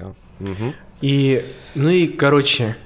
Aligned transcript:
все. 0.00 0.14
И, 1.00 1.44
ну 1.74 1.88
и, 1.88 2.06
короче, 2.06 2.76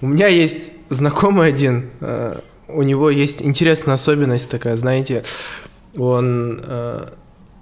у 0.00 0.06
меня 0.06 0.28
есть 0.28 0.70
знакомый 0.90 1.48
один, 1.48 1.90
э, 2.00 2.40
у 2.68 2.82
него 2.82 3.10
есть 3.10 3.42
интересная 3.42 3.94
особенность 3.94 4.50
такая, 4.50 4.76
знаете, 4.76 5.24
он 5.96 6.60
э, 6.62 7.08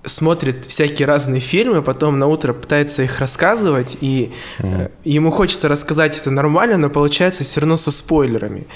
смотрит 0.07 0.67
всякие 0.67 1.07
разные 1.07 1.41
фильмы, 1.41 1.83
потом 1.83 2.19
на 2.19 2.27
утро 2.27 2.53
пытается 2.53 3.03
их 3.03 3.21
рассказывать, 3.21 3.97
и 4.01 4.33
mm 4.59 4.91
ему 5.05 5.31
хочется 5.31 5.69
рассказать 5.69 6.19
это 6.19 6.31
нормально, 6.31 6.79
но 6.79 6.89
получается 6.89 7.45
все 7.45 7.61
равно 7.61 7.77
со 7.77 7.91
спойлерами. 7.91 8.67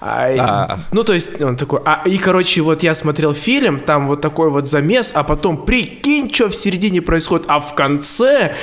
А. 0.00 0.80
Ну, 0.92 1.04
то 1.04 1.14
есть 1.14 1.40
он 1.40 1.56
такой, 1.56 1.80
а, 1.84 2.02
и, 2.04 2.18
короче, 2.18 2.60
вот 2.60 2.82
я 2.82 2.94
смотрел 2.94 3.32
фильм, 3.32 3.80
там 3.80 4.06
вот 4.06 4.20
такой 4.20 4.50
вот 4.50 4.68
замес, 4.68 5.10
а 5.14 5.24
потом 5.24 5.64
прикинь, 5.64 6.32
что 6.32 6.48
в 6.48 6.54
середине 6.54 7.00
происходит, 7.00 7.46
а 7.48 7.60
в 7.60 7.74
конце, 7.74 8.54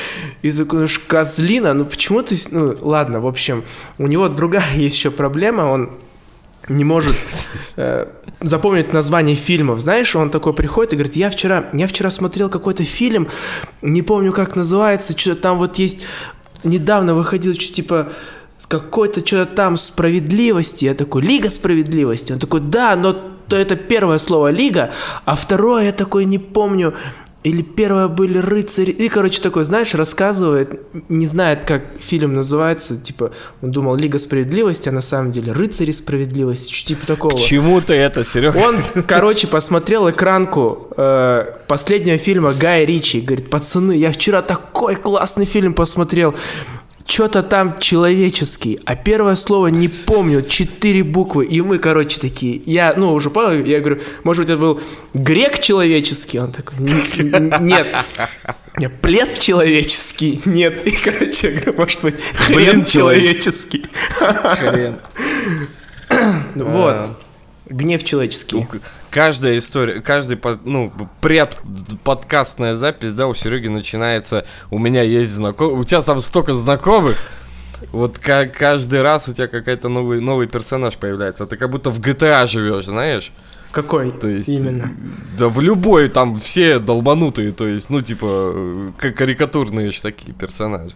и 0.41 0.51
такой, 0.51 0.81
ну, 0.81 0.87
козлина, 1.07 1.73
ну 1.73 1.85
почему 1.85 2.21
ты, 2.21 2.35
ну, 2.51 2.75
ладно, 2.81 3.19
в 3.19 3.27
общем, 3.27 3.63
у 3.97 4.07
него 4.07 4.29
другая 4.29 4.63
есть 4.75 4.95
еще 4.95 5.11
проблема, 5.11 5.63
он 5.63 5.89
не 6.69 6.83
может 6.83 7.15
э, 7.77 8.07
запомнить 8.41 8.93
название 8.93 9.35
фильмов. 9.35 9.79
Знаешь, 9.79 10.15
он 10.15 10.29
такой 10.29 10.53
приходит 10.53 10.93
и 10.93 10.95
говорит, 10.95 11.15
я 11.15 11.29
вчера, 11.29 11.65
я 11.73 11.87
вчера 11.87 12.09
смотрел 12.09 12.49
какой-то 12.49 12.83
фильм, 12.83 13.27
не 13.81 14.01
помню, 14.01 14.31
как 14.31 14.55
называется, 14.55 15.17
что-то 15.17 15.41
там 15.41 15.57
вот 15.57 15.77
есть, 15.79 16.01
недавно 16.63 17.13
выходил, 17.13 17.53
что 17.53 17.73
типа 17.73 18.11
какой-то 18.67 19.25
что-то 19.25 19.55
там 19.55 19.77
справедливости. 19.77 20.85
Я 20.85 20.93
такой, 20.93 21.21
Лига 21.21 21.49
справедливости. 21.49 22.33
Он 22.33 22.39
такой, 22.39 22.59
да, 22.59 22.95
но 22.95 23.13
то 23.13 23.55
это 23.55 23.75
первое 23.77 24.17
слово 24.17 24.51
Лига, 24.51 24.91
а 25.23 25.35
второе 25.35 25.85
я 25.85 25.91
такой 25.91 26.25
не 26.25 26.37
помню. 26.37 26.93
Или 27.47 27.61
первое 27.61 28.09
были 28.09 28.39
рыцари. 28.39 28.91
И, 28.91 29.07
короче, 29.07 29.41
такой, 29.41 29.63
знаешь, 29.63 29.95
рассказывает, 29.95 30.81
не 31.07 31.25
знает, 31.25 31.63
как 31.65 31.81
фильм 31.97 32.33
называется. 32.33 32.97
Типа, 32.97 33.31
он 33.61 33.71
думал 33.71 33.95
Лига 33.95 34.19
справедливости, 34.19 34.89
а 34.89 34.91
на 34.91 34.99
самом 34.99 35.31
деле 35.31 35.53
рыцари 35.53 35.91
справедливости. 35.91 36.73
Что 36.73 36.89
типа 36.89 37.07
такого. 37.07 37.37
К 37.37 37.39
чему 37.39 37.79
ты 37.79 37.93
это, 37.93 38.25
Серега? 38.25 38.57
Он, 38.57 38.75
короче, 39.07 39.47
посмотрел 39.47 40.09
экранку 40.09 40.89
э, 40.97 41.45
последнего 41.69 42.17
фильма 42.17 42.51
Гая 42.51 42.83
Ричи. 42.83 43.21
Говорит, 43.21 43.49
пацаны, 43.49 43.93
я 43.93 44.11
вчера 44.11 44.41
такой 44.41 44.97
классный 44.97 45.45
фильм 45.45 45.73
посмотрел 45.73 46.35
что-то 47.07 47.41
там 47.41 47.79
человеческий, 47.79 48.79
а 48.85 48.95
первое 48.95 49.35
слово 49.35 49.67
не 49.67 49.87
помню, 49.87 50.43
четыре 50.43 51.03
буквы, 51.03 51.45
и 51.45 51.61
мы, 51.61 51.79
короче, 51.79 52.19
такие, 52.19 52.61
я, 52.65 52.93
ну, 52.95 53.13
уже 53.13 53.29
понял, 53.29 53.63
я 53.65 53.79
говорю, 53.79 54.01
может 54.23 54.43
быть, 54.43 54.49
это 54.49 54.59
был 54.59 54.81
грек 55.13 55.59
человеческий? 55.59 56.39
Он 56.39 56.51
такой, 56.51 56.77
нет. 56.79 57.95
Плед 59.01 59.39
человеческий? 59.39 60.41
Нет. 60.45 60.85
И, 60.85 60.91
короче, 60.91 61.49
я 61.49 61.53
говорю, 61.53 61.73
может 61.77 62.01
быть, 62.03 62.15
хрен 62.35 62.85
человеческий. 62.85 63.85
Хрен. 64.09 64.99
Вот. 66.55 67.09
А. 67.69 67.73
Гнев 67.73 68.03
человеческий. 68.03 68.55
Ну, 68.55 68.67
каждая 69.09 69.57
история, 69.57 70.01
каждый, 70.01 70.39
ну, 70.63 70.91
пред 71.21 71.57
подкастная 72.03 72.73
запись, 72.73 73.13
да, 73.13 73.27
у 73.27 73.33
Сереги 73.33 73.67
начинается, 73.67 74.45
у 74.69 74.79
меня 74.79 75.03
есть 75.03 75.31
знакомый, 75.31 75.79
у 75.79 75.83
тебя 75.83 76.01
там 76.01 76.19
столько 76.21 76.53
знакомых, 76.53 77.17
вот 77.91 78.17
как 78.17 78.53
каждый 78.57 79.01
раз 79.01 79.27
у 79.27 79.33
тебя 79.33 79.47
какая-то 79.47 79.89
новый, 79.89 80.19
новый 80.19 80.47
персонаж 80.47 80.97
появляется. 80.97 81.45
Ты 81.45 81.57
как 81.57 81.69
будто 81.69 81.89
в 81.89 81.99
GTA 81.99 82.47
живешь, 82.47 82.85
знаешь? 82.85 83.31
Какой 83.71 84.11
то 84.11 84.27
есть, 84.27 84.49
именно? 84.49 84.91
Да 85.37 85.49
в 85.49 85.59
любой, 85.59 86.07
там 86.07 86.35
все 86.35 86.79
долбанутые, 86.79 87.51
то 87.51 87.67
есть, 87.67 87.89
ну, 87.89 88.01
типа, 88.01 88.93
карикатурные 88.97 89.91
же 89.91 90.01
такие 90.01 90.33
персонажи. 90.33 90.95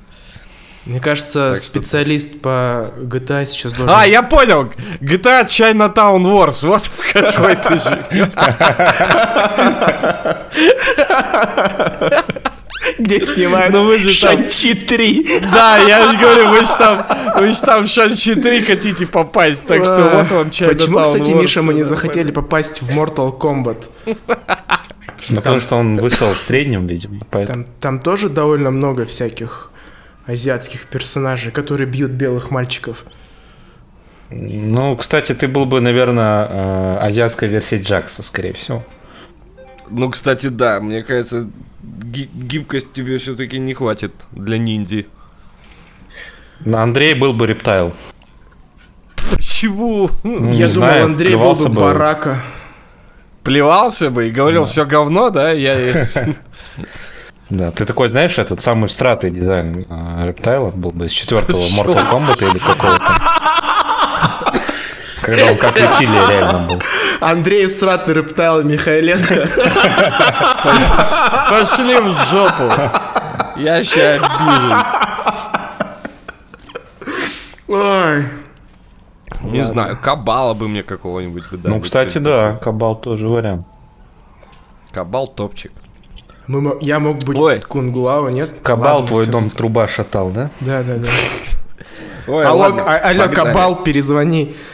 Мне 0.86 1.00
кажется, 1.00 1.50
так 1.50 1.58
специалист 1.58 2.32
что... 2.32 2.40
по 2.40 2.94
GTA 2.98 3.46
сейчас 3.46 3.74
должен... 3.74 3.96
А, 3.96 4.08
я 4.08 4.24
понял! 4.24 4.72
GTA 5.00 5.48
Chinatown 5.48 6.23
Wars, 6.23 6.66
вот 6.66 6.86
в 6.86 7.14
какой 7.14 7.56
ты 7.56 7.80
живешь. 7.80 8.32
Где 12.98 13.22
снимают 13.22 13.73
ну, 13.73 13.86
вы 13.86 14.00
же 14.00 14.11
Шанчи 14.11 14.73
3. 14.73 15.42
Да, 15.54 15.78
я 15.78 16.14
говорю, 16.20 16.50
вы 16.50 16.64
же 16.64 16.78
там, 16.78 17.05
вы 17.38 17.52
же 17.52 17.61
там 17.61 17.84
в 17.84 17.88
Шанчи 17.88 18.34
3 18.36 18.61
хотите 18.64 19.05
попасть, 19.05 19.67
так 19.67 19.86
что 19.86 20.10
вот 20.14 20.32
вам 20.32 20.48
Chinatown 20.48 20.73
Почему, 20.73 21.04
кстати, 21.04 21.32
Миша, 21.32 21.61
мы 21.61 21.73
не 21.76 21.84
захотели 21.84 22.32
попасть 22.32 22.82
в 22.82 22.89
Mortal 22.89 23.38
Kombat? 23.38 23.86
Ну, 25.30 25.36
потому 25.36 25.60
что 25.60 25.76
он 25.76 25.98
вышел 25.98 26.34
в 26.34 26.39
среднем, 26.39 26.88
видимо. 26.88 27.20
Там 27.80 28.00
тоже 28.00 28.30
довольно 28.30 28.72
много 28.72 29.05
всяких 29.05 29.70
азиатских 30.31 30.87
персонажей, 30.87 31.52
которые 31.52 31.87
бьют 31.87 32.11
белых 32.11 32.52
мальчиков. 32.52 33.05
Ну, 34.30 34.95
кстати, 34.95 35.33
ты 35.33 35.47
был 35.47 35.65
бы, 35.65 35.81
наверное, 35.81 36.47
э, 36.49 36.97
азиатской 37.02 37.49
версией 37.49 37.83
Джакса, 37.83 38.23
скорее 38.23 38.53
всего. 38.53 38.83
Ну, 39.89 40.09
кстати, 40.09 40.47
да, 40.47 40.80
мне 40.80 41.03
кажется, 41.03 41.49
гибкость 41.81 42.93
тебе 42.93 43.17
все-таки 43.17 43.59
не 43.59 43.73
хватит 43.73 44.14
для 44.31 44.58
ниндзи. 44.58 45.08
Андрей 46.73 47.13
был 47.13 47.33
бы 47.33 47.48
рептайл. 47.48 47.93
Почему? 49.36 50.09
Ну, 50.23 50.52
Я 50.52 50.67
думал, 50.67 50.69
знаю, 50.69 51.05
Андрей 51.05 51.36
был 51.36 51.53
бы, 51.53 51.69
бы 51.69 51.75
барака. 51.75 52.42
Плевался 53.43 54.09
бы 54.09 54.27
и 54.27 54.31
говорил, 54.31 54.61
да. 54.61 54.67
все 54.67 54.86
говно, 54.86 55.30
да? 55.30 55.52
Я... 55.52 55.75
Да, 57.52 57.70
ты 57.70 57.86
такой, 57.86 58.08
знаешь, 58.08 58.39
этот 58.39 58.62
самый 58.62 58.89
стратый 58.89 59.30
дизайн 59.30 59.86
э, 59.89 60.28
рептайла 60.28 60.72
был 60.72 60.92
бы 60.92 61.08
из 61.08 61.12
четвертого 61.12 61.58
Mortal 61.58 62.10
Kombat 62.10 62.50
или 62.50 62.58
какого-то. 62.58 63.04
Когда 65.22 65.52
он 65.52 65.58
как 65.58 65.76
рептилия 65.78 66.28
реально 66.30 66.67
был. 66.70 66.82
Андрей 67.20 67.70
Сратный 67.70 68.14
Рептайл 68.14 68.64
Михайленко. 68.64 69.50
Пошли 71.50 72.00
в 72.00 72.11
жопу. 72.32 72.72
Я 73.58 73.84
сейчас 73.84 74.22
обижусь. 74.40 74.86
Ой. 77.67 78.26
Не 79.42 79.66
знаю, 79.66 79.98
кабала 80.02 80.54
бы 80.54 80.70
мне 80.70 80.84
какого-нибудь 80.84 81.50
бы 81.52 81.58
дали. 81.58 81.73
Ну, 81.73 81.82
кстати, 81.82 82.17
да, 82.17 82.54
кабал 82.54 82.95
тоже 82.95 83.28
вариант. 83.28 83.67
Кабал 84.94 85.28
топчик. 85.28 85.72
Мы, 86.48 86.78
я 86.82 87.00
мог 87.00 87.24
быть 87.24 87.38
Ой. 87.38 87.60
Кунглава, 87.62 88.30
нет? 88.30 88.60
Кабал 88.64 89.02
ладно, 89.02 89.08
твой 89.08 89.28
дом 89.28 89.50
труба 89.50 89.88
шатал, 89.88 90.30
да? 90.30 90.50
Да, 90.60 90.84
да, 90.84 90.96
да. 90.96 91.08
Ой, 92.28 92.46
алло, 92.46 92.60
ладно, 92.60 92.84
а, 92.86 92.98
алло 93.10 93.28
Кабал, 93.30 93.84
перезвони. 93.84 94.56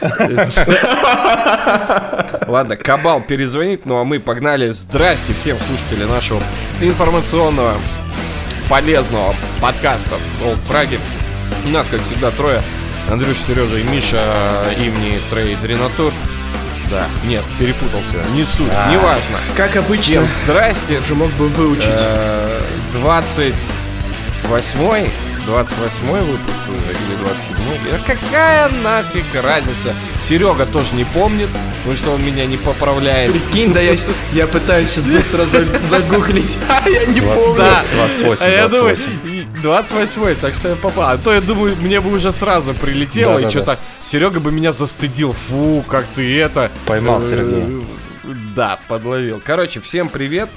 Ладно, 2.46 2.76
Кабал 2.76 3.20
перезвонит, 3.20 3.86
ну 3.86 3.98
а 3.98 4.04
мы 4.04 4.20
погнали. 4.20 4.70
Здрасте 4.70 5.32
всем 5.32 5.56
слушатели 5.58 6.04
нашего 6.04 6.42
информационного 6.80 7.72
полезного 8.68 9.34
подкаста 9.60 10.16
Old 10.44 10.58
Fragi. 10.68 10.98
У 11.64 11.68
нас, 11.68 11.88
как 11.88 12.02
всегда, 12.02 12.30
трое. 12.30 12.62
Андрюша, 13.10 13.42
Сережа 13.42 13.78
и 13.78 13.84
Миша 13.84 14.74
имени 14.78 15.18
Трейд 15.30 15.64
Ренатур. 15.64 16.12
Да, 16.90 17.06
нет, 17.24 17.44
перепутался. 17.58 18.24
Не 18.34 18.44
суть, 18.44 18.68
а, 18.74 18.90
неважно. 18.90 19.38
Как 19.56 19.76
обычно. 19.76 20.04
Всем 20.04 20.26
здрасте. 20.44 21.00
Же 21.02 21.14
мог 21.14 21.30
бы 21.32 21.48
выучить. 21.48 21.88
28 22.92 25.06
э, 25.06 25.10
28 25.48 26.24
выпуск 26.24 26.60
уже 26.68 26.92
или 26.92 27.16
27 27.22 27.56
-й. 27.56 28.00
Какая 28.06 28.68
нафиг 28.68 29.24
разница? 29.42 29.94
Серега 30.20 30.66
тоже 30.66 30.94
не 30.94 31.04
помнит, 31.04 31.48
потому 31.78 31.96
что 31.96 32.10
он 32.10 32.22
меня 32.24 32.44
не 32.44 32.58
поправляет. 32.58 33.32
Прикинь, 33.32 33.72
да 33.72 33.80
я, 33.80 33.96
я 34.32 34.46
пытаюсь 34.46 34.90
сейчас 34.90 35.06
быстро 35.06 35.46
загуглить, 35.46 36.58
а 36.68 36.86
я 36.88 37.06
не 37.06 37.22
помню. 37.22 37.56
Да, 37.56 37.82
28, 37.94 38.44
а 38.44 38.48
я 38.48 38.68
думаю, 38.68 38.98
28 39.62 40.34
так 40.36 40.54
что 40.54 40.68
я 40.68 40.76
попал. 40.76 41.10
А 41.10 41.18
то 41.18 41.32
я 41.32 41.40
думаю, 41.40 41.76
мне 41.76 42.00
бы 42.00 42.12
уже 42.12 42.32
сразу 42.32 42.74
прилетело, 42.74 43.34
да, 43.34 43.40
и 43.40 43.42
да, 43.44 43.50
что-то 43.50 43.66
да. 43.66 43.78
Серега 44.02 44.40
бы 44.40 44.52
меня 44.52 44.72
застыдил. 44.72 45.32
Фу, 45.32 45.84
как 45.88 46.06
ты 46.14 46.38
это... 46.40 46.70
Поймал 46.86 47.20
Сергея. 47.20 47.84
Да, 48.54 48.78
подловил. 48.88 49.40
Короче, 49.44 49.80
всем 49.80 50.08
привет. 50.08 50.48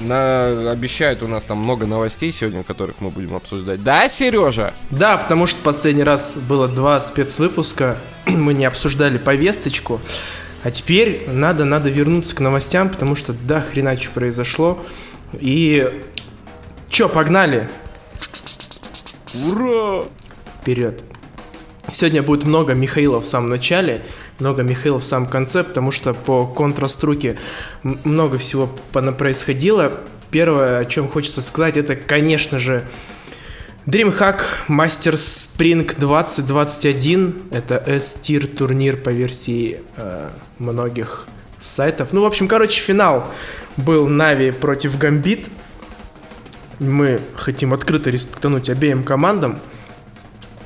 На... 0.00 0.70
Обещают 0.70 1.22
у 1.22 1.28
нас 1.28 1.44
там 1.44 1.58
много 1.58 1.86
новостей 1.86 2.32
сегодня, 2.32 2.62
которых 2.62 2.96
мы 3.00 3.10
будем 3.10 3.34
обсуждать. 3.34 3.82
Да, 3.82 4.08
Сережа? 4.08 4.72
Да, 4.90 5.18
потому 5.18 5.46
что 5.46 5.60
последний 5.62 6.04
раз 6.04 6.34
было 6.34 6.68
два 6.68 7.00
спецвыпуска, 7.00 7.98
мы 8.26 8.54
не 8.54 8.64
обсуждали 8.64 9.18
повесточку. 9.18 10.00
А 10.62 10.70
теперь 10.70 11.24
надо, 11.28 11.64
надо 11.64 11.88
вернуться 11.88 12.34
к 12.34 12.40
новостям, 12.40 12.90
потому 12.90 13.16
что 13.16 13.32
да, 13.32 13.60
хрена 13.60 13.98
что 13.98 14.10
произошло. 14.10 14.84
И 15.32 15.90
чё, 16.88 17.08
погнали? 17.08 17.68
Ура! 19.34 20.06
Вперед! 20.60 21.02
Сегодня 21.92 22.22
будет 22.22 22.44
много 22.44 22.74
Михаила 22.74 23.20
в 23.20 23.26
самом 23.26 23.48
начале, 23.48 24.02
много 24.38 24.62
Михаила 24.62 24.98
в 24.98 25.04
самом 25.04 25.28
конце, 25.28 25.62
потому 25.62 25.92
что 25.92 26.14
по 26.14 26.46
контраструке 26.46 27.38
много 27.82 28.38
всего 28.38 28.68
происходило. 28.92 29.92
Первое, 30.30 30.78
о 30.78 30.84
чем 30.84 31.08
хочется 31.08 31.42
сказать, 31.42 31.76
это, 31.76 31.96
конечно 31.96 32.58
же, 32.58 32.84
DreamHack 33.86 34.40
Masters 34.68 35.14
Spring 35.56 35.94
2021. 35.98 37.42
Это 37.50 37.82
S-тир 37.86 38.46
турнир 38.46 38.96
по 38.96 39.10
версии 39.10 39.80
э, 39.96 40.30
многих 40.58 41.26
сайтов. 41.60 42.12
Ну, 42.12 42.22
в 42.22 42.26
общем, 42.26 42.48
короче, 42.48 42.80
финал 42.80 43.30
был 43.76 44.08
Нави 44.08 44.50
против 44.50 44.98
Гамбит. 44.98 45.46
Мы 46.80 47.20
хотим 47.36 47.72
открыто 47.72 48.10
респектануть 48.10 48.68
обеим 48.68 49.04
командам. 49.04 49.60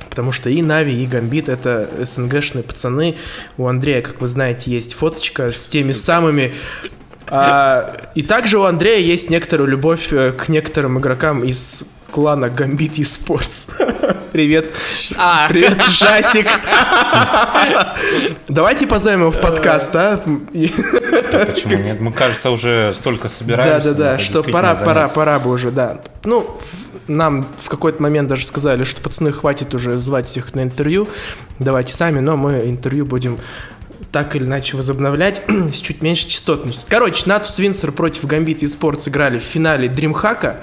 Потому 0.09 0.31
что 0.31 0.49
и 0.49 0.61
Нави, 0.61 1.03
и 1.03 1.05
Гамбит 1.05 1.49
это 1.49 1.89
СНГшные 1.99 2.63
пацаны. 2.63 3.17
У 3.57 3.67
Андрея, 3.67 4.01
как 4.01 4.21
вы 4.21 4.29
знаете, 4.29 4.71
есть 4.71 4.93
фоточка 4.93 5.49
с 5.49 5.65
теми 5.65 5.91
самыми 5.91 6.55
а, 7.27 8.11
и 8.13 8.21
также 8.21 8.57
у 8.57 8.63
Андрея 8.63 8.99
есть 8.99 9.29
некоторая 9.29 9.67
любовь 9.67 10.13
э, 10.13 10.31
к 10.31 10.47
некоторым 10.47 10.99
игрокам 10.99 11.43
из 11.43 11.83
клана 12.15 12.49
Гамбит 12.49 12.97
Esports. 12.97 13.67
Привет. 14.31 14.67
А. 15.17 15.49
Привет, 15.49 15.81
Жасик. 15.89 16.47
Давайте 18.47 18.87
позовем 18.87 19.19
его 19.23 19.31
в 19.31 19.41
подкаст, 19.41 19.93
а? 19.95 20.23
Почему 20.23 21.75
нет? 21.75 21.99
Мы, 21.99 22.13
кажется, 22.13 22.51
уже 22.51 22.93
столько 22.93 23.27
собираемся. 23.27 23.93
Да-да-да, 23.93 24.17
что 24.17 24.43
пора, 24.43 24.75
пора, 24.75 25.09
пора 25.09 25.39
бы 25.39 25.51
уже, 25.51 25.71
да. 25.71 25.99
Ну, 26.23 26.57
нам 27.09 27.45
в 27.61 27.67
какой-то 27.67 28.01
момент 28.01 28.29
даже 28.29 28.45
сказали, 28.45 28.85
что 28.85 29.01
пацаны, 29.01 29.33
хватит 29.33 29.75
уже 29.75 29.97
звать 29.97 30.27
всех 30.27 30.55
на 30.55 30.63
интервью, 30.63 31.09
давайте 31.59 31.93
сами, 31.93 32.21
но 32.21 32.37
мы 32.37 32.59
интервью 32.59 33.05
будем 33.05 33.39
так 34.15 34.33
или 34.37 34.45
иначе 34.45 34.77
возобновлять 34.77 35.41
с 35.73 35.81
чуть 35.81 36.01
меньшей 36.01 36.29
частотностью. 36.29 36.85
Короче, 36.87 37.23
Натус 37.25 37.59
Винсер 37.59 37.91
против 37.91 38.23
Гамбит 38.23 38.63
и 38.63 38.67
Спорт 38.67 39.01
сыграли 39.01 39.39
в 39.39 39.43
финале 39.43 39.89
Дримхака. 39.89 40.61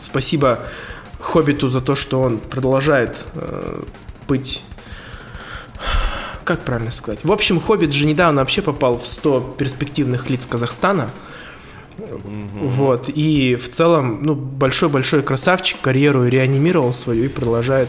Спасибо 0.00 0.60
Хоббиту 1.20 1.68
за 1.68 1.80
то, 1.80 1.94
что 1.94 2.20
он 2.20 2.38
продолжает 2.38 3.18
э, 3.34 3.82
быть... 4.26 4.64
Как 6.44 6.62
правильно 6.62 6.90
сказать? 6.90 7.20
В 7.22 7.30
общем, 7.30 7.60
Хоббит 7.60 7.92
же 7.92 8.06
недавно 8.06 8.40
вообще 8.40 8.62
попал 8.62 8.98
в 8.98 9.06
100 9.06 9.54
перспективных 9.58 10.30
лиц 10.30 10.46
Казахстана. 10.46 11.10
Mm-hmm. 11.98 12.48
Вот, 12.62 13.10
и 13.10 13.56
в 13.56 13.70
целом, 13.70 14.22
ну, 14.22 14.34
большой-большой 14.34 15.22
красавчик, 15.22 15.78
карьеру 15.80 16.26
реанимировал 16.26 16.92
свою 16.92 17.24
и 17.24 17.28
продолжает 17.28 17.88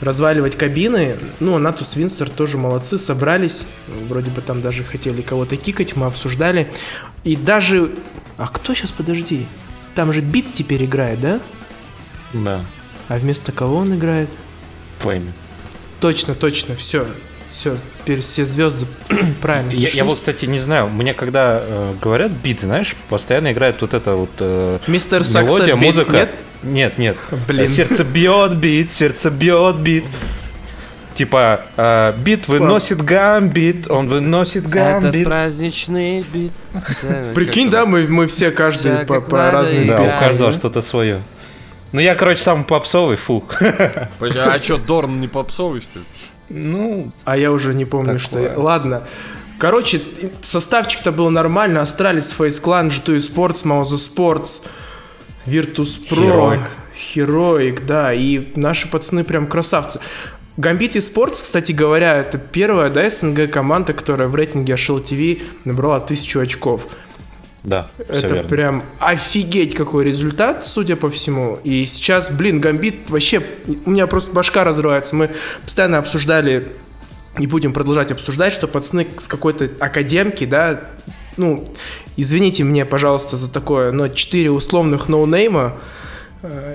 разваливать 0.00 0.56
кабины. 0.56 1.16
Ну, 1.40 1.56
Натус 1.58 1.96
Винсер 1.96 2.28
тоже 2.28 2.58
молодцы, 2.58 2.98
собрались. 2.98 3.66
Вроде 4.08 4.30
бы 4.30 4.42
там 4.42 4.60
даже 4.60 4.84
хотели 4.84 5.22
кого-то 5.22 5.56
кикать, 5.56 5.96
мы 5.96 6.06
обсуждали. 6.06 6.70
И 7.24 7.34
даже... 7.34 7.92
А 8.36 8.48
кто 8.48 8.74
сейчас, 8.74 8.92
подожди? 8.92 9.46
Там 9.96 10.12
же 10.12 10.20
b1t 10.20 10.52
теперь 10.52 10.84
играет, 10.84 11.20
да? 11.20 11.40
Да. 12.34 12.60
А 13.08 13.18
вместо 13.18 13.50
кого 13.50 13.78
он 13.78 13.94
играет? 13.94 14.28
Flamie. 14.98 15.32
Точно, 16.00 16.34
точно, 16.34 16.76
все. 16.76 17.06
Все, 17.48 17.78
теперь 18.02 18.20
все 18.20 18.44
звезды 18.44 18.86
правильно 19.40 19.70
я, 19.70 19.88
я 19.88 20.04
вот, 20.04 20.18
кстати, 20.18 20.46
не 20.46 20.58
знаю, 20.58 20.88
мне 20.88 21.14
когда 21.14 21.62
э, 21.62 21.94
говорят 22.02 22.32
b1t, 22.32 22.60
знаешь, 22.60 22.96
постоянно 23.08 23.52
играет 23.52 23.80
вот 23.80 23.94
это 23.94 24.16
вот 24.16 24.32
э, 24.40 24.80
Мистер 24.88 25.22
мелодия, 25.22 25.76
музыка. 25.76 26.12
Нет? 26.12 26.34
Нет, 26.62 26.98
нет. 26.98 27.16
Блин. 27.46 27.68
Сердце 27.68 28.02
бьет, 28.04 28.56
бит, 28.56 28.92
сердце 28.92 29.30
бьет, 29.30 29.76
бит. 29.76 30.04
Типа, 31.16 31.62
э, 31.78 32.12
b1t 32.18 32.46
выносит 32.46 33.02
гамбит, 33.02 33.90
он 33.90 34.06
выносит 34.08 34.68
гамбит. 34.68 35.14
Этот 35.14 35.24
праздничный 35.24 36.22
бит. 36.22 36.52
Прикинь, 37.34 37.70
да, 37.70 37.86
мы, 37.86 38.06
мы 38.06 38.26
все, 38.26 38.50
каждый 38.50 39.06
по, 39.06 39.22
по 39.22 39.50
разным 39.50 39.86
Да, 39.86 40.02
у 40.02 40.06
каждого 40.06 40.52
что-то 40.52 40.82
свое. 40.82 41.22
Ну, 41.92 42.00
я, 42.00 42.14
короче, 42.14 42.42
самый 42.42 42.66
попсовый, 42.66 43.16
фу. 43.16 43.44
А 44.20 44.60
что, 44.60 44.76
Дорн 44.76 45.18
не 45.18 45.28
попсовый, 45.28 45.80
что 45.80 46.00
ли? 46.00 46.04
Ну, 46.50 47.10
а 47.24 47.38
я 47.38 47.50
уже 47.50 47.72
не 47.72 47.86
помню, 47.86 48.18
что 48.18 48.38
я... 48.38 48.52
Ладно. 48.58 49.04
Короче, 49.58 50.02
составчик-то 50.42 51.12
был 51.12 51.30
нормально. 51.30 51.80
Astralis, 51.80 52.30
FaZe 52.32 52.60
Clan, 52.60 52.88
G2 52.88 53.16
Esports, 53.16 53.60
Mousesports, 53.64 54.66
Virtus 55.46 56.06
Pro, 56.10 56.60
Heroic, 57.14 57.84
да, 57.86 58.12
и 58.12 58.52
наши 58.56 58.88
пацаны 58.88 59.24
прям 59.24 59.46
красавцы. 59.46 60.00
Гамбит 60.56 60.96
и 60.96 61.00
Спортс, 61.00 61.42
кстати 61.42 61.72
говоря, 61.72 62.16
это 62.16 62.38
первая, 62.38 62.90
да, 62.90 63.08
СНГ 63.08 63.50
команда, 63.50 63.92
которая 63.92 64.28
в 64.28 64.34
рейтинге 64.34 64.74
HL 64.74 65.04
TV 65.04 65.42
набрала 65.64 66.00
тысячу 66.00 66.40
очков. 66.40 66.88
Да, 67.62 67.90
Это 68.08 68.34
верно. 68.34 68.48
прям 68.48 68.82
офигеть 69.00 69.74
какой 69.74 70.04
результат, 70.04 70.64
судя 70.64 70.94
по 70.94 71.10
всему. 71.10 71.58
И 71.64 71.84
сейчас, 71.84 72.30
блин, 72.30 72.60
Гамбит 72.60 73.10
вообще... 73.10 73.42
У 73.84 73.90
меня 73.90 74.06
просто 74.06 74.32
башка 74.32 74.62
разрывается. 74.62 75.16
Мы 75.16 75.30
постоянно 75.64 75.98
обсуждали 75.98 76.68
и 77.38 77.46
будем 77.48 77.72
продолжать 77.72 78.12
обсуждать, 78.12 78.52
что 78.52 78.68
пацаны 78.68 79.06
с 79.18 79.26
какой-то 79.26 79.68
академки, 79.80 80.46
да, 80.46 80.84
ну, 81.36 81.66
извините 82.16 82.64
мне, 82.64 82.84
пожалуйста, 82.84 83.36
за 83.36 83.50
такое, 83.50 83.92
но 83.92 84.08
четыре 84.08 84.50
условных 84.50 85.08
ноунейма 85.08 85.76
э, 85.76 85.80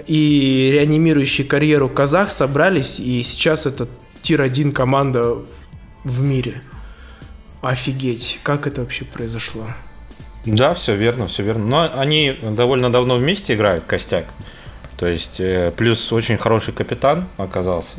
и 0.07 0.71
реанимирующие 0.73 1.47
карьеру 1.47 1.89
казах 1.89 2.31
собрались, 2.31 2.99
и 2.99 3.21
сейчас 3.23 3.65
это 3.65 3.87
тир-1 4.21 4.71
команда 4.71 5.37
в 6.03 6.21
мире. 6.21 6.61
Офигеть, 7.61 8.39
как 8.43 8.67
это 8.67 8.81
вообще 8.81 9.05
произошло? 9.05 9.67
Да, 10.45 10.73
все 10.73 10.95
верно, 10.95 11.27
все 11.27 11.43
верно. 11.43 11.65
Но 11.65 11.99
они 11.99 12.35
довольно 12.41 12.91
давно 12.91 13.15
вместе 13.15 13.53
играют, 13.53 13.83
костяк. 13.85 14.25
То 14.97 15.07
есть, 15.07 15.39
э, 15.39 15.71
плюс 15.75 16.11
очень 16.11 16.37
хороший 16.37 16.73
капитан 16.73 17.27
оказался. 17.37 17.97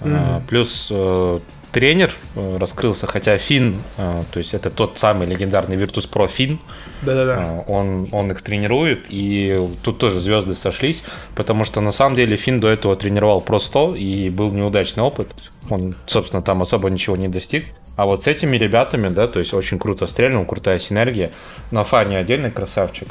Mm-hmm. 0.00 0.42
Плюс 0.48 0.88
э, 0.90 1.40
тренер 1.72 2.14
раскрылся, 2.34 3.06
хотя 3.06 3.36
Фин, 3.36 3.82
то 3.96 4.38
есть 4.38 4.54
это 4.54 4.70
тот 4.70 4.98
самый 4.98 5.26
легендарный 5.26 5.76
Virtus 5.76 6.08
Pro 6.08 6.28
Фин, 6.28 6.60
да-да-да. 7.04 7.64
Он, 7.66 8.08
он 8.12 8.30
их 8.32 8.42
тренирует, 8.42 9.06
и 9.08 9.68
тут 9.82 9.98
тоже 9.98 10.20
звезды 10.20 10.54
сошлись, 10.54 11.02
потому 11.34 11.64
что 11.64 11.80
на 11.80 11.90
самом 11.90 12.16
деле 12.16 12.36
Фин 12.36 12.60
до 12.60 12.68
этого 12.68 12.96
тренировал 12.96 13.44
100, 13.58 13.96
и 13.96 14.30
был 14.30 14.50
неудачный 14.50 15.02
опыт. 15.02 15.28
Он, 15.70 15.94
собственно, 16.06 16.42
там 16.42 16.62
особо 16.62 16.90
ничего 16.90 17.16
не 17.16 17.28
достиг. 17.28 17.64
А 17.96 18.06
вот 18.06 18.24
с 18.24 18.26
этими 18.26 18.56
ребятами, 18.56 19.08
да, 19.08 19.28
то 19.28 19.38
есть 19.38 19.54
очень 19.54 19.78
круто 19.78 20.06
стрельнул, 20.06 20.44
крутая 20.44 20.78
синергия. 20.78 21.30
На 21.70 21.84
фане 21.84 22.18
отдельный 22.18 22.50
красавчик. 22.50 23.08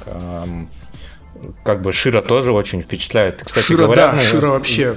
Как 1.64 1.82
бы 1.82 1.94
Шира 1.94 2.22
тоже 2.22 2.52
очень 2.52 2.82
впечатляет. 2.82 3.42
Кстати 3.44 3.66
Шира, 3.66 3.86
говоря, 3.86 4.08
да, 4.08 4.14
ну, 4.14 4.22
Шира 4.22 4.48
вообще. 4.48 4.96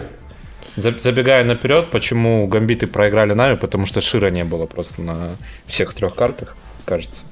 Забегая 0.76 1.44
наперед, 1.44 1.87
почему 1.90 2.47
гамбиты 2.47 2.87
проиграли 2.87 3.32
нами, 3.32 3.56
потому 3.56 3.87
что 3.87 4.00
Шира 4.00 4.30
не 4.30 4.44
было 4.44 4.66
просто 4.66 5.00
на 5.00 5.30
всех 5.66 5.94
трех 5.94 6.14
картах, 6.14 6.56
кажется. 6.85 7.23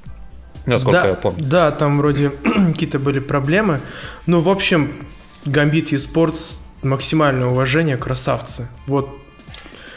Насколько 0.67 1.03
да, 1.03 1.09
я 1.09 1.15
помню. 1.15 1.45
Да, 1.45 1.71
там 1.71 1.99
вроде 1.99 2.31
какие-то 2.43 2.99
были 2.99 3.19
проблемы. 3.19 3.81
Ну, 4.27 4.41
в 4.41 4.49
общем, 4.49 4.93
Гамбит 5.45 6.01
Спортс 6.01 6.57
максимальное 6.83 7.49
уважение, 7.49 7.97
красавцы. 7.97 8.69
Вот 8.87 9.09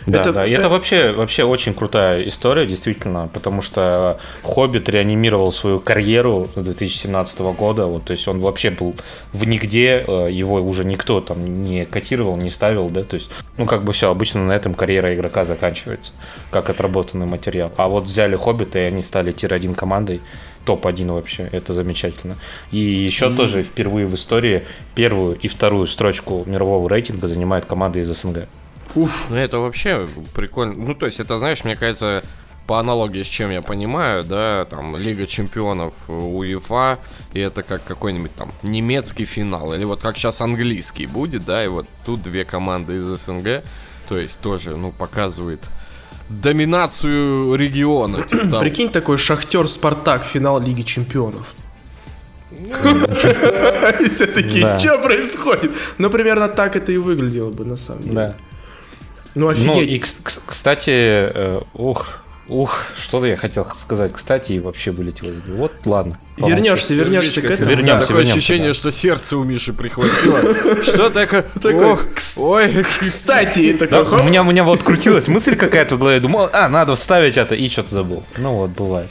да, 0.07 0.21
это, 0.21 0.33
да. 0.33 0.45
И 0.45 0.51
это 0.51 0.69
вообще, 0.69 1.11
вообще 1.11 1.43
очень 1.43 1.73
крутая 1.73 2.23
история, 2.23 2.65
действительно, 2.65 3.29
потому 3.33 3.61
что 3.61 4.19
Хоббит 4.41 4.87
реанимировал 4.87 5.51
свою 5.51 5.81
карьеру 5.81 6.47
с 6.55 6.63
2017 6.63 7.41
года. 7.41 7.85
Вот, 7.85 8.05
то 8.05 8.11
есть 8.11 8.25
он 8.27 8.39
вообще 8.39 8.69
был 8.69 8.95
в 9.33 9.45
нигде, 9.45 10.05
э, 10.07 10.29
его 10.31 10.61
уже 10.61 10.85
никто 10.85 11.19
там 11.19 11.63
не 11.63 11.85
котировал, 11.85 12.37
не 12.37 12.49
ставил, 12.49 12.87
да. 12.87 13.03
То 13.03 13.17
есть, 13.17 13.29
ну, 13.57 13.65
как 13.65 13.83
бы 13.83 13.91
все, 13.91 14.09
обычно 14.09 14.45
на 14.45 14.53
этом 14.53 14.73
карьера 14.73 15.13
игрока 15.13 15.43
заканчивается, 15.43 16.13
как 16.51 16.69
отработанный 16.69 17.25
материал. 17.25 17.69
А 17.75 17.89
вот 17.89 18.05
взяли 18.05 18.37
Хоббита, 18.37 18.79
и 18.79 18.83
они 18.83 19.01
стали 19.01 19.33
тир-1 19.33 19.75
командой 19.75 20.21
топ-1 20.67 21.13
вообще, 21.13 21.49
это 21.51 21.71
замечательно. 21.71 22.35
И 22.71 22.77
еще 22.77 23.27
mm-hmm. 23.27 23.35
тоже 23.37 23.63
впервые 23.63 24.05
в 24.05 24.13
истории 24.15 24.63
первую 24.95 25.37
и 25.39 25.47
вторую 25.47 25.87
строчку 25.87 26.43
мирового 26.45 26.89
рейтинга 26.89 27.27
занимает 27.27 27.65
команда 27.65 27.99
из 27.99 28.07
СНГ. 28.07 28.49
Уф. 28.93 29.27
Ну 29.29 29.37
это 29.37 29.59
вообще 29.59 30.05
прикольно. 30.35 30.75
Ну 30.75 30.93
то 30.93 31.05
есть 31.05 31.21
это, 31.21 31.39
знаешь, 31.39 31.63
мне 31.63 31.77
кажется, 31.77 32.21
по 32.67 32.79
аналогии 32.79 33.23
с 33.23 33.27
чем 33.27 33.49
я 33.49 33.61
понимаю, 33.61 34.25
да, 34.25 34.65
там 34.65 34.97
Лига 34.97 35.25
Чемпионов 35.25 35.93
УЕФА, 36.09 36.99
и 37.31 37.39
это 37.39 37.63
как 37.63 37.85
какой-нибудь 37.85 38.35
там 38.35 38.51
немецкий 38.61 39.23
финал, 39.23 39.73
или 39.73 39.85
вот 39.85 40.01
как 40.01 40.17
сейчас 40.17 40.41
английский 40.41 41.05
будет, 41.05 41.45
да, 41.45 41.63
и 41.63 41.69
вот 41.69 41.87
тут 42.05 42.21
две 42.21 42.43
команды 42.43 42.97
из 42.97 43.05
СНГ, 43.21 43.63
то 44.09 44.17
есть 44.17 44.41
тоже, 44.41 44.75
ну, 44.75 44.91
показывает 44.91 45.61
доминацию 46.29 47.55
региона. 47.55 48.23
Типа, 48.23 48.47
там. 48.51 48.59
Прикинь, 48.59 48.89
такой 48.89 49.17
Шахтер 49.17 49.67
Спартак, 49.67 50.25
финал 50.25 50.59
Лиги 50.61 50.83
Чемпионов. 50.83 51.53
И 53.99 54.09
все 54.09 54.25
такие, 54.25 54.79
что 54.79 54.97
происходит? 54.97 55.71
Ну, 55.97 56.09
примерно 56.09 56.47
так 56.47 56.75
это 56.75 56.91
и 56.91 56.97
выглядело 56.97 57.49
бы, 57.51 57.65
на 57.65 57.77
самом 57.77 58.03
деле. 58.03 58.15
Да. 58.15 58.35
Ну, 59.35 59.47
офигеть. 59.49 59.75
Ну, 59.75 59.81
и, 59.81 59.99
кстати, 59.99 60.89
э, 60.89 61.61
ух, 61.73 62.07
Ух, 62.49 62.77
что-то 62.97 63.25
я 63.25 63.35
хотел 63.35 63.65
сказать. 63.75 64.13
Кстати, 64.13 64.53
и 64.53 64.59
вообще 64.59 64.91
вылетело. 64.91 65.33
Вот, 65.47 65.73
ладно. 65.85 66.17
Вернешься, 66.37 66.93
вернешься 66.93 67.41
к 67.41 67.45
этому. 67.45 67.69
Вернемся, 67.69 68.07
Такое 68.07 68.23
ощущение, 68.23 68.73
что 68.73 68.91
сердце 68.91 69.37
у 69.37 69.43
Миши 69.43 69.73
прихватило. 69.73 70.81
Что 70.81 71.09
такое? 71.09 71.45
Ох, 71.63 72.05
ой. 72.37 72.85
Кстати, 72.99 73.77
у 74.21 74.23
меня 74.23 74.43
у 74.43 74.45
меня 74.45 74.63
вот 74.63 74.83
крутилась 74.83 75.27
мысль 75.27 75.55
какая-то 75.55 75.95
в 75.95 75.99
голове. 75.99 76.19
Думал, 76.19 76.49
а, 76.53 76.69
надо 76.69 76.95
вставить 76.95 77.37
это, 77.37 77.55
и 77.55 77.69
что-то 77.69 77.93
забыл. 77.93 78.23
Ну 78.37 78.53
вот, 78.53 78.71
бывает. 78.71 79.09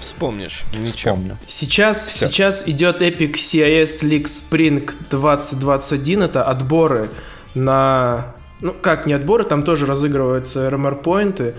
Вспомнишь. 0.00 0.62
Не 0.74 0.90
помню. 1.04 1.36
Сейчас, 1.46 2.10
сейчас 2.10 2.66
идет 2.66 3.02
Epic 3.02 3.34
CIS 3.34 4.02
League 4.02 4.24
Spring 4.24 4.90
2021. 5.10 6.22
Это 6.22 6.42
отборы 6.42 7.10
на... 7.54 8.34
Ну, 8.62 8.74
как 8.74 9.06
не 9.06 9.12
отборы, 9.12 9.44
там 9.44 9.62
тоже 9.62 9.84
разыгрываются 9.84 10.68
RMR-поинты. 10.68 11.54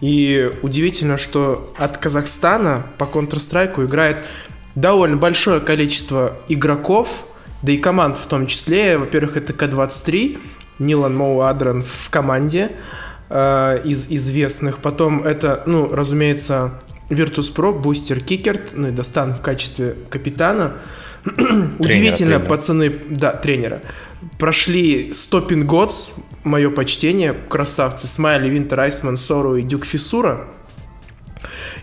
И 0.00 0.50
удивительно, 0.62 1.16
что 1.16 1.72
от 1.78 1.98
Казахстана 1.98 2.82
по 2.98 3.04
Counter-Strike 3.04 3.84
играет 3.84 4.26
довольно 4.74 5.16
большое 5.16 5.60
количество 5.60 6.34
игроков, 6.48 7.26
да 7.62 7.72
и 7.72 7.78
команд 7.78 8.18
в 8.18 8.26
том 8.26 8.46
числе. 8.46 8.98
Во-первых, 8.98 9.36
это 9.36 9.52
К-23, 9.52 10.38
Нилан 10.78 11.16
Моу 11.16 11.40
Адран 11.40 11.82
в 11.82 12.10
команде 12.10 12.72
э, 13.30 13.80
из 13.84 14.06
известных. 14.10 14.78
Потом 14.78 15.24
это, 15.24 15.62
ну, 15.66 15.88
разумеется, 15.88 16.74
Virtus.pro, 17.08 17.78
Бустер 17.78 18.22
Кикерт, 18.22 18.70
ну 18.74 18.88
и 18.88 18.90
Достан 18.90 19.34
в 19.34 19.40
качестве 19.40 19.96
капитана. 20.10 20.74
Удивительно, 21.78 22.36
тренера. 22.36 22.48
пацаны, 22.48 23.00
да, 23.08 23.32
тренера, 23.32 23.80
прошли 24.38 25.10
Stopping 25.10 25.66
Gods, 25.66 26.12
мое 26.46 26.70
почтение, 26.70 27.34
красавцы, 27.34 28.06
Смайли, 28.06 28.48
Винтер, 28.48 28.80
Айсман, 28.80 29.16
Сору 29.16 29.56
и 29.56 29.62
Дюк 29.62 29.84
Фисура. 29.84 30.48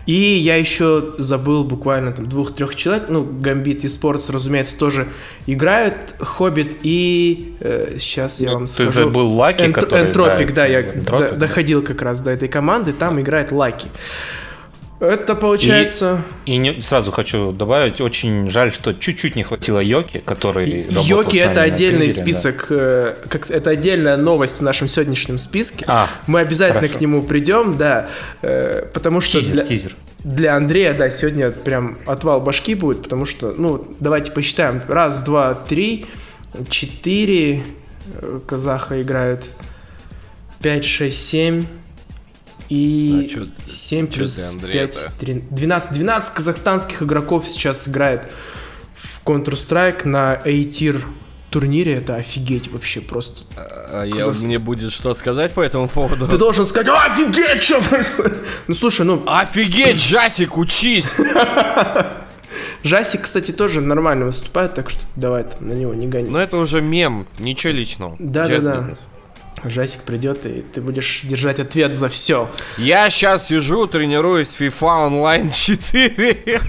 И 0.06 0.12
я 0.12 0.56
еще 0.56 1.14
забыл 1.16 1.64
буквально 1.64 2.12
там 2.12 2.28
двух-трех 2.28 2.74
человек. 2.76 3.04
Ну, 3.08 3.24
Гамбит 3.24 3.84
и 3.84 3.88
Спортс, 3.88 4.28
разумеется, 4.28 4.78
тоже 4.78 5.08
играют. 5.46 5.94
Хоббит 6.18 6.76
и... 6.82 7.56
Э, 7.60 7.96
сейчас 7.98 8.40
я 8.40 8.50
ну, 8.50 8.54
вам 8.56 8.66
ты 8.66 8.72
скажу. 8.72 8.90
Ты 8.90 8.98
забыл 8.98 9.32
Лаки, 9.32 9.62
Энт- 9.62 9.72
который 9.72 10.08
Энтропик, 10.08 10.52
да, 10.52 10.66
я 10.66 10.82
Энтропик? 10.82 11.38
доходил 11.38 11.82
как 11.82 12.02
раз 12.02 12.20
до 12.20 12.32
этой 12.32 12.48
команды. 12.48 12.92
Там 12.92 13.18
играет 13.18 13.50
Лаки. 13.50 13.88
Это 15.04 15.34
получается... 15.34 16.22
И, 16.46 16.54
и 16.54 16.56
не, 16.56 16.82
сразу 16.82 17.12
хочу 17.12 17.52
добавить, 17.52 18.00
очень 18.00 18.50
жаль, 18.50 18.72
что 18.72 18.92
чуть-чуть 18.92 19.36
не 19.36 19.42
хватило 19.42 19.80
Йоки, 19.80 20.22
который 20.24 20.86
Йоки 20.90 21.36
это 21.36 21.62
отдельный 21.62 22.08
Трингере, 22.08 22.22
список, 22.22 22.66
да. 22.70 22.76
Э, 22.76 23.14
как, 23.28 23.50
это 23.50 23.70
отдельная 23.70 24.16
новость 24.16 24.58
в 24.58 24.62
нашем 24.62 24.88
сегодняшнем 24.88 25.38
списке. 25.38 25.84
А, 25.88 26.08
Мы 26.26 26.40
обязательно 26.40 26.80
хорошо. 26.80 26.98
к 26.98 27.00
нему 27.00 27.22
придем, 27.22 27.76
да, 27.76 28.08
э, 28.42 28.86
потому 28.92 29.20
что... 29.20 29.40
Тизер, 29.40 29.54
для... 29.54 29.64
тизер. 29.64 29.96
Для 30.24 30.56
Андрея, 30.56 30.94
да, 30.94 31.10
сегодня 31.10 31.50
прям 31.50 31.98
отвал 32.06 32.40
башки 32.40 32.74
будет, 32.74 33.02
потому 33.02 33.26
что, 33.26 33.54
ну, 33.56 33.86
давайте 34.00 34.30
посчитаем. 34.30 34.80
Раз, 34.88 35.20
два, 35.20 35.54
три, 35.54 36.06
четыре 36.70 37.62
э, 38.20 38.38
казаха 38.46 39.02
играют. 39.02 39.42
Пять, 40.60 40.84
шесть, 40.84 41.26
семь, 41.26 41.64
и 42.68 43.26
а 43.26 43.28
чё, 43.28 43.46
7 43.66 44.08
чё 44.08 44.16
плюс 44.18 44.34
ты, 44.34 44.42
Андрей, 44.42 44.72
5, 44.72 44.90
это? 44.90 45.12
3, 45.20 45.44
12, 45.50 45.92
12 45.92 46.34
казахстанских 46.34 47.02
игроков 47.02 47.48
сейчас 47.48 47.88
играет 47.88 48.30
в 48.94 49.26
Counter-Strike 49.26 50.06
на 50.06 50.34
A-Tier 50.34 51.02
турнире. 51.50 51.94
Это 51.94 52.16
офигеть 52.16 52.70
вообще 52.72 53.00
просто. 53.00 53.44
А, 53.56 54.02
а 54.02 54.04
я, 54.04 54.26
мне 54.28 54.58
будет 54.58 54.92
что 54.92 55.14
сказать 55.14 55.52
по 55.52 55.60
этому 55.60 55.88
поводу? 55.88 56.26
Ты 56.26 56.36
должен 56.36 56.64
сказать, 56.64 56.88
офигеть, 56.88 57.62
что 57.62 57.80
происходит? 57.80 58.44
Ну 58.66 58.74
слушай, 58.74 59.06
ну... 59.06 59.22
Офигеть, 59.26 60.00
Жасик, 60.00 60.56
учись! 60.56 61.14
Жасик, 62.82 63.22
кстати, 63.22 63.52
тоже 63.52 63.80
нормально 63.80 64.26
выступает, 64.26 64.74
так 64.74 64.90
что 64.90 65.00
давай 65.16 65.44
там 65.44 65.68
на 65.68 65.72
него 65.72 65.94
не 65.94 66.06
гони. 66.06 66.28
Но 66.28 66.38
это 66.38 66.56
уже 66.56 66.82
мем, 66.82 67.26
ничего 67.38 67.72
личного. 67.72 68.16
Да, 68.18 68.46
да, 68.46 68.60
да. 68.60 68.94
Жасик 69.64 70.02
придет, 70.02 70.44
и 70.46 70.62
ты 70.62 70.80
будешь 70.80 71.22
держать 71.24 71.58
ответ 71.58 71.94
за 71.94 72.08
все. 72.08 72.50
Я 72.76 73.08
сейчас 73.10 73.48
сижу, 73.48 73.86
тренируюсь 73.86 74.54
в 74.54 74.60
FIFA 74.60 75.08
Online 75.08 75.50
4. 75.52 76.60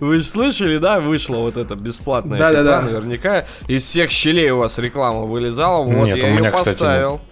Вы 0.00 0.16
же 0.16 0.22
слышали, 0.22 0.78
да, 0.78 1.00
вышла 1.00 1.36
вот 1.38 1.56
эта 1.56 1.74
бесплатная 1.74 2.38
да, 2.38 2.50
FIFA, 2.50 2.54
да, 2.54 2.62
да. 2.62 2.80
наверняка. 2.82 3.44
Из 3.66 3.82
всех 3.84 4.10
щелей 4.10 4.50
у 4.50 4.58
вас 4.58 4.78
реклама 4.78 5.22
вылезала, 5.22 5.82
вот 5.82 6.06
нет, 6.06 6.16
я 6.16 6.28
ее 6.28 6.38
меня, 6.38 6.50
поставил. 6.50 7.18
Кстати, 7.18 7.28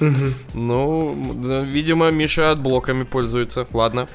нет. 0.00 0.34
Ну, 0.54 1.16
видимо, 1.64 2.10
Миша 2.10 2.52
от 2.52 2.60
блоками 2.60 3.02
пользуется. 3.02 3.66
Ладно. 3.72 4.08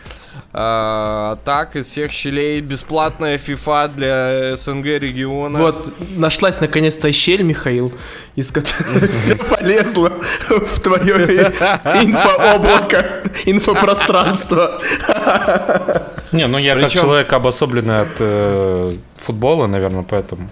А, 0.55 1.37
так, 1.45 1.75
из 1.75 1.87
всех 1.87 2.11
щелей 2.11 2.61
бесплатная 2.61 3.37
FIFA 3.37 3.91
для 3.95 4.55
СНГ 4.55 4.85
региона. 4.85 5.57
Вот, 5.57 5.93
нашлась 6.15 6.59
наконец-то 6.59 7.11
щель, 7.11 7.41
Михаил, 7.41 7.91
из 8.35 8.51
которой 8.51 9.07
все 9.11 9.35
полезло 9.35 10.11
в 10.49 10.79
твое 10.79 11.51
инфооблако, 12.03 13.23
инфопространство. 13.45 14.79
Не, 16.31 16.47
ну 16.47 16.57
я 16.57 16.79
как 16.79 16.89
человек 16.89 17.33
обособленный 17.33 18.01
от 18.01 18.15
э, 18.19 18.91
футбола, 19.17 19.67
наверное, 19.67 20.03
поэтому 20.03 20.49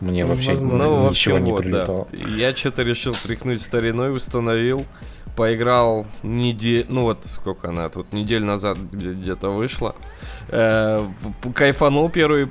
мне 0.00 0.24
вообще 0.24 0.52
ну, 0.52 1.10
ничего 1.10 1.38
не 1.38 1.52
прилетало. 1.52 2.06
Я 2.36 2.54
что-то 2.54 2.82
решил 2.82 3.14
тряхнуть 3.14 3.62
стариной, 3.62 4.14
установил 4.14 4.84
поиграл 5.36 6.06
неделю, 6.22 6.86
ну 6.88 7.02
вот 7.02 7.24
сколько 7.24 7.68
она 7.68 7.88
тут, 7.88 8.12
неделю 8.12 8.46
назад 8.46 8.78
где-то 8.78 9.50
вышла. 9.50 9.94
Э, 10.48 11.06
кайфанул 11.54 12.08
первый 12.08 12.48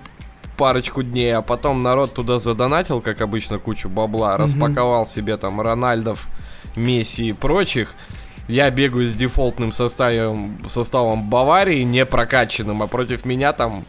парочку 0.55 1.03
дней, 1.03 1.35
а 1.35 1.41
потом 1.41 1.83
народ 1.83 2.13
туда 2.13 2.37
задонатил, 2.37 3.01
как 3.01 3.21
обычно, 3.21 3.59
кучу 3.59 3.89
бабла, 3.89 4.33
mm-hmm. 4.33 4.37
распаковал 4.37 5.05
себе 5.05 5.35
там 5.37 5.59
Рональдов, 5.59 6.27
Месси 6.75 7.29
и 7.29 7.33
прочих. 7.33 7.93
Я 8.47 8.69
бегаю 8.69 9.07
с 9.07 9.15
дефолтным 9.15 9.71
составом, 9.71 10.57
составом 10.67 11.29
Баварии, 11.29 11.81
не 11.81 12.05
прокачанным, 12.05 12.83
а 12.83 12.87
против 12.87 13.25
меня 13.25 13.53
там 13.53 13.85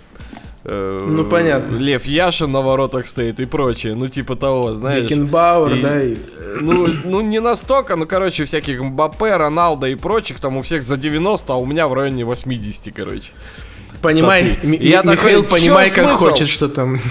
Э, 0.69 1.07
ну, 1.09 1.25
понятно. 1.25 1.77
Лев 1.77 2.07
Яшин 2.07 2.51
на 2.51 2.61
воротах 2.61 3.07
стоит 3.07 3.39
и 3.39 3.47
прочее. 3.47 3.95
Ну, 3.95 4.09
типа 4.09 4.35
того, 4.35 4.75
знаешь. 4.75 5.05
Бекенбауэр, 5.05 5.75
и, 5.75 5.83
да. 5.83 6.03
И... 6.03 6.17
Ну, 6.61 6.89
ну, 7.05 7.21
не 7.21 7.41
настолько, 7.41 7.95
ну, 7.95 8.07
короче, 8.07 8.45
всяких 8.45 8.81
Мбаппе, 8.81 9.37
Роналда 9.37 9.87
и 9.87 9.95
прочих, 9.95 10.41
там 10.41 10.57
у 10.57 10.63
всех 10.63 10.83
за 10.83 10.97
90, 10.97 11.53
а 11.53 11.57
у 11.57 11.67
меня 11.67 11.87
в 11.87 11.95
районе 11.95 12.25
80, 12.25 12.93
короче. 12.95 13.31
Понимай, 14.03 14.59
я 14.63 15.03
Михаил, 15.03 15.45
такой, 15.45 15.61
понимай, 15.61 15.89
как 15.89 16.07
смысл? 16.07 16.29
хочет, 16.31 16.49
что 16.49 16.69
там. 16.69 17.01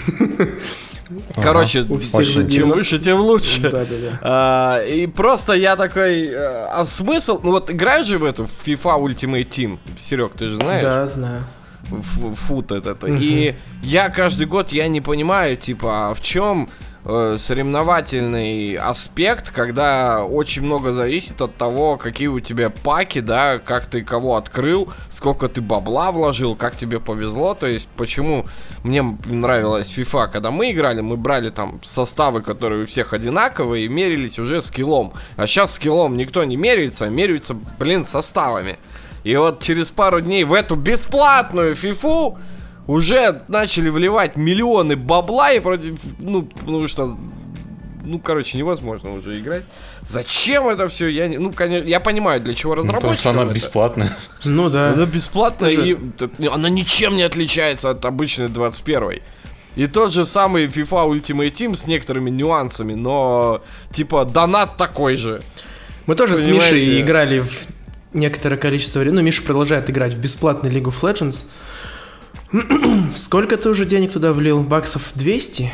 Короче, 1.35 1.81
ага, 1.81 1.99
всех 1.99 2.25
за 2.25 2.43
90... 2.43 2.53
чем 2.53 2.69
выше, 2.69 2.99
тем 2.99 3.19
лучше. 3.19 3.61
Да, 3.61 3.71
да, 3.71 3.85
да. 3.85 4.19
А, 4.21 4.83
и 4.83 5.05
просто 5.05 5.53
я 5.53 5.75
такой, 5.75 6.25
э, 6.25 6.65
а 6.65 6.83
смысл, 6.83 7.39
ну 7.43 7.51
вот 7.51 7.69
играешь 7.69 8.07
же 8.07 8.17
в 8.17 8.23
эту 8.23 8.43
FIFA 8.43 8.99
Ultimate 8.99 9.47
Team, 9.47 9.77
Серег, 9.97 10.31
ты 10.33 10.49
же 10.49 10.57
знаешь? 10.57 10.83
Да, 10.83 11.05
знаю 11.07 11.43
фут 11.85 12.71
этот. 12.71 13.03
Угу. 13.03 13.17
И 13.19 13.55
я 13.83 14.09
каждый 14.09 14.47
год, 14.47 14.71
я 14.71 14.87
не 14.87 15.01
понимаю, 15.01 15.57
типа, 15.57 16.09
а 16.09 16.13
в 16.13 16.21
чем 16.21 16.69
э, 17.05 17.35
соревновательный 17.37 18.75
аспект, 18.75 19.51
когда 19.51 20.25
очень 20.25 20.63
много 20.63 20.91
зависит 20.91 21.41
от 21.41 21.55
того, 21.55 21.97
какие 21.97 22.27
у 22.27 22.39
тебя 22.39 22.69
паки, 22.69 23.21
да, 23.21 23.59
как 23.59 23.85
ты 23.85 24.03
кого 24.03 24.35
открыл, 24.35 24.89
сколько 25.09 25.47
ты 25.47 25.61
бабла 25.61 26.11
вложил, 26.11 26.55
как 26.55 26.75
тебе 26.75 26.99
повезло. 26.99 27.53
То 27.53 27.67
есть, 27.67 27.87
почему 27.95 28.45
мне 28.83 29.03
нравилась 29.25 29.93
FIFA, 29.95 30.29
когда 30.31 30.51
мы 30.51 30.71
играли, 30.71 31.01
мы 31.01 31.17
брали 31.17 31.49
там 31.49 31.79
составы, 31.83 32.41
которые 32.41 32.83
у 32.83 32.85
всех 32.85 33.13
одинаковые, 33.13 33.85
и 33.85 33.89
мерились 33.89 34.39
уже 34.39 34.61
скиллом. 34.61 35.13
А 35.37 35.47
сейчас 35.47 35.73
скиллом 35.73 36.17
никто 36.17 36.43
не 36.43 36.57
меряется, 36.57 37.05
а 37.05 37.09
меряются, 37.09 37.55
блин, 37.79 38.03
составами. 38.03 38.77
И 39.25 39.35
вот 39.35 39.61
через 39.63 39.89
пару 39.89 40.21
дней 40.21 40.43
в 40.43 40.53
эту 40.53 40.75
бесплатную 40.75 41.73
фифу 41.73 42.37
уже 42.85 43.41
начали 43.47 43.89
вливать 43.89 44.37
миллионы 44.37 44.95
бабла 44.95 45.51
и 45.51 45.59
против, 45.59 45.99
ну, 46.19 46.43
потому 46.43 46.87
что, 46.87 47.17
ну, 48.03 48.19
короче, 48.19 48.59
невозможно 48.59 49.13
уже 49.13 49.39
играть. 49.39 49.63
Зачем 50.03 50.67
это 50.67 50.87
все? 50.87 51.07
Я 51.07 51.27
не, 51.27 51.39
ну, 51.39 51.51
конечно, 51.51 51.87
я 51.87 51.99
понимаю, 51.99 52.39
для 52.39 52.53
чего 52.53 52.75
разработчики. 52.75 53.03
Ну, 53.03 53.09
потому 53.09 53.19
что 53.19 53.29
она 53.31 53.43
это. 53.45 53.53
бесплатная. 53.55 54.17
Ну 54.43 54.69
да. 54.69 54.93
Она 54.93 55.05
бесплатная 55.07 55.71
и 55.71 55.97
она 56.47 56.69
ничем 56.69 57.15
не 57.15 57.23
отличается 57.23 57.89
от 57.89 58.05
обычной 58.05 58.47
21 58.47 59.21
и 59.75 59.87
тот 59.87 60.13
же 60.13 60.25
самый 60.25 60.67
FIFA 60.67 61.19
Ultimate 61.19 61.51
Team 61.51 61.75
с 61.75 61.87
некоторыми 61.87 62.29
нюансами, 62.29 62.93
но 62.93 63.61
типа 63.91 64.23
донат 64.23 64.77
такой 64.77 65.17
же. 65.17 65.41
Мы 66.05 66.15
тоже 66.15 66.35
Понимаете? 66.35 66.69
с 66.69 66.71
Мишей 66.71 67.01
играли 67.01 67.39
в 67.39 67.67
некоторое 68.15 68.57
количество 68.57 68.99
времени. 68.99 69.17
Ну, 69.17 69.21
Миша 69.23 69.43
продолжает 69.43 69.89
играть 69.89 70.13
в 70.13 70.19
бесплатный 70.19 70.71
League 70.71 70.91
of 70.91 71.01
Legends. 71.01 71.45
Сколько 73.15 73.57
ты 73.57 73.69
уже 73.69 73.85
денег 73.85 74.11
туда 74.11 74.33
влил? 74.33 74.63
Баксов 74.63 75.11
200? 75.15 75.71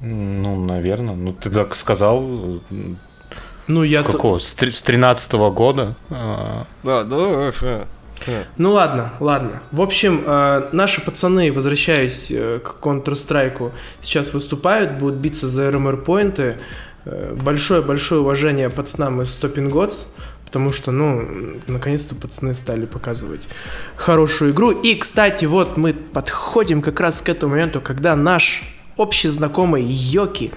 Ну, 0.00 0.64
наверное. 0.64 1.14
Ну, 1.14 1.32
ты 1.32 1.50
как 1.50 1.74
сказал, 1.74 2.60
Ну, 3.66 3.82
я... 3.82 4.00
С 4.00 4.04
какого? 4.04 4.38
С 4.38 4.54
13 4.54 5.34
-го 5.34 5.52
года? 5.52 5.94
А, 6.10 6.66
да, 6.82 7.04
да, 7.04 7.84
ну 8.58 8.72
ладно, 8.72 9.12
ладно. 9.20 9.62
В 9.72 9.80
общем, 9.80 10.22
э, 10.26 10.68
наши 10.72 11.00
пацаны, 11.00 11.50
возвращаясь 11.50 12.30
э, 12.30 12.60
к 12.62 12.84
Counter-Strike, 12.84 13.70
сейчас 14.02 14.34
выступают, 14.34 14.98
будут 14.98 15.16
биться 15.16 15.48
за 15.48 15.70
РМР-поинты. 15.70 16.56
Большое-большое 17.42 18.20
уважение 18.20 18.68
пацанам 18.68 19.22
из 19.22 19.28
Stopping 19.28 19.70
Gods, 19.70 20.08
потому 20.50 20.72
что, 20.72 20.90
ну, 20.90 21.60
наконец-то 21.68 22.16
пацаны 22.16 22.54
стали 22.54 22.84
показывать 22.84 23.46
хорошую 23.94 24.50
игру. 24.50 24.72
И, 24.72 24.96
кстати, 24.96 25.44
вот 25.44 25.76
мы 25.76 25.92
подходим 25.92 26.82
как 26.82 26.98
раз 26.98 27.20
к 27.20 27.28
этому 27.28 27.52
моменту, 27.52 27.80
когда 27.80 28.16
наш 28.16 28.62
общий 28.96 29.28
знакомый 29.28 29.84
Йоки 29.84 30.50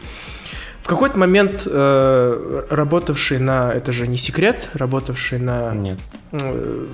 в 0.82 0.88
какой-то 0.88 1.20
момент 1.20 1.68
э, 1.68 2.64
работавший 2.72 3.38
на, 3.38 3.72
это 3.72 3.92
же 3.92 4.08
не 4.08 4.18
секрет, 4.18 4.72
работавший 4.74 5.38
на 5.38 5.76
Нет. 5.76 6.00
Э, 6.32 6.88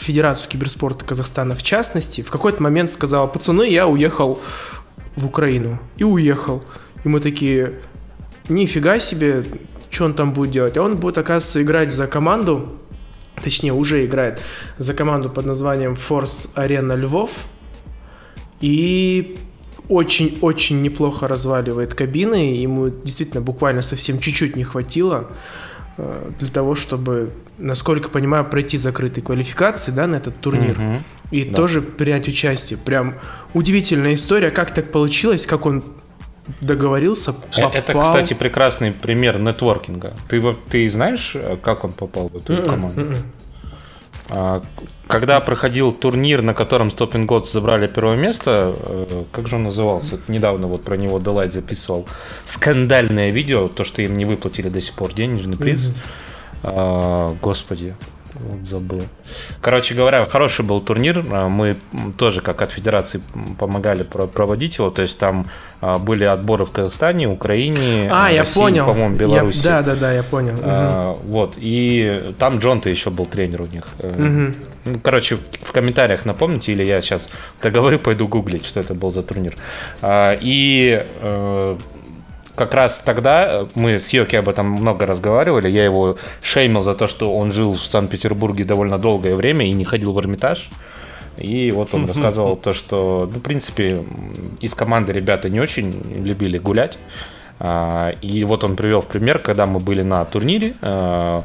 Федерацию 0.00 0.50
киберспорта 0.50 1.04
Казахстана 1.04 1.54
в 1.54 1.62
частности, 1.62 2.22
в 2.22 2.30
какой-то 2.30 2.62
момент 2.62 2.90
сказал, 2.90 3.30
пацаны, 3.30 3.68
я 3.68 3.86
уехал 3.86 4.40
в 5.16 5.26
Украину. 5.26 5.78
И 5.98 6.04
уехал. 6.04 6.64
И 7.04 7.08
мы 7.08 7.20
такие, 7.20 7.74
нифига 8.48 8.98
себе, 9.00 9.44
что 9.90 10.04
он 10.04 10.14
там 10.14 10.32
будет 10.32 10.50
делать? 10.50 10.76
А 10.76 10.82
он 10.82 10.96
будет, 10.96 11.18
оказывается, 11.18 11.62
играть 11.62 11.92
за 11.92 12.06
команду, 12.06 12.68
точнее, 13.42 13.72
уже 13.72 14.04
играет 14.04 14.40
за 14.78 14.94
команду 14.94 15.30
под 15.30 15.46
названием 15.46 15.94
Force 15.94 16.48
Arena 16.54 16.96
Львов. 16.96 17.46
И 18.60 19.36
очень-очень 19.88 20.82
неплохо 20.82 21.28
разваливает 21.28 21.94
кабины. 21.94 22.54
Ему 22.56 22.90
действительно 22.90 23.40
буквально 23.40 23.82
совсем 23.82 24.18
чуть-чуть 24.18 24.56
не 24.56 24.64
хватило 24.64 25.30
э, 25.96 26.30
для 26.38 26.48
того, 26.48 26.74
чтобы, 26.74 27.30
насколько 27.56 28.08
понимаю, 28.08 28.44
пройти 28.44 28.76
закрытые 28.76 29.24
квалификации 29.24 29.92
да, 29.92 30.06
на 30.06 30.16
этот 30.16 30.38
турнир. 30.40 30.78
Угу. 30.78 31.02
И 31.30 31.44
да. 31.44 31.56
тоже 31.56 31.80
принять 31.80 32.28
участие. 32.28 32.78
Прям 32.78 33.14
удивительная 33.54 34.14
история, 34.14 34.50
как 34.50 34.74
так 34.74 34.90
получилось, 34.90 35.46
как 35.46 35.64
он 35.64 35.82
договорился, 36.60 37.30
э, 37.30 37.62
попал... 37.62 37.72
Это, 37.72 38.00
кстати, 38.00 38.34
прекрасный 38.34 38.92
пример 38.92 39.38
нетворкинга. 39.38 40.14
Ты, 40.28 40.42
ты 40.68 40.90
знаешь, 40.90 41.36
как 41.62 41.84
он 41.84 41.92
попал 41.92 42.28
в 42.28 42.36
эту 42.36 42.52
mm-mm, 42.54 42.64
команду? 42.64 43.00
Mm-mm. 43.00 43.16
А, 44.30 44.62
когда 45.06 45.40
проходил 45.40 45.92
турнир, 45.92 46.42
на 46.42 46.54
котором 46.54 46.88
Stopping 46.88 47.26
Gods 47.26 47.50
забрали 47.52 47.86
первое 47.86 48.16
место, 48.16 48.74
э, 48.78 49.24
как 49.32 49.48
же 49.48 49.56
он 49.56 49.64
назывался? 49.64 50.20
Недавно 50.28 50.66
вот 50.66 50.84
про 50.84 50.96
него 50.96 51.18
Делайт 51.18 51.52
записывал 51.52 52.06
скандальное 52.44 53.30
видео, 53.30 53.68
то, 53.68 53.84
что 53.84 54.02
им 54.02 54.18
не 54.18 54.24
выплатили 54.24 54.68
до 54.68 54.80
сих 54.80 54.94
пор 54.94 55.14
денежный 55.14 55.56
приз. 55.56 55.92
Mm-hmm. 56.62 57.36
Господи, 57.40 57.94
вот 58.34 58.66
забыл. 58.66 59.02
Короче 59.60 59.94
говоря, 59.94 60.24
хороший 60.24 60.64
был 60.64 60.80
турнир. 60.80 61.24
А, 61.30 61.48
мы 61.48 61.76
тоже, 62.16 62.40
как 62.40 62.62
от 62.62 62.72
федерации, 62.72 63.20
помогали 63.58 64.02
проводить 64.02 64.78
его. 64.78 64.90
То 64.90 65.02
есть 65.02 65.18
там 65.18 65.50
а, 65.80 65.98
были 65.98 66.24
отборы 66.24 66.64
в 66.64 66.70
Казахстане, 66.70 67.28
Украине, 67.28 68.08
а, 68.10 68.30
я 68.30 68.44
понял. 68.44 68.86
по-моему, 68.86 69.16
Беларуси. 69.16 69.58
Я, 69.58 69.62
да, 69.62 69.82
да, 69.82 69.94
да, 69.94 70.12
я 70.12 70.22
понял. 70.22 70.54
А, 70.62 71.12
угу. 71.12 71.20
Вот. 71.28 71.54
И 71.56 72.34
там 72.38 72.58
Джон-то 72.58 72.90
еще 72.90 73.10
был 73.10 73.26
тренер 73.26 73.62
у 73.62 73.66
них. 73.66 73.84
Угу. 73.98 74.98
Короче, 75.02 75.36
в 75.60 75.72
комментариях 75.72 76.24
напомните, 76.24 76.72
или 76.72 76.84
я 76.84 77.00
сейчас 77.02 77.28
договорю, 77.62 77.98
пойду 77.98 78.26
гуглить, 78.26 78.64
что 78.64 78.80
это 78.80 78.94
был 78.94 79.12
за 79.12 79.22
турнир. 79.22 79.54
И 80.04 81.04
э, 81.20 81.76
как 82.58 82.74
раз 82.74 83.00
тогда 83.00 83.46
э, 83.46 83.66
мы 83.74 84.00
с 84.00 84.10
Йоки 84.10 84.36
об 84.36 84.48
этом 84.48 84.66
много 84.66 85.06
разговаривали. 85.06 85.68
Я 85.68 85.84
его 85.84 86.16
шеймил 86.42 86.82
за 86.82 86.94
то, 86.94 87.06
что 87.06 87.34
он 87.34 87.52
жил 87.52 87.74
в 87.74 87.86
Санкт-Петербурге 87.86 88.64
довольно 88.64 88.98
долгое 88.98 89.36
время 89.36 89.66
и 89.66 89.72
не 89.72 89.84
ходил 89.84 90.12
в 90.12 90.18
Эрмитаж. 90.18 90.68
И 91.38 91.70
вот 91.70 91.94
он 91.94 92.06
рассказывал 92.08 92.56
то, 92.56 92.74
что, 92.74 93.30
ну, 93.32 93.38
в 93.38 93.42
принципе, 93.42 94.02
из 94.60 94.74
команды 94.74 95.12
ребята 95.12 95.48
не 95.48 95.60
очень 95.60 95.94
любили 96.24 96.58
гулять. 96.58 96.98
А, 97.60 98.10
и 98.22 98.44
вот 98.44 98.64
он 98.64 98.76
привел 98.76 99.00
в 99.02 99.06
пример, 99.06 99.38
когда 99.38 99.66
мы 99.66 99.80
были 99.80 100.02
на 100.02 100.24
турнире, 100.24 100.74
а, 100.82 101.44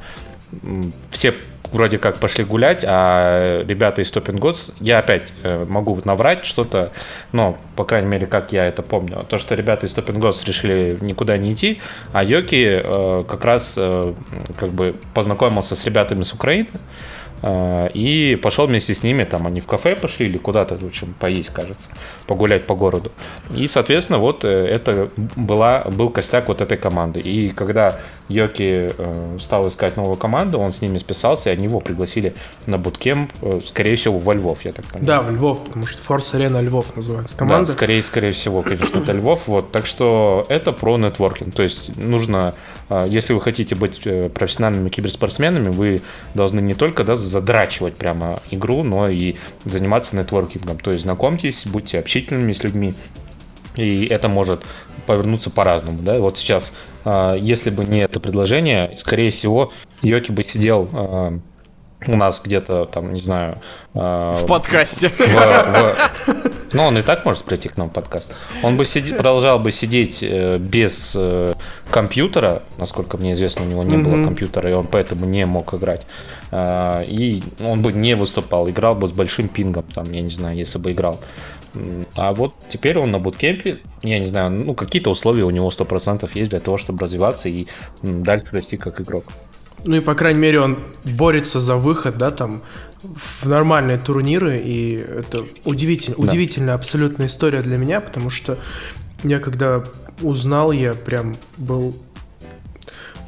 все 1.11 1.33
вроде 1.73 1.97
как 1.97 2.17
пошли 2.19 2.43
гулять, 2.43 2.85
а 2.87 3.63
ребята 3.63 4.01
из 4.01 4.11
Stopping 4.11 4.37
Gods, 4.39 4.73
я 4.79 4.99
опять 4.99 5.23
э, 5.41 5.65
могу 5.67 5.99
наврать 6.05 6.45
что-то, 6.45 6.91
но, 7.31 7.57
по 7.75 7.83
крайней 7.83 8.07
мере, 8.07 8.27
как 8.27 8.53
я 8.53 8.65
это 8.65 8.81
помню, 8.83 9.25
то, 9.27 9.37
что 9.39 9.55
ребята 9.55 9.87
из 9.87 9.97
Stopping 9.97 10.19
Gods 10.19 10.45
решили 10.45 10.97
никуда 11.01 11.37
не 11.37 11.51
идти, 11.51 11.81
а 12.13 12.23
Йоки 12.23 12.79
э, 12.81 13.23
как 13.27 13.43
раз 13.43 13.75
э, 13.77 14.13
как 14.57 14.69
бы 14.69 14.95
познакомился 15.13 15.75
с 15.75 15.83
ребятами 15.85 16.23
с 16.23 16.33
Украины, 16.33 16.69
и 17.45 18.39
пошел 18.41 18.67
вместе 18.67 18.95
с 18.95 19.03
ними, 19.03 19.23
там 19.25 19.47
они 19.47 19.59
в 19.59 19.67
кафе 19.67 19.95
пошли 19.95 20.27
или 20.27 20.37
куда-то, 20.37 20.75
в 20.75 20.83
общем, 20.83 21.13
поесть, 21.19 21.49
кажется, 21.49 21.89
погулять 22.27 22.65
по 22.65 22.75
городу. 22.75 23.11
И, 23.55 23.67
соответственно, 23.67 24.19
вот 24.19 24.45
э, 24.45 24.47
это 24.47 25.09
была, 25.35 25.83
был 25.83 26.09
костяк 26.09 26.47
вот 26.47 26.61
этой 26.61 26.77
команды. 26.77 27.19
И 27.19 27.49
когда 27.49 27.99
Йоки 28.29 28.91
э, 28.97 29.37
стал 29.39 29.67
искать 29.67 29.97
новую 29.97 30.15
команду, 30.15 30.59
он 30.59 30.71
с 30.71 30.81
ними 30.81 30.97
списался, 30.97 31.49
и 31.49 31.53
они 31.53 31.65
его 31.65 31.79
пригласили 31.79 32.33
на 32.65 32.77
буткемп, 32.77 33.31
э, 33.41 33.59
скорее 33.65 33.95
всего, 33.95 34.19
во 34.19 34.33
Львов, 34.33 34.63
я 34.63 34.71
так 34.71 34.85
понимаю. 34.85 35.05
Да, 35.05 35.21
в 35.21 35.31
Львов, 35.31 35.63
потому 35.65 35.85
что 35.85 36.01
Форс 36.01 36.33
Арена 36.33 36.59
Львов 36.59 36.95
называется 36.95 37.35
команда. 37.35 37.67
Да, 37.67 37.73
скорее, 37.73 38.01
скорее 38.01 38.31
всего, 38.31 38.61
конечно, 38.61 38.99
это 38.99 39.11
Львов. 39.11 39.47
Вот, 39.47 39.71
так 39.71 39.85
что 39.85 40.45
это 40.49 40.71
про 40.71 40.97
нетворкинг. 40.97 41.53
То 41.53 41.63
есть 41.63 41.95
нужно 41.97 42.47
а, 42.47 42.53
если 42.89 43.33
вы 43.33 43.41
хотите 43.41 43.75
быть 43.75 44.01
э, 44.05 44.29
профессиональными 44.29 44.89
киберспортсменами, 44.89 45.69
вы 45.69 46.01
должны 46.33 46.59
не 46.59 46.73
только 46.73 47.03
да, 47.03 47.15
задрачивать 47.15 47.95
прямо 47.95 48.39
игру, 48.51 48.83
но 48.83 49.09
и 49.09 49.35
заниматься 49.65 50.15
нетворкингом. 50.15 50.77
То 50.79 50.91
есть 50.91 51.03
знакомьтесь, 51.03 51.65
будьте 51.65 51.99
общительными 51.99 52.51
с 52.51 52.63
людьми, 52.63 52.93
и 53.75 54.05
это 54.05 54.27
может 54.27 54.63
повернуться 55.05 55.49
по-разному. 55.49 56.01
Да? 56.01 56.19
Вот 56.19 56.37
сейчас, 56.37 56.73
а, 57.05 57.35
если 57.35 57.69
бы 57.69 57.85
не 57.85 57.99
это 57.99 58.19
предложение, 58.19 58.93
скорее 58.97 59.31
всего, 59.31 59.71
Йоки 60.01 60.31
бы 60.31 60.43
сидел 60.43 60.89
а, 60.93 61.39
у 62.05 62.17
нас 62.17 62.41
где-то 62.43 62.85
там, 62.85 63.13
не 63.13 63.19
знаю... 63.19 63.61
В 63.93 64.45
подкасте. 64.47 65.07
В, 65.07 65.19
в, 65.19 66.52
ну, 66.73 66.83
он 66.83 66.97
и 66.97 67.01
так 67.01 67.25
может 67.25 67.43
прийти 67.43 67.69
к 67.69 67.77
нам 67.77 67.89
в 67.89 67.93
подкаст. 67.93 68.33
Он 68.63 68.77
бы 68.77 68.85
сиди, 68.85 69.13
продолжал 69.13 69.59
бы 69.59 69.71
сидеть 69.71 70.19
э, 70.21 70.57
без 70.57 71.13
э, 71.15 71.53
компьютера, 71.89 72.63
насколько 72.77 73.17
мне 73.17 73.33
известно, 73.33 73.65
у 73.65 73.67
него 73.67 73.83
не 73.83 73.95
mm-hmm. 73.95 74.03
было 74.03 74.25
компьютера, 74.25 74.69
и 74.69 74.73
он 74.73 74.87
поэтому 74.87 75.25
не 75.25 75.45
мог 75.45 75.73
играть. 75.73 76.05
Э, 76.51 77.03
и 77.05 77.43
он 77.59 77.81
бы 77.81 77.93
не 77.93 78.15
выступал, 78.15 78.69
играл 78.69 78.95
бы 78.95 79.07
с 79.07 79.11
большим 79.11 79.47
пингом, 79.47 79.85
там, 79.93 80.11
я 80.11 80.21
не 80.21 80.29
знаю, 80.29 80.57
если 80.57 80.79
бы 80.79 80.91
играл. 80.91 81.19
А 82.15 82.33
вот 82.33 82.53
теперь 82.69 82.99
он 82.99 83.09
на 83.09 83.19
буткемпе, 83.19 83.79
я 84.03 84.19
не 84.19 84.25
знаю, 84.25 84.51
ну, 84.51 84.75
какие-то 84.75 85.09
условия 85.09 85.43
у 85.43 85.49
него 85.49 85.69
100% 85.69 86.29
есть 86.35 86.49
для 86.51 86.59
того, 86.59 86.77
чтобы 86.77 86.99
развиваться 86.99 87.49
и 87.49 87.67
дальше 88.03 88.47
расти 88.51 88.77
как 88.77 89.01
игрок. 89.01 89.25
Ну 89.85 89.97
и, 89.97 89.99
по 89.99 90.15
крайней 90.15 90.39
мере, 90.39 90.61
он 90.61 90.79
борется 91.03 91.59
за 91.59 91.75
выход, 91.75 92.17
да, 92.17 92.31
там, 92.31 92.61
в 93.01 93.45
нормальные 93.47 93.97
турниры, 93.97 94.57
и 94.57 94.95
это 94.95 95.43
удивительно, 95.65 96.15
да. 96.17 96.23
удивительная 96.23 96.73
абсолютная 96.75 97.27
история 97.27 97.61
для 97.61 97.77
меня, 97.77 97.99
потому 97.99 98.29
что 98.29 98.57
я 99.23 99.39
когда 99.39 99.83
узнал, 100.21 100.71
я 100.71 100.93
прям 100.93 101.35
был 101.57 101.95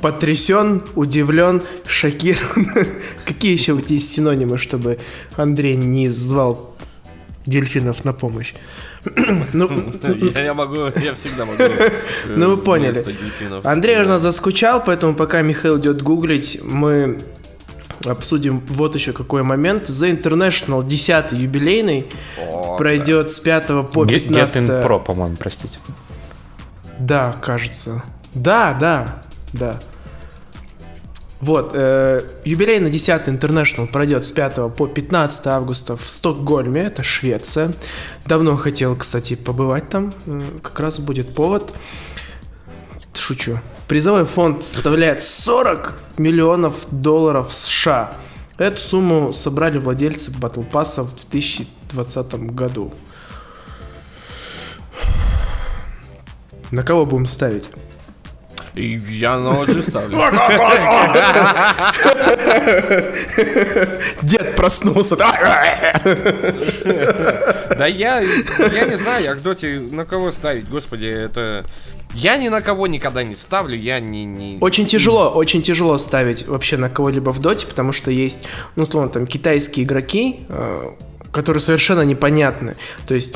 потрясен, 0.02 0.82
удивлен, 0.96 1.62
шокирован. 1.88 2.70
Какие 3.26 3.54
еще 3.54 3.74
у 3.74 3.82
тебя 3.82 3.96
есть 3.96 4.12
синонимы, 4.12 4.58
чтобы 4.58 5.00
Андрей 5.36 5.76
не 5.76 6.10
звал 6.10 6.76
дельфинов 7.46 8.06
на 8.06 8.14
помощь? 8.14 8.54
Ну, 9.54 9.70
я 10.36 10.54
могу, 10.54 10.76
я 10.96 11.14
всегда 11.14 11.46
могу. 11.46 11.64
Ну, 12.28 12.56
вы 12.56 12.58
поняли. 12.58 13.04
Андрей 13.64 14.02
у 14.02 14.08
нас 14.08 14.22
заскучал, 14.22 14.84
поэтому 14.84 15.14
пока 15.14 15.42
Михаил 15.42 15.78
идет 15.78 16.02
гуглить, 16.02 16.60
мы 16.64 17.20
обсудим 18.06 18.62
вот 18.68 18.96
еще 18.96 19.14
какой 19.14 19.44
момент. 19.44 19.84
The 19.84 20.22
International 20.22 20.86
10 20.86 21.32
юбилейный 21.34 22.06
пройдет 22.78 23.32
с 23.32 23.40
5 23.40 23.68
по 23.92 24.06
15. 24.06 24.30
Get 24.30 24.54
in 24.54 24.84
Pro, 24.84 25.04
по-моему, 25.04 25.36
простите. 25.38 25.78
Да, 27.00 27.36
кажется. 27.42 28.04
Да, 28.34 28.76
да, 28.80 29.22
да. 29.54 29.80
Вот, 31.42 31.72
э, 31.74 32.22
юбилейный 32.46 32.90
10 32.90 33.28
International 33.28 33.88
пройдет 33.88 34.26
с 34.26 34.32
5 34.32 34.70
по 34.70 34.88
15 34.88 35.48
августа 35.48 35.98
в 35.98 36.10
Стокгольме, 36.10 36.84
это 36.84 37.04
Швеция. 37.04 37.74
Давно 38.26 38.56
хотел, 38.56 38.96
кстати, 38.96 39.36
побывать 39.36 39.90
там, 39.90 40.14
э, 40.26 40.44
как 40.64 40.80
раз 40.80 41.00
будет 41.00 41.34
повод. 41.36 41.74
Шучу. 43.14 43.60
Призовой 43.88 44.26
фонд 44.26 44.64
составляет 44.64 45.24
40 45.24 45.94
миллионов 46.18 46.88
долларов 46.90 47.54
США. 47.54 48.14
Эту 48.58 48.80
сумму 48.80 49.34
собрали 49.34 49.78
владельцы 49.78 50.32
Battle 50.32 50.66
Pass 50.70 51.02
в 51.04 51.14
2020 51.16 52.34
году. 52.52 52.94
На 56.72 56.84
кого 56.84 57.06
будем 57.06 57.26
ставить? 57.26 57.70
Я 58.76 59.38
на 59.38 59.50
OG 59.50 59.84
ставлю. 59.84 60.18
Дед 64.22 64.56
проснулся. 64.56 65.16
Да 67.78 67.88
я, 67.88 68.22
я 68.22 68.86
не 68.86 68.98
знаю, 68.98 69.24
я 69.24 69.36
к 69.36 69.42
доте 69.42 69.80
на 69.80 70.06
кого 70.06 70.32
ставить, 70.32 70.70
господи, 70.70 71.06
это... 71.06 71.66
Я 72.14 72.38
ни 72.38 72.48
на 72.48 72.62
кого 72.62 72.88
никогда 72.88 73.24
не 73.24 73.36
ставлю, 73.36 73.76
я 73.76 74.00
не... 74.00 74.24
не... 74.24 74.58
Очень 74.62 74.86
тяжело, 74.86 75.30
очень 75.30 75.62
тяжело 75.62 75.98
ставить 75.98 76.48
вообще 76.48 76.78
на 76.78 76.90
кого-либо 76.90 77.32
в 77.32 77.40
доте, 77.40 77.68
потому 77.68 77.92
что 77.92 78.12
есть, 78.12 78.48
ну, 78.76 78.84
условно, 78.84 79.10
там, 79.10 79.28
китайские 79.28 79.86
игроки, 79.86 80.46
э, 80.48 80.92
которые 81.32 81.60
совершенно 81.60 82.02
непонятны. 82.02 82.76
То 83.08 83.14
есть 83.14 83.36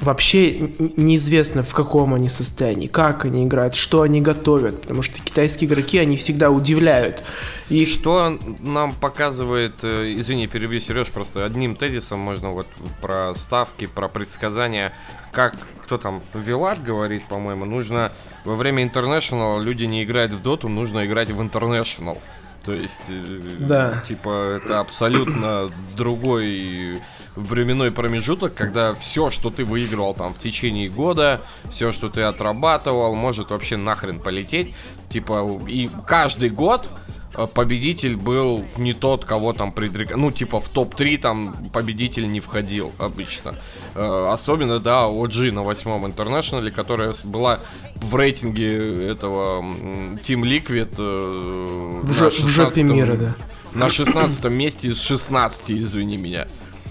вообще 0.00 0.70
неизвестно, 0.96 1.62
в 1.62 1.74
каком 1.74 2.14
они 2.14 2.28
состоянии, 2.28 2.86
как 2.86 3.24
они 3.24 3.44
играют, 3.44 3.74
что 3.74 4.02
они 4.02 4.20
готовят, 4.20 4.82
потому 4.82 5.02
что 5.02 5.20
китайские 5.20 5.68
игроки, 5.68 5.98
они 5.98 6.16
всегда 6.16 6.50
удивляют. 6.50 7.22
И 7.68 7.84
что 7.84 8.38
нам 8.60 8.92
показывает, 8.92 9.74
э, 9.82 10.12
извини, 10.16 10.46
перебью, 10.46 10.80
Сереж, 10.80 11.08
просто 11.08 11.44
одним 11.44 11.74
тезисом 11.74 12.18
можно 12.20 12.50
вот 12.50 12.66
про 13.02 13.34
ставки, 13.34 13.86
про 13.86 14.08
предсказания, 14.08 14.92
как 15.32 15.54
кто 15.84 15.96
там, 15.96 16.22
Вилат 16.34 16.82
говорит, 16.82 17.24
по-моему, 17.28 17.64
нужно 17.64 18.12
во 18.44 18.56
время 18.56 18.84
International 18.84 19.62
люди 19.62 19.84
не 19.84 20.04
играют 20.04 20.32
в 20.32 20.42
доту, 20.42 20.68
нужно 20.68 21.06
играть 21.06 21.30
в 21.30 21.40
International. 21.40 22.18
То 22.64 22.74
есть, 22.74 23.06
э, 23.08 23.40
да. 23.58 24.02
типа, 24.04 24.60
это 24.62 24.80
абсолютно 24.80 25.70
другой 25.96 27.00
временной 27.38 27.90
промежуток, 27.90 28.54
когда 28.54 28.94
все, 28.94 29.30
что 29.30 29.50
ты 29.50 29.64
выигрывал 29.64 30.14
там 30.14 30.34
в 30.34 30.38
течение 30.38 30.88
года, 30.88 31.40
все, 31.70 31.92
что 31.92 32.08
ты 32.08 32.22
отрабатывал, 32.22 33.14
может 33.14 33.50
вообще 33.50 33.76
нахрен 33.76 34.18
полететь. 34.20 34.74
Типа, 35.08 35.60
и 35.66 35.88
каждый 36.06 36.50
год 36.50 36.88
э, 37.36 37.46
победитель 37.46 38.16
был 38.16 38.64
не 38.76 38.92
тот, 38.92 39.24
кого 39.24 39.52
там 39.52 39.72
предрек... 39.72 40.14
Ну, 40.16 40.30
типа, 40.30 40.60
в 40.60 40.68
топ-3 40.68 41.18
там 41.18 41.54
победитель 41.72 42.30
не 42.30 42.40
входил 42.40 42.92
обычно. 42.98 43.54
Э, 43.94 44.26
особенно, 44.28 44.80
да, 44.80 45.04
OG 45.04 45.52
на 45.52 45.62
восьмом 45.62 46.06
интернешнале, 46.06 46.70
которая 46.70 47.14
была 47.24 47.60
в 47.96 48.14
рейтинге 48.16 49.08
этого 49.08 49.60
Team 49.60 50.42
Liquid 50.42 50.94
э, 50.98 52.00
в, 52.02 52.20
на 52.20 52.30
16 52.30 52.82
мира, 52.84 53.16
да. 53.16 53.34
На 53.74 53.88
16 53.90 54.44
месте 54.46 54.88
из 54.88 55.00
16, 55.00 55.70
извини 55.72 56.16
меня. 56.16 56.48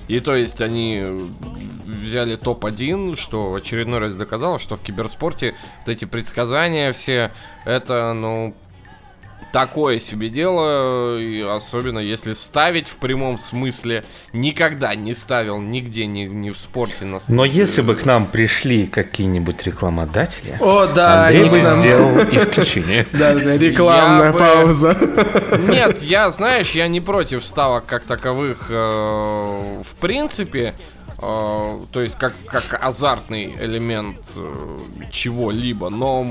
И 0.08 0.20
то 0.20 0.36
есть 0.36 0.62
они 0.62 1.04
взяли 1.86 2.36
топ-1, 2.36 3.17
что 3.17 3.54
очередной 3.54 4.00
раз 4.00 4.15
доказало, 4.15 4.60
что 4.60 4.76
в 4.76 4.82
киберспорте 4.82 5.56
вот 5.86 5.91
эти 5.91 6.06
предсказания 6.06 6.91
все, 6.93 7.32
это, 7.65 8.13
ну, 8.13 8.56
такое 9.51 9.99
себе 9.99 10.29
дело, 10.29 11.17
и 11.19 11.41
особенно 11.41 11.99
если 11.99 12.33
ставить 12.33 12.88
в 12.88 12.97
прямом 12.97 13.38
смысле, 13.38 14.03
никогда 14.33 14.95
не 14.95 15.13
ставил 15.13 15.60
нигде, 15.60 16.05
ни, 16.05 16.23
ни 16.23 16.49
в 16.49 16.57
спорте. 16.57 17.05
На... 17.05 17.19
Но 17.29 17.45
если 17.45 17.81
бы 17.81 17.95
к 17.95 18.05
нам 18.05 18.27
пришли 18.27 18.88
какие-нибудь 18.88 19.65
рекламодатели, 19.65 20.57
О, 20.60 20.88
да, 20.88 21.25
Андрей 21.25 21.49
бы 21.49 21.62
нам... 21.62 21.79
сделал 21.79 22.17
исключение. 22.31 23.05
Да, 23.13 23.33
да, 23.33 23.57
рекламная 23.57 24.33
пауза. 24.33 24.95
Нет, 25.69 26.01
я, 26.01 26.31
знаешь, 26.31 26.71
я 26.71 26.88
не 26.88 27.01
против 27.01 27.43
ставок 27.43 27.86
как 27.86 28.03
таковых 28.03 28.67
э, 28.69 29.81
в 29.83 29.95
принципе, 29.95 30.73
то 31.19 32.01
есть 32.01 32.15
как, 32.15 32.36
как 32.45 32.77
азартный 32.84 33.56
элемент 33.60 34.19
uh, 34.36 35.12
чего-либо. 35.12 35.89
Но 35.89 36.27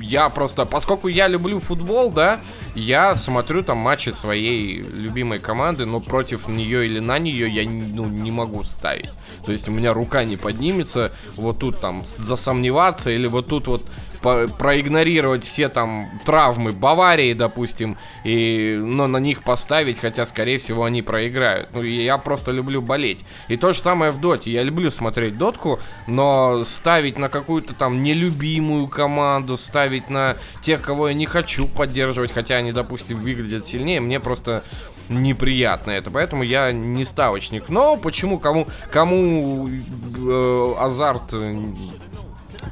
я 0.00 0.28
просто, 0.28 0.64
поскольку 0.64 1.08
я 1.08 1.26
люблю 1.26 1.58
футбол, 1.58 2.12
да, 2.12 2.38
я 2.76 3.16
смотрю 3.16 3.62
там 3.62 3.78
матчи 3.78 4.10
своей 4.10 4.82
любимой 4.82 5.40
команды, 5.40 5.84
но 5.84 6.00
против 6.00 6.46
нее 6.46 6.86
или 6.86 7.00
на 7.00 7.18
нее 7.18 7.50
я 7.50 7.68
ну, 7.68 8.06
не 8.06 8.30
могу 8.30 8.62
ставить. 8.62 9.10
То 9.44 9.50
есть 9.50 9.68
у 9.68 9.72
меня 9.72 9.92
рука 9.92 10.22
не 10.22 10.36
поднимется 10.36 11.12
вот 11.34 11.58
тут 11.58 11.80
там 11.80 12.04
засомневаться 12.06 13.10
или 13.10 13.26
вот 13.26 13.48
тут 13.48 13.66
вот 13.66 13.82
проигнорировать 14.20 15.44
все 15.44 15.68
там 15.68 16.10
травмы 16.24 16.72
Баварии, 16.72 17.32
допустим, 17.32 17.96
и, 18.24 18.76
но 18.78 19.06
на 19.06 19.18
них 19.18 19.42
поставить, 19.42 19.98
хотя, 19.98 20.26
скорее 20.26 20.58
всего, 20.58 20.84
они 20.84 21.02
проиграют. 21.02 21.70
Ну, 21.72 21.82
я 21.82 22.18
просто 22.18 22.52
люблю 22.52 22.82
болеть. 22.82 23.24
И 23.48 23.56
то 23.56 23.72
же 23.72 23.80
самое 23.80 24.10
в 24.10 24.20
Доте. 24.20 24.52
Я 24.52 24.62
люблю 24.62 24.90
смотреть 24.90 25.38
Дотку, 25.38 25.80
но 26.06 26.64
ставить 26.64 27.18
на 27.18 27.28
какую-то 27.28 27.74
там 27.74 28.02
нелюбимую 28.02 28.88
команду, 28.88 29.56
ставить 29.56 30.10
на 30.10 30.36
тех, 30.60 30.82
кого 30.82 31.08
я 31.08 31.14
не 31.14 31.26
хочу 31.26 31.66
поддерживать, 31.66 32.32
хотя 32.32 32.56
они, 32.56 32.72
допустим, 32.72 33.18
выглядят 33.18 33.64
сильнее, 33.64 34.00
мне 34.00 34.20
просто 34.20 34.62
неприятно 35.08 35.90
это, 35.90 36.10
поэтому 36.10 36.42
я 36.42 36.72
не 36.72 37.04
ставочник. 37.04 37.68
Но 37.68 37.96
почему 37.96 38.38
кому 38.38 38.66
кому 38.90 39.68
э, 39.68 40.74
азарт 40.78 41.34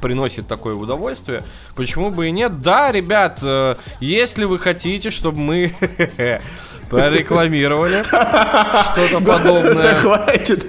приносит 0.01 0.47
такое 0.47 0.75
удовольствие. 0.75 1.43
Почему 1.75 2.09
бы 2.09 2.27
и 2.27 2.31
нет? 2.31 2.61
Да, 2.61 2.91
ребят, 2.91 3.39
э, 3.41 3.75
если 3.99 4.45
вы 4.45 4.59
хотите, 4.59 5.11
чтобы 5.11 5.39
мы 5.39 5.73
прорекламировали 6.89 8.03
что-то 8.03 9.19
подобное. 9.25 9.95
Хватит. 9.95 10.65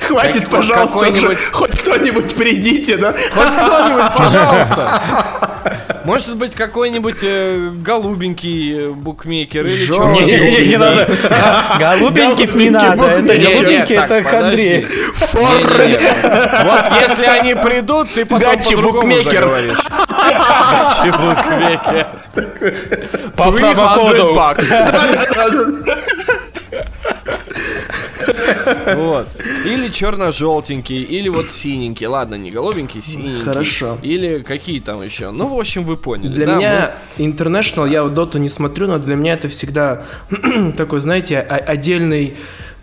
Хватит, 0.00 0.48
пожалуйста, 0.48 1.36
хоть 1.52 1.78
кто-нибудь 1.78 2.34
придите, 2.34 2.96
да? 2.96 3.12
Хоть 3.12 3.48
кто-нибудь, 3.48 4.16
пожалуйста. 4.16 5.45
Может 6.06 6.36
быть, 6.36 6.54
какой-нибудь 6.54 7.18
э, 7.22 7.70
голубенький 7.80 8.90
букмекер 8.90 9.66
или 9.66 9.86
что? 9.86 10.08
Не, 10.12 10.20
не, 10.20 10.38
не, 10.38 10.66
не 10.68 10.76
надо. 10.76 11.08
Голубеньких 11.80 12.54
не 12.54 12.70
надо. 12.70 13.02
Это 13.02 13.36
голубенький, 13.36 13.96
это 13.96 14.38
Андрей. 14.38 14.86
Вот 15.32 16.84
если 17.02 17.24
они 17.24 17.54
придут, 17.54 18.08
ты 18.10 18.24
потом 18.24 18.56
по-другому 18.56 19.16
заговоришь. 19.16 19.78
Гачи 20.70 21.10
букмекер. 21.10 22.06
По 23.36 23.50
промокоду. 23.50 24.40
Вот. 28.94 29.28
Или 29.64 29.88
черно-желтенький, 29.88 31.02
или 31.02 31.28
вот 31.28 31.50
синенький. 31.50 32.06
Ладно, 32.06 32.34
не 32.34 32.50
голубенький, 32.50 33.02
синенький. 33.02 33.44
Хорошо. 33.44 33.98
Или 34.02 34.40
какие 34.40 34.80
там 34.80 35.02
еще. 35.02 35.30
Ну, 35.30 35.54
в 35.54 35.58
общем, 35.58 35.84
вы 35.84 35.96
поняли. 35.96 36.34
Для 36.34 36.46
да, 36.46 36.56
меня 36.56 36.94
мы... 37.18 37.24
International, 37.24 37.90
я 37.90 38.04
в 38.04 38.12
Доту 38.12 38.38
не 38.38 38.48
смотрю, 38.48 38.86
но 38.86 38.98
для 38.98 39.16
меня 39.16 39.34
это 39.34 39.48
всегда 39.48 40.04
такой, 40.76 41.00
знаете, 41.00 41.38
отдельный 41.40 42.36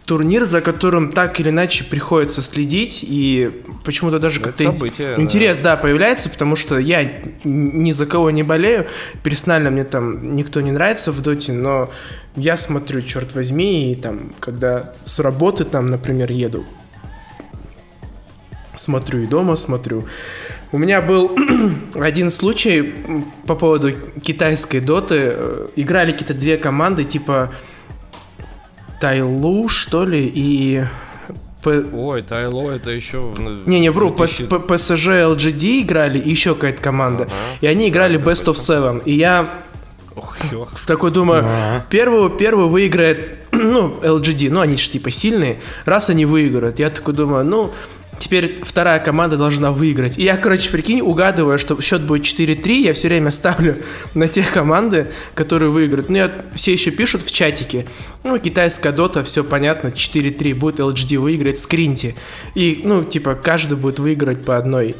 турнир, 0.06 0.46
за 0.46 0.62
которым 0.62 1.12
так 1.12 1.40
или 1.40 1.50
иначе 1.50 1.84
приходится 1.84 2.42
следить, 2.42 3.00
и 3.04 3.50
почему-то 3.86 4.20
даже 4.20 4.40
как-то 4.40 4.64
событие, 4.64 5.14
интерес, 5.18 5.60
да. 5.60 5.76
да, 5.76 5.82
появляется, 5.82 6.30
потому 6.30 6.56
что 6.56 6.78
я 6.78 7.10
ни 7.44 7.92
за 7.92 8.06
кого 8.06 8.30
не 8.32 8.44
болею, 8.44 8.88
персонально 9.24 9.70
мне 9.72 9.84
там 9.84 10.36
никто 10.36 10.62
не 10.62 10.72
нравится 10.72 11.12
в 11.12 11.22
доте, 11.22 11.54
но 11.54 11.90
я 12.36 12.58
смотрю, 12.58 13.02
черт 13.02 13.34
возьми, 13.36 13.92
и 13.92 13.96
там, 13.96 14.32
когда 14.40 14.94
с 15.06 15.20
работы 15.20 15.64
там, 15.64 15.88
например, 15.88 16.32
еду, 16.32 16.66
смотрю 18.76 19.22
и 19.22 19.28
дома 19.28 19.56
смотрю. 19.56 20.06
У 20.72 20.78
меня 20.78 21.02
был 21.02 21.32
один 21.96 22.30
случай 22.30 22.94
по 23.46 23.56
поводу 23.56 23.92
китайской 23.92 24.80
доты. 24.80 25.16
Э, 25.20 25.68
играли 25.76 26.12
какие-то 26.12 26.34
две 26.34 26.58
команды, 26.58 27.04
типа 27.04 27.52
Тайлу, 29.04 29.68
что 29.68 30.06
ли, 30.06 30.32
и... 30.34 30.82
Ой, 31.66 32.22
Тайло 32.22 32.72
это 32.72 32.90
еще... 32.92 33.34
Не-не, 33.66 33.92
вру, 33.92 34.12
2000... 34.12 34.44
PSG 34.44 35.36
LGD 35.36 35.82
играли, 35.82 36.20
и 36.20 36.30
еще 36.30 36.56
какая-то 36.56 36.82
команда. 36.82 37.24
Ага. 37.24 37.34
И 37.60 37.68
они 37.68 37.90
играли 37.90 38.18
Best 38.18 38.46
of 38.46 38.54
Seven. 38.54 39.04
И 39.04 39.12
я 39.12 39.52
Ох, 40.16 40.38
такой 40.88 41.12
думаю, 41.12 41.44
ага. 41.44 41.86
первую, 41.90 42.30
первую 42.30 42.70
выиграет, 42.70 43.46
ну, 43.52 43.90
LGD, 43.90 44.50
ну, 44.50 44.62
они 44.62 44.78
же 44.78 44.90
типа 44.90 45.12
сильные. 45.12 45.60
Раз 45.84 46.10
они 46.10 46.24
выиграют, 46.26 46.80
я 46.80 46.90
такой 46.90 47.14
думаю, 47.14 47.44
ну, 47.44 47.74
теперь 48.24 48.62
вторая 48.64 49.00
команда 49.02 49.36
должна 49.36 49.74
выиграть. 49.74 50.18
И 50.18 50.24
я, 50.24 50.38
короче, 50.38 50.72
прикинь, 50.72 51.02
угадываю, 51.02 51.60
что 51.60 51.80
счет 51.82 52.04
будет 52.04 52.24
4-3, 52.24 52.72
я 52.72 52.94
все 52.94 53.10
время 53.10 53.32
ставлю 53.32 53.84
на 54.14 54.30
те 54.30 54.44
команды, 54.44 55.12
которые 55.36 55.72
выиграют. 55.72 56.10
Ну, 56.10 56.16
я, 56.16 56.32
все 56.56 56.72
еще 56.72 56.92
пишут 56.92 57.22
в 57.24 57.34
чатике, 57.34 57.86
ну, 58.24 58.40
китайская 58.40 58.94
дота, 58.94 59.24
все 59.24 59.44
понятно, 59.44 59.90
4-3, 59.90 60.56
будет 60.56 60.80
LGD 60.80 61.18
выиграть, 61.18 61.60
скриньте. 61.60 62.16
И, 62.56 62.82
ну, 62.86 63.04
типа, 63.04 63.36
каждый 63.36 63.78
будет 63.78 64.00
выиграть 64.00 64.46
по 64.46 64.56
одной 64.56 64.96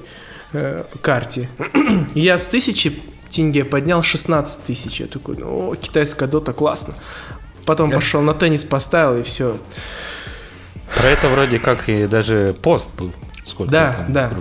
э, 0.52 0.84
карте. 1.02 1.50
я 2.16 2.38
с 2.38 2.48
тысячи 2.48 3.00
тенге 3.30 3.64
поднял 3.64 4.04
16 4.04 4.66
тысяч. 4.66 5.00
Я 5.00 5.08
такой, 5.08 5.38
ну, 5.38 5.74
китайская 5.76 6.28
дота, 6.28 6.52
классно. 6.52 6.96
Потом 7.66 7.90
пошел 7.90 8.22
на 8.22 8.34
теннис, 8.34 8.66
поставил, 8.66 9.20
и 9.20 9.24
все. 9.24 9.56
Про 10.96 11.08
это 11.08 11.30
вроде 11.30 11.60
как 11.60 11.90
и 11.90 12.08
даже 12.08 12.56
пост 12.62 12.92
был. 12.98 13.12
Сколько 13.46 13.72
да, 13.72 13.94
там, 13.94 14.14
да. 14.14 14.32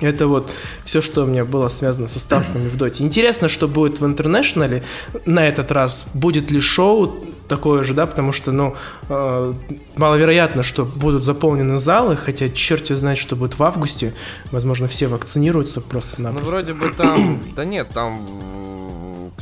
Это 0.00 0.28
вот 0.28 0.48
все, 0.84 1.02
что 1.02 1.24
у 1.24 1.26
меня 1.26 1.44
было 1.44 1.66
связано 1.68 2.06
со 2.06 2.20
ставками 2.20 2.68
в 2.68 2.76
доте. 2.76 3.02
Интересно, 3.02 3.48
что 3.48 3.66
будет 3.66 4.00
в 4.00 4.06
интернешнале 4.06 4.84
на 5.26 5.48
этот 5.48 5.72
раз. 5.72 6.06
Будет 6.14 6.52
ли 6.52 6.60
шоу 6.60 7.24
такое 7.48 7.82
же, 7.82 7.94
да, 7.94 8.06
потому 8.06 8.30
что, 8.30 8.52
ну, 8.52 8.76
э, 9.08 9.52
маловероятно, 9.96 10.62
что 10.62 10.84
будут 10.84 11.24
заполнены 11.24 11.78
залы, 11.78 12.16
хотя 12.16 12.48
черт 12.48 12.86
знает, 12.88 13.18
что 13.18 13.34
будет 13.34 13.58
в 13.58 13.62
августе. 13.62 14.14
Возможно, 14.52 14.86
все 14.86 15.08
вакцинируются 15.08 15.80
просто-напросто. 15.80 16.46
Ну, 16.46 16.52
вроде 16.52 16.74
бы 16.74 16.90
там... 16.90 17.42
Да 17.56 17.64
нет, 17.64 17.88
там... 17.92 18.20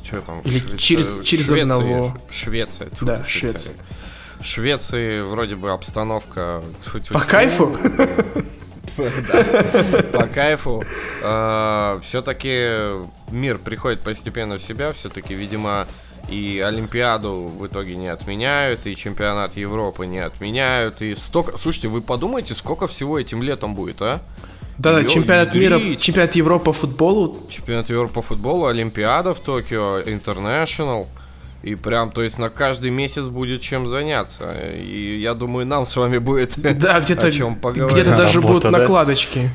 Что 0.02 0.20
там? 0.22 0.40
Или 0.44 0.60
через, 0.78 1.18
через 1.22 1.46
Швеция, 1.46 1.62
одного. 1.62 2.16
Швеция. 2.30 2.88
тьфу, 2.90 3.04
Да, 3.04 3.24
Швеция. 3.26 3.74
В 4.40 4.44
Швеции 4.44 5.20
вроде 5.20 5.56
бы 5.56 5.70
обстановка... 5.70 6.62
По 7.10 7.20
кайфу? 7.20 7.76
По 10.12 10.26
кайфу. 10.26 10.84
Все-таки 12.02 13.04
мир 13.30 13.58
приходит 13.58 14.02
постепенно 14.02 14.58
в 14.58 14.62
себя. 14.62 14.92
Все-таки, 14.92 15.34
видимо, 15.34 15.86
и 16.28 16.60
Олимпиаду 16.60 17.44
в 17.44 17.66
итоге 17.66 17.96
не 17.96 18.08
отменяют, 18.08 18.86
и 18.86 18.96
чемпионат 18.96 19.56
Европы 19.56 20.06
не 20.06 20.18
отменяют. 20.18 21.02
И 21.02 21.14
столько... 21.14 21.56
Слушайте, 21.56 21.88
вы 21.88 22.00
подумайте, 22.00 22.54
сколько 22.54 22.86
всего 22.86 23.18
этим 23.18 23.42
летом 23.42 23.74
будет, 23.74 24.00
а? 24.02 24.20
Да, 24.78 24.92
да, 24.92 25.04
чемпионат 25.04 25.54
мира, 25.54 25.80
чемпионат 25.96 26.34
Европы 26.34 26.66
по 26.66 26.72
футболу. 26.72 27.36
Чемпионат 27.48 27.88
Европы 27.88 28.14
по 28.14 28.22
футболу, 28.22 28.66
Олимпиада 28.66 29.32
в 29.34 29.40
Токио, 29.40 30.02
Интернешнл. 30.02 31.06
И 31.62 31.74
прям, 31.74 32.10
то 32.12 32.22
есть 32.22 32.38
на 32.38 32.48
каждый 32.48 32.90
месяц 32.90 33.24
будет 33.26 33.60
чем 33.60 33.88
заняться. 33.88 34.52
И 34.78 35.18
я 35.20 35.34
думаю, 35.34 35.66
нам 35.66 35.84
с 35.86 35.96
вами 35.96 36.18
будет 36.18 36.54
Да, 36.78 37.00
где-то 37.00 37.26
о 37.26 37.30
чем 37.30 37.56
поговорить. 37.56 37.92
где-то 37.96 38.16
даже 38.16 38.34
Работа, 38.40 38.48
будут 38.52 38.62
да? 38.64 38.70
накладочки. 38.78 39.50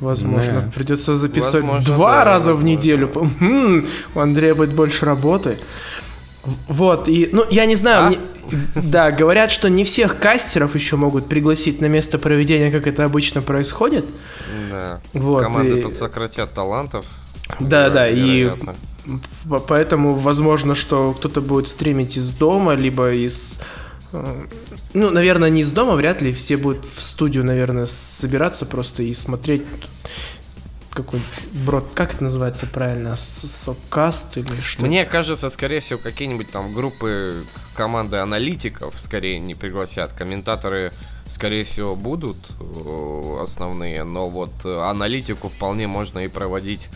Возможно, 0.00 0.62
Да. 0.66 0.70
придется 0.74 1.16
записать 1.16 1.62
Возможно, 1.62 1.86
два 1.94 2.16
да, 2.18 2.24
раза 2.24 2.52
в 2.52 2.56
возможно. 2.56 2.66
неделю. 2.76 3.10
М, 3.40 3.86
У 4.14 4.20
Андрея 4.20 4.54
будет 4.54 4.72
больше 4.74 5.04
работы. 5.06 5.56
В- 6.44 6.72
Вот, 6.74 7.08
и, 7.08 7.28
ну, 7.32 7.44
я 7.50 7.66
не 7.66 7.74
знаю, 7.74 8.04
А? 8.04 8.08
мне- 8.08 8.18
да, 8.74 9.10
говорят, 9.10 9.50
что 9.50 9.68
не 9.68 9.84
всех 9.84 10.18
кастеров 10.18 10.74
еще 10.74 10.96
могут 10.96 11.28
пригласить 11.28 11.80
на 11.80 11.86
место 11.86 12.18
проведения, 12.18 12.70
как 12.70 12.86
это 12.86 13.04
обычно 13.04 13.42
происходит. 13.42 14.04
Да. 14.70 15.00
Вот, 15.14 15.42
Команды 15.42 15.78
и- 15.78 15.82
подсократят 15.82 16.52
талантов. 16.52 17.06
Да, 17.58 17.88
да, 17.90 18.08
и 18.08 18.40
Вероятно. 18.42 18.72
П- 18.74 18.78
Поэтому 19.68 20.14
возможно, 20.14 20.74
что 20.74 21.12
кто-то 21.12 21.40
будет 21.40 21.68
стримить 21.68 22.16
из 22.16 22.32
дома, 22.32 22.74
либо 22.74 23.12
из... 23.12 23.60
э, 24.12 24.42
Ну, 24.94 25.10
наверное, 25.10 25.50
не 25.50 25.60
из 25.60 25.72
дома, 25.72 25.94
вряд 25.94 26.22
ли. 26.22 26.32
Все 26.32 26.56
будут 26.56 26.84
в 26.84 27.00
студию, 27.02 27.44
наверное, 27.44 27.86
собираться 27.86 28.66
просто 28.66 29.02
и 29.02 29.14
смотреть 29.14 29.62
какой 30.96 31.20
брод... 31.52 31.92
Как 31.94 32.14
это 32.14 32.22
называется 32.22 32.66
правильно? 32.66 33.16
Сокаст 33.18 34.38
или 34.38 34.60
что? 34.62 34.82
Мне 34.82 35.04
кажется, 35.04 35.50
скорее 35.50 35.80
всего, 35.80 35.98
какие-нибудь 35.98 36.50
там 36.50 36.72
группы 36.72 37.44
команды 37.74 38.16
аналитиков 38.16 38.98
скорее 38.98 39.38
не 39.38 39.54
пригласят. 39.54 40.12
Комментаторы, 40.14 40.92
скорее 41.28 41.64
всего, 41.64 41.94
будут 41.94 42.38
э, 42.58 43.38
основные, 43.42 44.04
но 44.04 44.30
вот 44.30 44.52
э, 44.64 44.80
аналитику 44.88 45.50
вполне 45.50 45.86
можно 45.86 46.20
и 46.20 46.28
проводить 46.28 46.88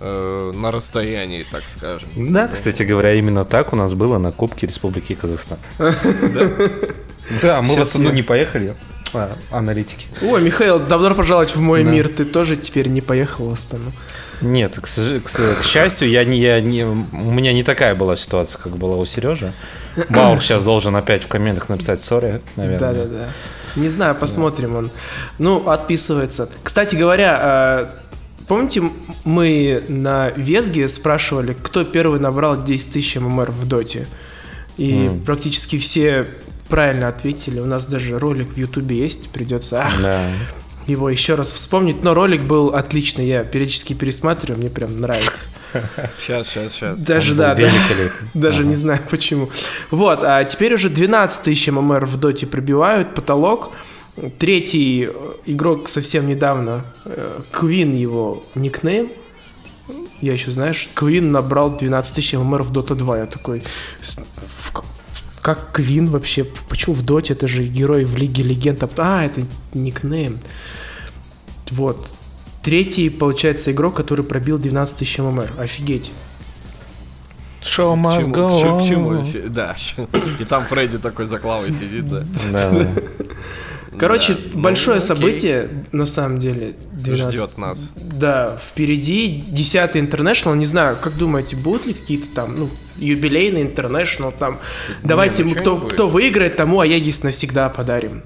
э, 0.00 0.52
на 0.54 0.70
расстоянии, 0.70 1.44
так 1.50 1.64
скажем. 1.68 2.08
Да, 2.16 2.48
кстати 2.48 2.82
говоря, 2.82 3.14
именно 3.14 3.44
так 3.44 3.72
у 3.72 3.76
нас 3.76 3.94
было 3.94 4.18
на 4.18 4.32
Кубке 4.32 4.66
Республики 4.66 5.14
Казахстан. 5.14 5.58
Да, 7.42 7.60
мы 7.60 7.74
в 7.76 7.78
Астану 7.78 8.10
не 8.10 8.22
поехали, 8.22 8.74
а, 9.12 9.30
аналитики. 9.50 10.06
Ой, 10.22 10.40
Михаил, 10.42 10.78
добро 10.78 11.14
пожаловать 11.14 11.54
в 11.54 11.60
мой 11.60 11.84
Да. 11.84 11.90
мир. 11.90 12.08
Ты 12.08 12.24
тоже 12.24 12.56
теперь 12.56 12.88
не 12.88 13.02
поехал 13.02 13.50
в 13.50 13.52
Астану. 13.52 13.92
Нет, 14.40 14.78
к, 14.80 14.84
к 14.84 15.60
к 15.60 15.64
счастью, 15.64 16.08
я 16.08 16.24
не, 16.24 16.38
я 16.38 16.60
не, 16.60 16.84
у 16.84 17.30
меня 17.30 17.52
не 17.52 17.64
такая 17.64 17.94
была 17.94 18.16
ситуация, 18.16 18.58
как 18.58 18.76
была 18.76 18.96
у 18.96 19.04
Сережи. 19.04 19.52
Баур 20.08 20.40
сейчас 20.40 20.64
должен 20.64 20.94
опять 20.96 21.24
в 21.24 21.28
комментах 21.28 21.68
написать 21.68 22.02
сори, 22.02 22.40
наверное. 22.56 22.94
Да-да-да. 22.94 23.28
Не 23.76 23.88
знаю, 23.88 24.14
посмотрим 24.14 24.76
он. 24.76 24.90
Ну, 25.38 25.68
отписывается. 25.68 26.48
Кстати 26.62 26.96
говоря, 26.96 27.88
э, 27.92 28.07
помните, 28.48 28.82
мы 29.24 29.82
на 29.88 30.30
Везге 30.30 30.88
спрашивали, 30.88 31.54
кто 31.60 31.84
первый 31.84 32.18
набрал 32.20 32.62
10 32.62 32.90
тысяч 32.92 33.16
ММР 33.16 33.50
в 33.50 33.66
Доте? 33.68 34.06
И 34.76 35.06
М. 35.06 35.20
практически 35.20 35.76
все 35.78 36.26
правильно 36.68 37.08
ответили. 37.08 37.60
У 37.60 37.66
нас 37.66 37.86
даже 37.86 38.18
ролик 38.18 38.48
в 38.48 38.56
Ютубе 38.56 38.96
есть, 38.96 39.28
придется 39.30 39.82
ах, 39.82 39.92
Да. 40.02 40.30
его 40.86 41.10
еще 41.10 41.34
раз 41.34 41.50
вспомнить. 41.52 42.02
Но 42.04 42.14
ролик 42.14 42.42
был 42.42 42.68
отличный, 42.74 43.26
я 43.26 43.44
периодически 43.44 43.92
пересматриваю, 43.94 44.60
мне 44.60 44.70
прям 44.70 45.00
нравится. 45.00 45.48
Сейчас, 46.22 46.48
сейчас, 46.48 46.72
сейчас. 46.72 47.00
Даже, 47.00 47.34
да. 47.34 47.54
Даже 48.34 48.60
Ага. 48.60 48.68
не 48.68 48.74
знаю 48.74 49.00
почему. 49.10 49.50
Вот, 49.90 50.20
а 50.24 50.42
теперь 50.44 50.72
уже 50.74 50.88
12 50.88 51.42
тысяч 51.42 51.68
ММР 51.68 52.06
в 52.06 52.16
доте 52.18 52.46
пробивают 52.46 53.14
потолок. 53.14 53.72
Третий 54.38 55.08
э, 55.10 55.32
игрок 55.46 55.88
совсем 55.88 56.26
недавно, 56.26 56.84
э, 57.04 57.40
Квин 57.52 57.92
его 57.94 58.42
никнейм. 58.54 59.10
Я 60.20 60.32
еще, 60.32 60.50
знаешь, 60.50 60.88
Квин 60.94 61.30
набрал 61.30 61.76
12 61.76 62.14
тысяч 62.16 62.32
ММР 62.34 62.62
в 62.62 62.70
Дота 62.72 62.94
2. 62.94 63.18
Я 63.18 63.26
такой, 63.26 63.62
как 65.40 65.72
Квин 65.72 66.08
вообще? 66.08 66.44
Почему 66.68 66.94
в 66.94 67.02
Доте? 67.04 67.34
Это 67.34 67.46
же 67.46 67.62
герой 67.62 68.04
в 68.04 68.16
Лиге 68.16 68.42
Легенд. 68.42 68.82
А, 68.98 69.24
это 69.24 69.42
никнейм. 69.74 70.38
Вот. 71.70 72.08
Третий, 72.62 73.08
получается, 73.10 73.70
игрок, 73.70 73.94
который 73.94 74.24
пробил 74.24 74.58
12 74.58 74.98
тысяч 74.98 75.18
ММР. 75.18 75.52
Офигеть. 75.58 76.10
Show 77.62 77.94
К 77.94 77.98
must 77.98 78.30
go 78.32 78.80
к 78.82 78.86
чему- 78.88 79.12
on. 79.12 79.48
Да. 79.48 79.76
И 80.40 80.44
там 80.44 80.64
Фредди 80.66 80.98
такой 80.98 81.26
за 81.26 81.38
клавой 81.38 81.72
сидит. 81.72 82.08
Да, 82.08 82.24
да. 82.52 82.88
Короче, 83.96 84.34
Да, 84.34 84.40
ну, 84.52 84.60
большое 84.60 84.96
окей. 84.98 85.06
событие, 85.08 85.68
на 85.92 86.06
самом 86.06 86.38
деле. 86.38 86.74
12. 86.92 87.32
Ждет 87.34 87.58
нас. 87.58 87.92
Да, 87.96 88.58
впереди 88.70 89.44
10 89.46 89.96
International. 89.96 90.56
Не 90.56 90.66
знаю, 90.66 90.96
как 91.00 91.16
думаете, 91.16 91.56
будут 91.56 91.86
ли 91.86 91.94
какие-то 91.94 92.26
там, 92.34 92.58
ну, 92.58 92.68
юбилейный 92.96 93.62
International 93.64 94.34
там? 94.36 94.58
Давайте, 95.02 95.44
ну 95.44 95.54
кто, 95.54 95.76
кто 95.78 96.08
выиграет, 96.08 96.56
тому 96.56 96.80
Аегис 96.80 97.22
навсегда 97.22 97.68
подарим. 97.68 98.22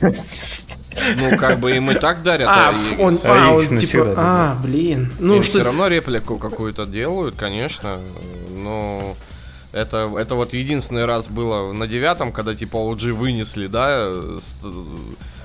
Ну, 0.00 1.36
как 1.38 1.60
бы 1.60 1.76
им 1.76 1.90
и 1.90 1.94
так 1.94 2.22
дарят. 2.22 2.48
А, 2.48 2.70
а 2.70 2.72
Егис. 2.72 2.94
он, 2.98 3.18
А 3.24 3.52
он 3.52 3.60
Аегис 3.60 3.80
типа, 3.90 4.14
а, 4.16 4.56
блин. 4.62 5.12
Ну, 5.18 5.36
Им 5.36 5.42
что... 5.42 5.52
все 5.52 5.62
равно 5.62 5.88
реплику 5.88 6.38
какую-то 6.38 6.86
делают, 6.86 7.36
конечно. 7.36 7.98
Но 8.54 9.14
это, 9.76 10.12
это 10.18 10.34
вот 10.34 10.52
единственный 10.54 11.04
раз 11.04 11.26
было 11.28 11.72
на 11.72 11.86
девятом, 11.86 12.32
когда 12.32 12.54
типа 12.54 12.76
OG 12.76 13.12
вынесли, 13.12 13.66
да, 13.66 14.10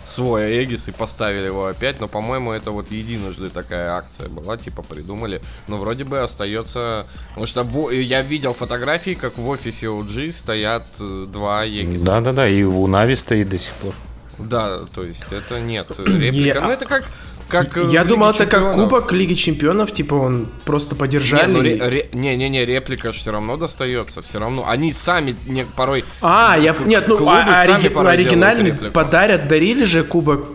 свой 0.08 0.46
Аегис 0.48 0.90
и 0.90 0.92
поставили 0.92 1.46
его 1.46 1.68
опять. 1.68 2.02
Но, 2.02 2.08
по-моему, 2.08 2.52
это 2.52 2.72
вот 2.72 2.92
единожды 2.92 3.50
такая 3.50 3.92
акция 3.92 4.28
была, 4.28 4.58
типа 4.58 4.82
придумали. 4.84 5.42
Но 5.68 5.78
вроде 5.78 6.04
бы 6.04 6.20
остается... 6.20 7.06
Потому 7.30 7.48
что 7.48 7.64
во- 7.64 7.92
я 7.92 8.22
видел 8.22 8.54
фотографии, 8.54 9.14
как 9.14 9.38
в 9.38 9.48
офисе 9.48 9.86
OG 9.86 10.32
стоят 10.34 10.86
э, 11.00 11.26
два 11.30 11.62
Аегиса. 11.62 12.06
Да, 12.06 12.20
да, 12.22 12.34
да, 12.34 12.48
и 12.50 12.64
у 12.64 12.88
Нави 12.88 13.16
стоит 13.16 13.48
до 13.50 13.58
сих 13.58 13.74
пор. 13.76 13.94
Да, 14.38 14.80
то 14.94 15.04
есть 15.04 15.32
это 15.32 15.60
нет 15.62 15.88
реплика. 15.98 16.60
Я- 16.60 16.62
Ну 16.62 16.72
это 16.72 16.86
как... 16.86 17.06
как 17.52 17.78
Я 17.92 18.04
думал, 18.04 18.30
это 18.30 18.46
как. 18.46 18.74
Кубок 18.74 19.12
Лиги 19.12 19.34
Чемпионов, 19.34 19.92
типа 19.92 20.16
он 20.16 20.48
просто 20.66 20.96
подержали. 20.96 21.52
ну, 21.52 22.20
не-не-не, 22.20 22.66
реплика 22.66 23.12
же 23.12 23.20
все 23.20 23.32
равно 23.32 23.58
достается, 23.58 24.22
все 24.22 24.40
равно. 24.40 24.68
Они 24.68 24.92
сами 24.94 25.36
не, 25.46 25.66
порой... 25.66 26.06
А, 26.22 26.58
я... 26.58 26.76
Нет, 26.86 27.08
ну, 27.08 27.18
а- 27.28 27.66
сами 27.66 27.86
ореги- 27.86 27.90
порой 27.90 28.14
оригинальный 28.14 28.74
подарят, 28.74 29.48
дарили 29.48 29.86
же 29.86 30.04
Кубок. 30.04 30.48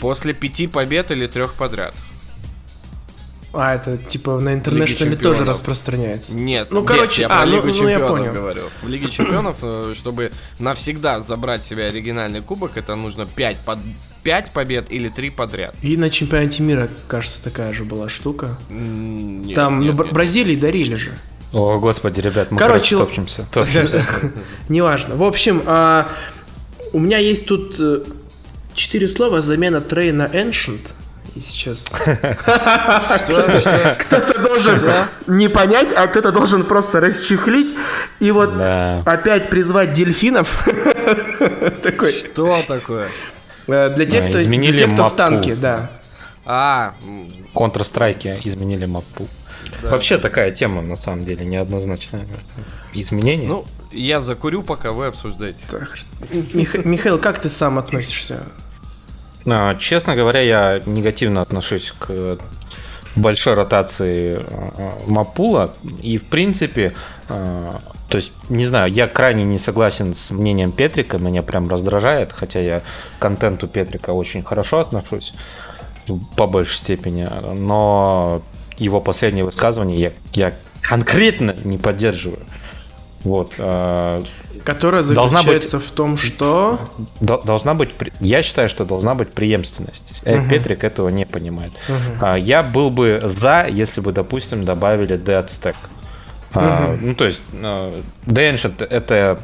После 0.00 0.32
пяти 0.32 0.66
побед 0.66 1.10
или 1.10 1.26
трех 1.26 1.54
подряд. 1.54 1.94
А, 3.52 3.74
это 3.74 3.96
типа 3.98 4.38
на 4.38 4.54
интернешнале 4.54 5.16
тоже 5.16 5.44
распространяется. 5.44 6.34
Нет, 6.36 6.68
Ну, 6.70 6.80
нет, 6.80 6.88
короче, 6.88 7.22
я 7.22 7.28
а, 7.28 7.38
про 7.38 7.46
ну, 7.46 7.52
Лигу 7.56 7.66
ну, 7.66 7.72
я 7.72 7.74
Чемпионов 7.74 8.08
понял. 8.08 8.32
говорю. 8.32 8.62
В 8.82 8.88
Лиге 8.88 9.10
Чемпионов, 9.10 9.56
э, 9.62 9.94
чтобы 9.96 10.30
навсегда 10.60 11.20
забрать 11.20 11.64
себе 11.64 11.86
оригинальный 11.86 12.42
кубок, 12.42 12.76
это 12.76 12.94
нужно 12.94 13.26
5, 13.26 13.56
под... 13.58 13.78
5 14.22 14.52
побед 14.52 14.92
или 14.92 15.08
3 15.08 15.30
подряд. 15.30 15.74
И 15.82 15.96
на 15.96 16.10
чемпионате 16.10 16.62
мира, 16.62 16.88
кажется, 17.08 17.42
такая 17.42 17.72
же 17.72 17.84
была 17.84 18.08
штука. 18.08 18.56
Нет, 18.68 19.54
Там, 19.54 19.80
нет, 19.80 19.94
ну, 19.94 20.04
нет. 20.04 20.12
Бразилии 20.12 20.56
дарили 20.56 20.96
же. 20.96 21.12
О, 21.52 21.78
господи, 21.78 22.20
ребят, 22.20 22.50
мы, 22.50 22.58
Короче, 22.58 22.96
короче, 22.96 22.96
топчемся. 22.96 23.46
топчемся. 23.52 24.06
Неважно. 24.68 25.16
В 25.16 25.22
общем, 25.24 25.62
а, 25.66 26.08
у 26.92 27.00
меня 27.00 27.18
есть 27.18 27.46
тут 27.46 27.74
э, 27.78 28.04
четыре 28.74 29.08
слова 29.08 29.40
замена 29.40 29.80
Трей 29.80 30.12
на 30.12 30.26
Ancient. 30.26 30.80
И 31.36 31.40
сейчас 31.40 31.84
кто-то 33.98 34.38
должен 34.40 34.80
не 35.28 35.48
понять, 35.48 35.92
а 35.94 36.06
кто-то 36.08 36.32
должен 36.32 36.64
просто 36.64 36.98
расчехлить 37.00 37.72
и 38.18 38.32
вот 38.32 38.52
опять 39.06 39.48
призвать 39.48 39.92
дельфинов. 39.92 40.68
Такой. 41.82 42.12
Что 42.12 42.62
такое? 42.66 43.08
Э, 43.66 43.92
Для 43.94 44.06
тех, 44.06 44.24
Да, 44.24 44.28
кто, 44.30 44.40
изменили 44.40 44.72
для 44.72 44.86
тех, 44.86 44.94
кто 44.94 45.02
в 45.02 45.04
мапу. 45.04 45.16
танке, 45.16 45.54
да. 45.54 45.90
А, 46.44 46.94
Counter-Strike 47.54 48.40
изменили 48.44 48.86
мапу. 48.86 49.28
Да. 49.82 49.90
Вообще 49.90 50.18
такая 50.18 50.50
тема, 50.50 50.82
на 50.82 50.96
самом 50.96 51.24
деле, 51.24 51.44
неоднозначная. 51.44 52.26
Изменения. 52.92 53.46
Ну, 53.46 53.64
я 53.92 54.20
закурю, 54.20 54.62
пока 54.62 54.92
вы 54.92 55.06
обсуждаете. 55.06 55.58
Мих... 56.54 56.84
Михаил, 56.84 57.18
как 57.18 57.40
ты 57.40 57.48
сам 57.48 57.78
относишься? 57.78 58.42
А, 59.46 59.74
честно 59.76 60.16
говоря, 60.16 60.40
я 60.40 60.80
негативно 60.86 61.40
отношусь 61.40 61.92
к 61.98 62.38
большой 63.16 63.54
ротации 63.54 64.40
а, 64.48 64.98
Мапула. 65.06 65.74
И, 66.02 66.18
в 66.18 66.24
принципе, 66.24 66.92
а, 67.28 67.80
то 68.10 68.16
есть, 68.16 68.32
не 68.48 68.66
знаю, 68.66 68.92
я 68.92 69.06
крайне 69.06 69.44
не 69.44 69.58
согласен 69.58 70.14
с 70.14 70.32
мнением 70.32 70.72
Петрика, 70.72 71.16
меня 71.18 71.42
прям 71.42 71.68
раздражает, 71.70 72.32
хотя 72.32 72.60
я 72.60 72.80
к 72.80 72.82
контенту 73.20 73.68
Петрика 73.68 74.10
очень 74.10 74.42
хорошо 74.42 74.80
отношусь, 74.80 75.32
по 76.36 76.48
большей 76.48 76.76
степени, 76.76 77.28
но 77.54 78.42
его 78.78 79.00
последнее 79.00 79.44
высказывание 79.44 80.00
я, 80.00 80.12
я 80.32 80.52
конкретно 80.82 81.54
не 81.62 81.78
поддерживаю. 81.78 82.40
Вот. 83.22 83.52
Э, 83.58 84.22
Которая 84.64 85.02
заключается 85.02 85.76
быть, 85.76 85.86
в 85.86 85.90
том, 85.92 86.16
что... 86.16 86.80
Должна 87.20 87.74
быть... 87.74 87.90
Я 88.18 88.42
считаю, 88.42 88.68
что 88.68 88.84
должна 88.84 89.14
быть 89.14 89.30
преемственность. 89.32 90.22
Угу. 90.26 90.48
Петрик 90.48 90.82
этого 90.82 91.10
не 91.10 91.26
понимает. 91.26 91.72
Угу. 91.88 92.36
Я 92.36 92.62
был 92.62 92.90
бы 92.90 93.20
за, 93.22 93.66
если 93.70 94.00
бы, 94.00 94.12
допустим, 94.12 94.64
добавили 94.64 95.16
Dead 95.16 95.46
Stack. 95.46 95.76
Угу. 96.54 96.98
Ну, 97.00 97.14
то 97.14 97.26
есть, 97.26 97.42
The 97.52 98.02
Ancient 98.26 98.84
это 98.84 99.38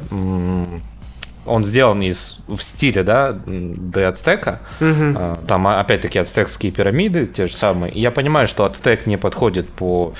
он 1.47 1.63
сделан 1.65 2.01
из, 2.01 2.39
в 2.47 2.59
стиле, 2.59 3.03
да, 3.03 3.35
до 3.45 4.09
ацтека. 4.09 4.59
Угу. 4.79 5.37
Там, 5.47 5.67
опять-таки, 5.67 6.19
ацтекские 6.19 6.71
пирамиды, 6.71 7.25
те 7.25 7.47
же 7.47 7.55
самые. 7.55 7.93
И 7.93 8.01
я 8.01 8.11
понимаю, 8.11 8.47
что 8.47 8.65
ацтек 8.65 9.07
не 9.07 9.17
подходит 9.17 9.69
по 9.69 10.13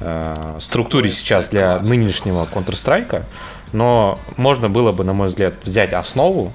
э, 0.00 0.58
структуре 0.60 1.06
Ой, 1.06 1.12
сейчас 1.12 1.48
для 1.48 1.76
классно. 1.76 1.94
нынешнего 1.94 2.48
Counter-Strike, 2.52 3.22
но 3.72 4.18
можно 4.36 4.68
было 4.68 4.92
бы, 4.92 5.04
на 5.04 5.12
мой 5.12 5.28
взгляд, 5.28 5.54
взять 5.62 5.92
основу 5.92 6.52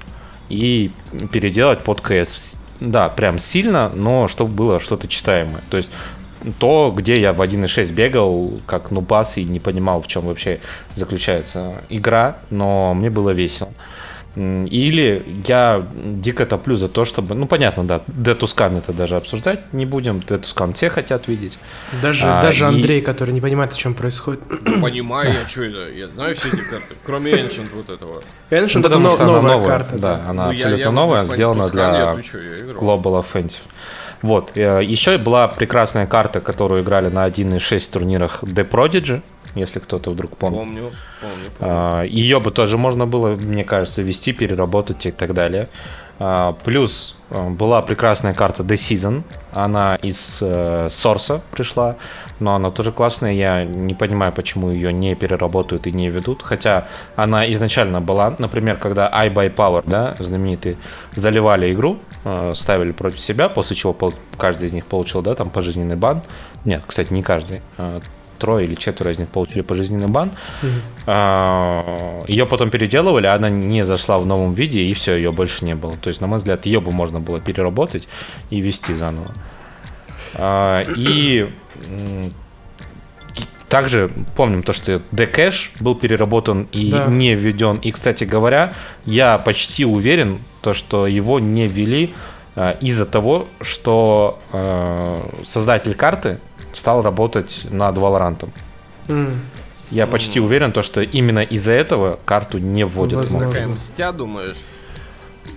и 0.50 0.91
переделать 1.32 1.80
под 1.80 2.02
КС. 2.02 2.56
Да, 2.80 3.10
прям 3.10 3.39
сильно, 3.39 3.89
но 3.95 4.28
чтобы 4.28 4.52
было 4.52 4.80
что-то 4.80 5.08
читаемое. 5.08 5.62
То 5.69 5.78
есть 5.78 5.89
то, 6.60 6.93
где 6.95 7.19
я 7.19 7.34
в 7.34 7.41
1.6 7.41 7.93
бегал, 7.93 8.60
как 8.65 8.91
нубас 8.91 9.38
и 9.38 9.43
не 9.43 9.60
понимал, 9.60 10.02
в 10.02 10.08
чем 10.08 10.23
вообще 10.23 10.60
заключается 10.95 11.84
игра, 11.89 12.38
но 12.50 12.93
мне 12.93 13.10
было 13.10 13.32
весело. 13.32 13.69
Или 14.38 15.26
я 15.47 15.84
дико 15.95 16.45
топлю 16.45 16.76
за 16.76 16.89
то, 16.89 17.06
чтобы... 17.06 17.34
Ну, 17.34 17.47
понятно, 17.47 17.84
да, 17.86 18.02
Детускан 18.06 18.78
это 18.78 18.93
даже 18.93 19.15
обсуждать 19.15 19.73
не 19.73 19.88
будем. 19.88 20.19
Детускан 20.19 20.73
все 20.73 20.91
хотят 20.91 21.28
видеть. 21.28 21.58
Даже, 22.04 22.28
а, 22.28 22.43
даже 22.43 22.67
Андрей, 22.67 23.02
который 23.02 23.34
не 23.34 23.41
понимает, 23.41 23.73
о 23.73 23.76
чем 23.76 23.95
происходит. 23.95 24.41
Понимаю, 24.80 25.34
я 25.34 25.47
что 25.47 25.63
это? 25.63 25.89
Я 25.89 26.08
знаю 26.10 26.36
все 26.36 26.50
эти 26.50 26.62
карты, 26.62 26.95
кроме 27.04 27.32
Ancient 27.32 27.69
вот 27.73 27.89
этого. 27.89 28.21
Ancient 28.52 28.86
это 28.86 29.00
но, 29.00 29.17
новая, 29.17 29.41
новая 29.41 29.65
карта. 29.65 29.97
Да, 29.97 30.15
да. 30.17 30.30
она 30.30 30.45
ну, 30.45 30.52
абсолютно 30.52 30.78
я, 30.78 30.86
я 30.86 30.91
новая, 30.91 31.26
сделана 31.26 31.69
для 31.69 32.13
Global 32.80 33.26
Offensive. 33.26 33.62
Вот. 34.21 34.58
Э, 34.58 34.82
Еще 34.84 35.17
была 35.17 35.47
прекрасная 35.47 36.08
карта, 36.08 36.41
которую 36.41 36.84
играли 36.84 37.10
на 37.10 37.27
1.6 37.27 37.91
турнирах 37.91 38.43
The 38.43 38.69
Prodigy 38.69 39.21
если 39.56 39.80
кто-то 39.80 40.12
вдруг 40.12 40.38
помнит. 40.38 40.60
Помню, 40.60 40.82
помню. 41.21 41.36
помню. 41.58 41.73
А, 41.73 42.03
ее 42.03 42.39
бы 42.39 42.51
тоже 42.51 42.77
можно 42.77 43.08
было, 43.08 43.30
мне 43.30 43.63
кажется, 43.63 44.01
вести, 44.01 44.34
переработать 44.34 45.06
и 45.06 45.12
так 45.12 45.34
далее. 45.34 45.69
А, 46.19 46.53
плюс 46.63 47.15
а, 47.30 47.49
была 47.49 47.82
прекрасная 47.82 48.34
карта 48.34 48.63
The 48.63 48.75
Season. 48.75 49.23
Она 49.51 49.95
из 49.95 50.38
э, 50.41 50.88
Source 50.88 51.41
пришла, 51.51 51.95
но 52.39 52.56
она 52.56 52.69
тоже 52.69 52.91
классная. 52.91 53.34
Я 53.34 53.65
не 53.65 53.95
понимаю, 53.95 54.32
почему 54.32 54.69
ее 54.69 54.93
не 54.93 55.15
переработают 55.15 55.88
и 55.88 55.91
не 55.91 56.10
ведут. 56.10 56.43
Хотя 56.43 56.88
она 57.15 57.49
изначально 57.51 58.01
была, 58.01 58.36
например, 58.38 58.77
когда 58.77 59.10
I 59.12 59.30
Buy 59.30 59.53
Power, 59.53 59.84
да, 59.86 60.15
знаменитые, 60.19 60.77
заливали 61.15 61.73
игру, 61.73 61.97
э, 62.23 62.53
ставили 62.56 62.91
против 62.91 63.21
себя, 63.21 63.49
после 63.49 63.75
чего 63.75 63.95
каждый 64.38 64.67
из 64.67 64.73
них 64.73 64.86
получил, 64.86 65.21
да, 65.21 65.34
там 65.34 65.49
пожизненный 65.49 65.95
бан. 65.95 66.21
Нет, 66.65 66.84
кстати, 66.86 67.13
не 67.13 67.23
каждый 67.23 67.62
трое 68.38 68.65
или 68.65 68.76
четверо 68.76 69.12
из 69.12 69.19
них 69.19 69.30
получили 69.30 69.62
пожизненный 69.62 70.08
бан. 70.08 70.32
Mm-hmm. 70.62 72.26
Ее 72.28 72.45
потом 72.45 72.69
переделывали, 72.69 73.28
она 73.28 73.50
не 73.50 73.84
зашла 73.84 74.19
в 74.19 74.26
новом 74.26 74.54
виде, 74.54 74.82
и 74.82 74.93
все, 74.93 75.15
ее 75.15 75.32
больше 75.32 75.65
не 75.65 75.76
было. 75.76 75.95
То 75.97 76.10
есть, 76.10 76.21
на 76.21 76.28
мой 76.28 76.39
взгляд, 76.39 76.65
ее 76.65 76.80
бы 76.82 76.91
можно 76.91 77.19
было 77.19 77.39
переработать 77.39 78.08
и 78.50 78.62
вести 78.62 78.93
заново. 78.93 79.34
А, 80.36 80.84
и 80.95 81.47
также 83.69 84.10
помним 84.36 84.63
то, 84.63 84.73
что 84.73 85.02
Dcash 85.12 85.71
был 85.80 85.95
переработан 85.95 86.67
и 86.71 86.91
да. 86.91 87.08
не 87.08 87.36
введен. 87.36 87.78
И, 87.78 87.91
кстати 87.91 88.23
говоря, 88.23 88.73
я 89.06 89.38
почти 89.38 89.86
уверен, 89.86 90.38
то, 90.62 90.73
что 90.73 91.08
его 91.08 91.39
не 91.39 91.67
ввели 91.67 92.13
а, 92.56 92.71
из-за 92.82 93.06
того, 93.06 93.47
что 93.62 94.39
э, 94.52 95.21
создатель 95.43 95.93
карты 95.93 96.39
стал 96.73 97.01
работать 97.01 97.65
над 97.69 97.97
Valorant. 97.97 98.49
Mm. 99.08 99.38
Я 99.91 100.03
mm. 100.03 100.08
почти 100.08 100.39
уверен, 100.39 100.71
то, 100.71 100.82
что 100.82 101.01
именно 101.01 101.39
из-за 101.39 101.73
этого 101.73 102.19
карту 102.25 102.58
не 102.58 102.86
вводят. 102.86 103.19
Возможно. 103.19 103.51
Такая 103.51 103.67
мстя, 103.67 104.12
думаешь? 104.12 104.58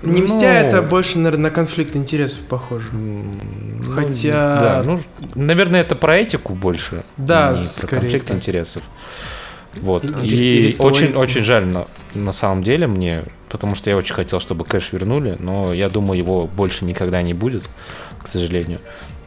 Не 0.03 0.21
ну... 0.21 0.25
мстя, 0.25 0.55
это 0.55 0.83
больше, 0.83 1.19
наверное, 1.19 1.45
на 1.45 1.51
конфликт 1.51 1.97
интересов 1.97 2.41
похоже. 2.49 2.89
Ну, 2.93 3.93
Хотя... 3.93 4.59
Да, 4.59 4.83
ну, 4.85 5.01
наверное, 5.35 5.81
это 5.81 5.95
про 5.95 6.17
этику 6.17 6.55
больше. 6.55 7.05
Да, 7.17 7.53
не 7.53 7.65
скорее. 7.65 7.89
Про 7.89 7.97
конфликт 8.01 8.27
так. 8.29 8.37
интересов. 8.37 8.83
Вот. 9.77 10.05
И 10.05 10.09
или 10.27 10.77
очень, 10.79 11.09
твой... 11.09 11.23
очень 11.23 11.43
жаль 11.43 11.67
на, 11.67 11.87
на 12.15 12.33
самом 12.33 12.63
деле 12.63 12.87
мне, 12.87 13.25
потому 13.49 13.75
что 13.75 13.91
я 13.91 13.97
очень 13.97 14.15
хотел, 14.15 14.41
чтобы 14.41 14.65
кэш 14.65 14.93
вернули, 14.93 15.37
но 15.39 15.73
я 15.73 15.89
думаю, 15.89 16.19
его 16.19 16.47
больше 16.47 16.85
никогда 16.85 17.23
не 17.23 17.35
будет, 17.35 17.65
к 18.23 18.29
сожалению. 18.29 18.81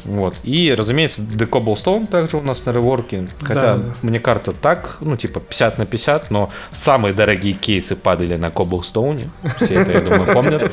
Вот. 0.06 0.36
И, 0.44 0.74
разумеется, 0.78 1.22
The 1.22 1.48
Cobblestone 1.48 2.08
также 2.08 2.38
у 2.38 2.42
нас 2.42 2.66
на 2.66 2.72
реворке. 2.72 3.28
Хотя 3.42 3.78
да. 3.78 3.84
мне 4.02 4.20
карта 4.20 4.52
так, 4.52 4.98
ну, 5.00 5.16
типа 5.16 5.40
50 5.40 5.78
на 5.78 5.86
50, 5.86 6.32
но 6.32 6.50
самые 6.72 7.14
дорогие 7.14 7.54
кейсы 7.54 7.96
падали 7.96 8.36
на 8.36 8.48
Cobblestone. 8.48 9.30
Все 9.58 9.76
это, 9.76 9.92
я 9.92 10.02
думаю, 10.02 10.34
помнят. 10.34 10.72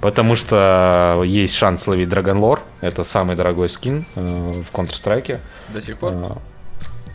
Потому 0.00 0.34
что 0.34 1.22
есть 1.26 1.54
шанс 1.54 1.86
ловить 1.86 2.08
Dragon 2.08 2.40
Lore. 2.40 2.60
Это 2.80 3.04
самый 3.04 3.36
дорогой 3.36 3.68
скин 3.68 4.06
э, 4.14 4.62
в 4.62 4.74
Counter-Strike. 4.74 5.38
До 5.74 5.80
сих 5.80 5.98
пор? 5.98 6.38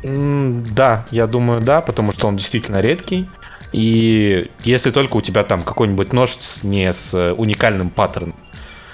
Э, 0.03 0.61
да, 0.71 1.05
я 1.09 1.25
думаю, 1.25 1.61
да, 1.61 1.81
потому 1.81 2.11
что 2.11 2.27
он 2.27 2.37
действительно 2.37 2.81
редкий. 2.81 3.27
И 3.71 4.51
если 4.63 4.91
только 4.91 5.17
у 5.17 5.21
тебя 5.21 5.43
там 5.43 5.63
какой-нибудь 5.63 6.13
нож 6.13 6.37
не 6.63 6.93
с 6.93 7.33
уникальным 7.33 7.89
паттерном. 7.89 8.35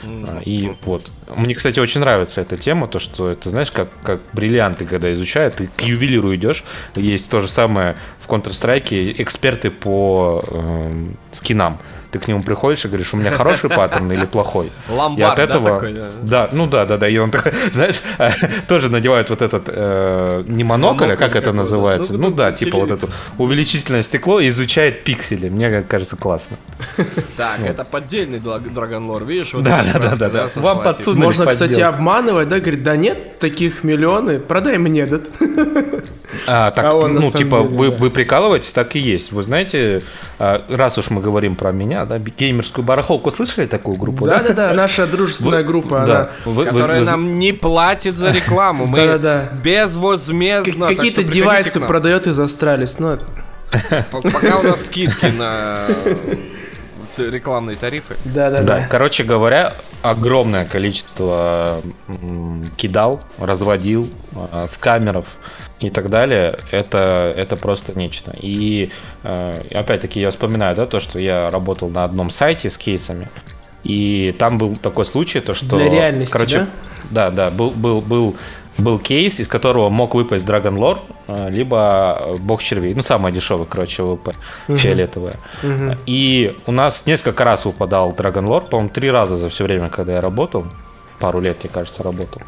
А, 0.04 0.42
и 0.44 0.72
вот. 0.84 1.10
Мне, 1.36 1.56
кстати, 1.56 1.80
очень 1.80 2.02
нравится 2.02 2.42
эта 2.42 2.58
тема, 2.58 2.88
то, 2.88 3.00
что 3.00 3.30
это, 3.30 3.50
знаешь, 3.50 3.72
как, 3.72 3.90
как 4.04 4.22
бриллианты, 4.34 4.86
когда 4.86 5.12
изучают, 5.14 5.56
ты 5.56 5.68
к 5.68 5.82
ювелиру 5.82 6.34
идешь. 6.36 6.64
Есть 6.96 7.30
то 7.30 7.42
же 7.42 7.48
самое 7.48 7.96
Counter-Strike, 8.32 9.16
эксперты 9.22 9.70
по 9.70 10.44
э, 10.48 11.10
скинам 11.32 11.80
ты 12.12 12.20
к 12.20 12.28
нему 12.28 12.42
приходишь 12.44 12.84
и 12.86 12.88
говоришь, 12.90 13.14
у 13.14 13.18
меня 13.18 13.32
хороший 13.32 13.70
паттерн 13.70 14.12
или 14.12 14.26
плохой. 14.26 14.70
Ломбард, 14.90 15.18
и 15.18 15.22
от 15.22 15.40
этого, 15.40 15.70
да, 15.70 15.74
такой, 15.76 15.94
да? 15.94 16.10
Да, 16.22 16.50
ну 16.52 16.68
да, 16.68 16.86
да, 16.86 16.98
да, 16.98 17.08
и 17.08 17.18
он 17.18 17.32
такой, 17.32 17.54
знаешь, 17.72 18.02
тоже 18.68 18.90
надевает 18.90 19.30
вот 19.30 19.42
этот, 19.42 19.64
э, 19.68 20.44
не 20.48 20.64
монокль, 20.64 21.14
а 21.14 21.16
как 21.16 21.36
это 21.36 21.54
называется? 21.54 22.14
Ну, 22.14 22.30
ну 22.30 22.32
да, 22.32 22.52
типа 22.52 22.78
вот 22.78 22.92
это 22.92 23.08
увеличительное 23.38 24.02
стекло 24.02 24.42
и 24.42 24.50
изучает 24.50 25.04
пиксели. 25.04 25.50
Мне 25.50 25.82
кажется, 25.82 26.18
классно. 26.18 26.58
Так, 27.38 27.60
это 27.62 27.86
поддельный 27.86 28.40
Драгонлор, 28.40 29.24
видишь? 29.24 29.52
Да, 29.54 29.82
да, 29.94 30.16
да, 30.16 30.30
да. 30.30 30.50
Вам 30.56 30.84
подсунули 30.84 31.26
Можно, 31.26 31.46
кстати, 31.46 31.80
обманывать, 31.80 32.50
да, 32.50 32.60
говорит, 32.60 32.84
да 32.84 32.96
нет, 32.96 33.40
таких 33.40 33.84
миллионы, 33.84 34.40
продай 34.40 34.78
мне 34.78 35.02
этот. 35.02 35.30
А, 36.46 36.72
так, 36.76 36.86
а 36.86 37.08
ну, 37.08 37.22
типа, 37.22 37.62
вы, 37.62 37.90
вы 37.90 38.10
прикалываетесь, 38.22 38.72
так 38.72 38.96
и 38.96 39.00
есть. 39.00 39.32
Вы 39.32 39.42
знаете, 39.42 40.04
а, 40.38 40.64
раз 40.70 40.98
уж 41.00 41.10
мы 41.10 41.22
говорим 41.22 41.56
про 41.56 41.72
меня, 41.72 42.06
да, 42.06 42.20
геймерскую 42.20 42.86
барахолку, 42.86 43.32
слышали 43.32 43.66
такую 43.66 43.98
группу? 43.98 44.26
Да, 44.26 44.44
да, 44.44 44.54
да, 44.54 44.74
наша 44.74 45.08
дружественная 45.08 45.64
группа, 45.64 46.04
да. 46.06 46.30
Вы, 46.46 46.66
которая 46.66 47.00
вы, 47.00 47.06
нам 47.06 47.40
не 47.40 47.52
платит 47.52 48.18
за 48.18 48.32
рекламу. 48.32 48.86
Мы 48.86 48.98
да, 48.98 49.18
да, 49.18 49.18
да. 49.18 49.56
безвозмездно. 49.56 50.88
Какие-то 50.88 51.24
девайсы 51.24 51.80
продает 51.80 52.28
из 52.28 52.40
Astralis, 52.40 53.00
но... 53.00 53.18
Пока 54.12 54.60
у 54.60 54.64
нас 54.64 54.86
скидки 54.86 55.26
на 55.26 55.88
рекламные 57.18 57.76
тарифы. 57.76 58.18
Да, 58.26 58.50
да, 58.52 58.62
да. 58.62 58.88
Короче 58.90 59.24
говоря, 59.24 59.74
огромное 60.02 60.66
количество 60.66 61.82
кидал, 62.78 63.22
разводил, 63.40 64.08
а, 64.52 64.68
скамеров 64.68 65.26
и 65.82 65.90
так 65.90 66.10
далее, 66.10 66.58
это, 66.72 67.34
это 67.36 67.56
просто 67.56 67.98
нечто. 67.98 68.36
И 68.40 68.92
э, 69.24 69.64
опять-таки 69.74 70.20
я 70.20 70.30
вспоминаю, 70.30 70.76
да, 70.76 70.86
то, 70.86 71.00
что 71.00 71.20
я 71.20 71.50
работал 71.50 71.90
на 71.90 72.04
одном 72.04 72.30
сайте 72.30 72.70
с 72.70 72.78
кейсами, 72.78 73.28
и 73.84 74.36
там 74.38 74.58
был 74.58 74.76
такой 74.76 75.06
случай, 75.06 75.40
то 75.40 75.54
что... 75.54 75.78
Для 75.78 75.90
реальности, 75.90 76.34
короче, 76.34 76.60
да? 76.60 76.68
Да, 77.10 77.32
да, 77.32 77.50
был, 77.50 77.72
был, 77.72 78.02
был, 78.02 78.36
был 78.78 79.00
кейс, 79.00 79.40
из 79.40 79.48
которого 79.48 79.90
мог 79.90 80.14
выпасть 80.14 80.46
Dragon 80.46 80.76
Lore, 80.76 81.00
э, 81.28 81.50
либо 81.50 82.36
бог 82.40 82.62
червей. 82.62 82.94
Ну, 82.94 83.02
самая 83.02 83.34
дешевая, 83.34 83.66
короче, 83.66 84.04
ВП, 84.04 84.34
угу. 84.68 84.78
фиолетовая. 84.78 85.36
Угу. 85.64 85.98
И 86.06 86.58
у 86.68 86.72
нас 86.72 87.06
несколько 87.06 87.44
раз 87.44 87.66
выпадал 87.66 88.14
Dragon 88.14 88.46
Lore, 88.46 88.70
по-моему, 88.70 88.90
три 88.90 89.10
раза 89.10 89.38
за 89.38 89.50
все 89.50 89.64
время, 89.64 89.90
когда 89.90 90.14
я 90.14 90.22
работал. 90.22 90.66
Пару 91.20 91.40
лет, 91.40 91.58
мне 91.64 91.70
кажется, 91.72 92.02
работал. 92.04 92.42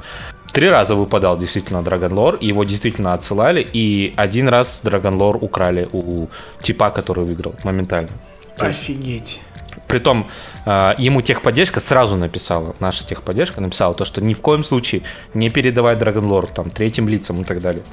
Три 0.53 0.69
раза 0.69 0.93
выпадал 0.93 1.35
действительно 1.35 1.79
Dragon 1.79 2.11
Lore, 2.11 2.37
его 2.39 2.63
действительно 2.63 3.15
отсылали, 3.15 3.67
и 3.73 4.13
один 4.15 4.47
раз 4.49 4.83
Dragon 4.85 5.17
Lore 5.17 5.39
украли 5.41 5.89
у 5.91 6.27
типа, 6.61 6.91
который 6.91 7.25
выиграл 7.25 7.55
моментально. 7.63 8.11
Офигеть. 8.57 9.41
Притом 9.87 10.27
э, 10.67 10.93
ему 10.99 11.21
техподдержка 11.21 11.79
сразу 11.79 12.15
написала, 12.17 12.75
наша 12.79 13.03
техподдержка 13.03 13.61
написала 13.61 13.95
то, 13.95 14.05
что 14.05 14.21
ни 14.21 14.35
в 14.35 14.41
коем 14.41 14.63
случае 14.63 15.01
не 15.33 15.49
передавай 15.49 15.95
Dragon 15.95 16.27
Lore 16.27 16.53
там 16.53 16.69
третьим 16.69 17.09
лицам 17.09 17.41
и 17.41 17.43
так 17.45 17.59
далее. 17.59 17.83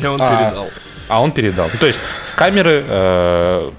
И 0.00 0.06
он 0.06 0.18
а, 0.18 0.36
передал. 0.36 0.68
А 1.08 1.20
он 1.20 1.32
передал. 1.32 1.68
Ну, 1.70 1.78
то 1.78 1.86
есть 1.86 2.00
с 2.24 2.34
камеры, 2.34 2.84
э, 2.88 3.70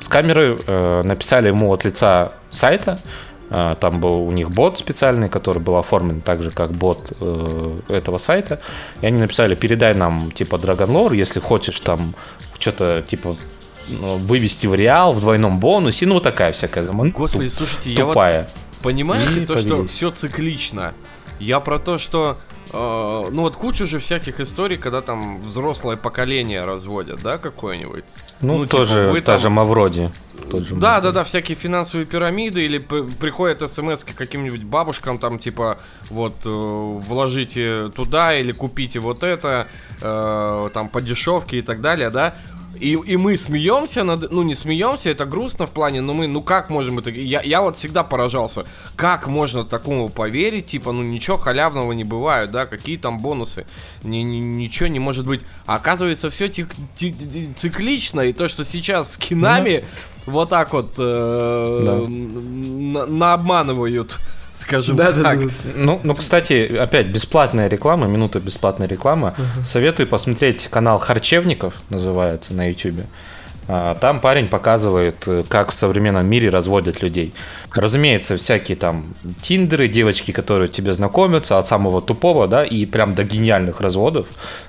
с 0.00 0.08
камеры 0.08 0.58
э, 0.64 1.02
написали 1.02 1.48
ему 1.48 1.72
от 1.72 1.84
лица 1.84 2.32
сайта, 2.52 2.92
а, 2.92 3.27
там 3.50 4.00
был 4.00 4.22
у 4.22 4.30
них 4.30 4.50
бот 4.50 4.78
специальный, 4.78 5.28
который 5.28 5.60
был 5.60 5.76
оформлен 5.76 6.20
так 6.20 6.42
же, 6.42 6.50
как 6.50 6.70
бот 6.72 7.12
э, 7.20 7.80
этого 7.88 8.18
сайта. 8.18 8.60
И 9.00 9.06
они 9.06 9.18
написали, 9.18 9.54
передай 9.54 9.94
нам, 9.94 10.30
типа, 10.32 10.56
Dragon 10.56 10.88
Lore, 10.88 11.16
если 11.16 11.40
хочешь 11.40 11.80
там 11.80 12.14
что-то, 12.58 13.02
типа, 13.06 13.36
ну, 13.88 14.18
вывести 14.18 14.66
в 14.66 14.74
реал 14.74 15.14
в 15.14 15.20
двойном 15.20 15.60
бонусе. 15.60 16.06
Ну, 16.06 16.20
такая 16.20 16.52
всякая 16.52 16.84
заманка. 16.84 17.18
Господи, 17.18 17.48
слушайте, 17.48 17.94
тупая. 17.94 18.34
я 18.34 18.42
вот... 18.42 18.50
Понимаете, 18.82 19.40
и 19.42 19.46
то, 19.46 19.56
что 19.56 19.86
все 19.86 20.10
циклично. 20.10 20.94
Я 21.38 21.60
про 21.60 21.78
то, 21.78 21.98
что 21.98 22.36
э, 22.72 23.24
ну 23.30 23.42
вот 23.42 23.56
куча 23.56 23.86
же 23.86 23.98
всяких 23.98 24.40
историй, 24.40 24.76
когда 24.76 25.02
там 25.02 25.40
взрослое 25.40 25.96
поколение 25.96 26.64
разводят, 26.64 27.22
да, 27.22 27.38
какое-нибудь. 27.38 28.04
Ну, 28.40 28.58
ну 28.58 28.66
тоже 28.66 29.04
типа, 29.04 29.12
вы 29.12 29.20
та 29.20 29.32
там... 29.32 29.40
же 29.40 29.50
Мавроди. 29.50 30.10
Тот 30.50 30.62
же 30.62 30.74
да, 30.76 31.00
да, 31.00 31.12
да, 31.12 31.24
всякие 31.24 31.56
финансовые 31.56 32.06
пирамиды 32.06 32.64
или 32.64 32.78
приходят 32.78 33.68
смс 33.68 34.04
каким-нибудь 34.04 34.64
бабушкам 34.64 35.18
там 35.18 35.38
типа 35.38 35.78
вот 36.10 36.34
э, 36.44 36.48
вложите 36.48 37.90
туда 37.94 38.36
или 38.36 38.52
купите 38.52 39.00
вот 39.00 39.22
это 39.22 39.66
э, 40.00 40.70
там 40.72 40.88
по 40.88 41.00
дешевке 41.00 41.58
и 41.58 41.62
так 41.62 41.80
далее, 41.80 42.10
да. 42.10 42.34
И, 42.80 42.92
и 42.92 43.16
мы 43.16 43.36
смеемся 43.36 44.04
над... 44.04 44.30
Ну, 44.30 44.42
не 44.42 44.54
смеемся, 44.54 45.10
это 45.10 45.24
грустно 45.24 45.66
в 45.66 45.70
плане, 45.70 46.00
но 46.00 46.14
мы, 46.14 46.26
ну 46.26 46.42
как 46.42 46.70
можем 46.70 46.98
это... 46.98 47.10
Я, 47.10 47.42
я 47.42 47.62
вот 47.62 47.76
всегда 47.76 48.04
поражался, 48.04 48.64
как 48.96 49.26
можно 49.26 49.64
такому 49.64 50.08
поверить, 50.08 50.66
типа, 50.66 50.92
ну 50.92 51.02
ничего 51.02 51.36
халявного 51.36 51.92
не 51.92 52.04
бывает, 52.04 52.50
да, 52.50 52.66
какие 52.66 52.96
там 52.96 53.18
бонусы, 53.18 53.66
ни, 54.02 54.18
ни, 54.18 54.36
ничего 54.36 54.88
не 54.88 54.98
может 54.98 55.26
быть. 55.26 55.40
А 55.66 55.76
оказывается, 55.76 56.30
все 56.30 56.48
тик, 56.48 56.70
тик, 56.94 57.14
циклично, 57.56 58.20
и 58.22 58.32
то, 58.32 58.48
что 58.48 58.64
сейчас 58.64 59.14
с 59.14 59.18
кинами 59.18 59.84
ну, 60.26 60.32
вот 60.32 60.50
так 60.50 60.72
вот 60.72 60.92
э, 60.98 61.82
да. 61.84 62.08
на, 62.08 63.06
на 63.06 63.32
обманывают 63.34 64.18
скажем 64.58 64.96
да, 64.96 65.12
так. 65.12 65.22
Да, 65.22 65.34
да, 65.34 65.44
да. 65.44 65.50
Ну, 65.74 66.00
ну, 66.04 66.14
кстати, 66.14 66.76
опять 66.76 67.06
бесплатная 67.06 67.68
реклама, 67.68 68.06
минута 68.06 68.40
бесплатной 68.40 68.86
рекламы. 68.86 69.34
Uh-huh. 69.36 69.64
Советую 69.64 70.06
посмотреть 70.06 70.68
канал 70.68 70.98
Харчевников, 70.98 71.74
называется 71.90 72.54
на 72.54 72.68
YouTube. 72.68 73.06
А, 73.70 73.94
там 73.96 74.20
парень 74.20 74.46
показывает, 74.46 75.28
э, 75.28 75.44
как 75.46 75.70
в 75.70 75.74
современном 75.74 76.26
мире 76.26 76.48
разводят 76.48 77.02
людей. 77.02 77.34
Разумеется, 77.74 78.38
всякие 78.38 78.78
там 78.78 79.12
тиндеры, 79.42 79.88
девочки, 79.88 80.32
которые 80.32 80.68
тебе 80.68 80.94
знакомятся, 80.94 81.58
от 81.58 81.68
самого 81.68 82.00
тупого, 82.00 82.48
да, 82.48 82.64
и 82.64 82.86
прям 82.86 83.14
до 83.14 83.24
гениальных 83.24 83.82
разводов, 83.82 84.26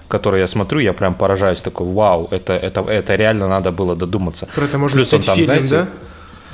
которые 0.10 0.42
я 0.42 0.48
смотрю, 0.48 0.80
я 0.80 0.92
прям 0.92 1.14
поражаюсь, 1.14 1.62
такой, 1.62 1.88
вау, 1.88 2.28
это, 2.30 2.54
это, 2.54 2.82
это 2.82 3.16
реально 3.16 3.48
надо 3.48 3.72
было 3.72 3.96
додуматься. 3.96 4.48
Про 4.54 4.66
это 4.66 4.78
можно 4.78 4.98
Плюс 4.98 5.08
снять 5.08 5.26
там, 5.26 5.36
фильм, 5.36 5.48
знаете, 5.48 5.70
да? 5.70 5.88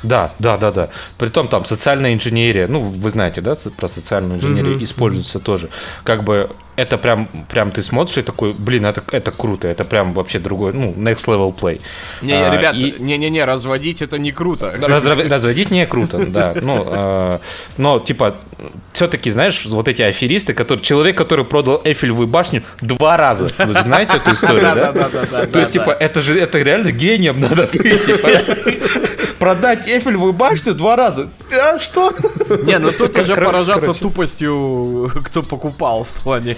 Да, 0.07 0.33
да, 0.39 0.57
да, 0.57 0.71
да. 0.71 0.89
Притом 1.17 1.47
там 1.47 1.65
социальная 1.65 2.13
инженерия, 2.13 2.67
ну, 2.67 2.81
вы 2.81 3.09
знаете, 3.09 3.41
да, 3.41 3.55
про 3.77 3.87
социальную 3.87 4.39
инженерию 4.39 4.77
mm-hmm. 4.77 4.83
используется 4.83 5.39
тоже. 5.39 5.69
Как 6.03 6.23
бы 6.23 6.49
это 6.75 6.97
прям, 6.97 7.27
прям 7.49 7.71
ты 7.71 7.81
смотришь 7.81 8.17
и 8.17 8.21
такой, 8.21 8.53
блин, 8.53 8.85
это, 8.85 9.03
это 9.11 9.31
круто, 9.31 9.67
это 9.67 9.85
прям 9.85 10.13
вообще 10.13 10.39
другой, 10.39 10.73
ну, 10.73 10.93
next 10.93 11.27
level 11.27 11.55
play. 11.57 11.81
Не, 12.21 12.33
а, 12.33 12.49
ребят, 12.55 12.75
и... 12.75 12.95
не-не-не, 12.99 13.45
разводить 13.45 14.01
это 14.01 14.17
не 14.17 14.31
круто. 14.31 14.73
Раз, 14.81 15.05
разводить 15.05 15.71
не 15.71 15.85
круто, 15.85 16.25
да. 16.25 16.53
Ну, 16.61 16.85
э, 16.87 17.39
но, 17.77 17.99
типа, 17.99 18.35
все-таки, 18.93 19.31
знаешь, 19.31 19.65
вот 19.65 19.87
эти 19.87 20.01
аферисты, 20.01 20.53
который, 20.53 20.81
человек, 20.81 21.17
который 21.17 21.45
продал 21.45 21.81
Эйфелевую 21.83 22.27
башню 22.27 22.63
два 22.81 23.17
раза. 23.17 23.49
Вы 23.57 23.81
знаете 23.81 24.17
эту 24.17 24.33
историю, 24.33 24.61
да? 24.61 24.91
Да, 24.91 25.09
да, 25.09 25.25
да. 25.31 25.45
То 25.45 25.59
есть, 25.59 25.73
типа, 25.73 25.91
это 25.91 26.21
же, 26.21 26.39
это 26.39 26.61
реально 26.61 26.91
гением 26.91 27.39
надо 27.39 27.67
типа, 27.67 28.29
продать 29.39 29.87
Эйфелевую 29.87 30.33
башню 30.33 30.73
два 30.73 30.95
раза. 30.95 31.29
А 31.51 31.79
что? 31.79 32.13
Не, 32.63 32.79
ну 32.79 32.91
тут 32.91 33.17
уже 33.17 33.35
поражаться 33.35 33.93
тупостью, 33.93 35.11
кто 35.25 35.43
покупал 35.43 36.03
в 36.03 36.23
плане. 36.23 36.57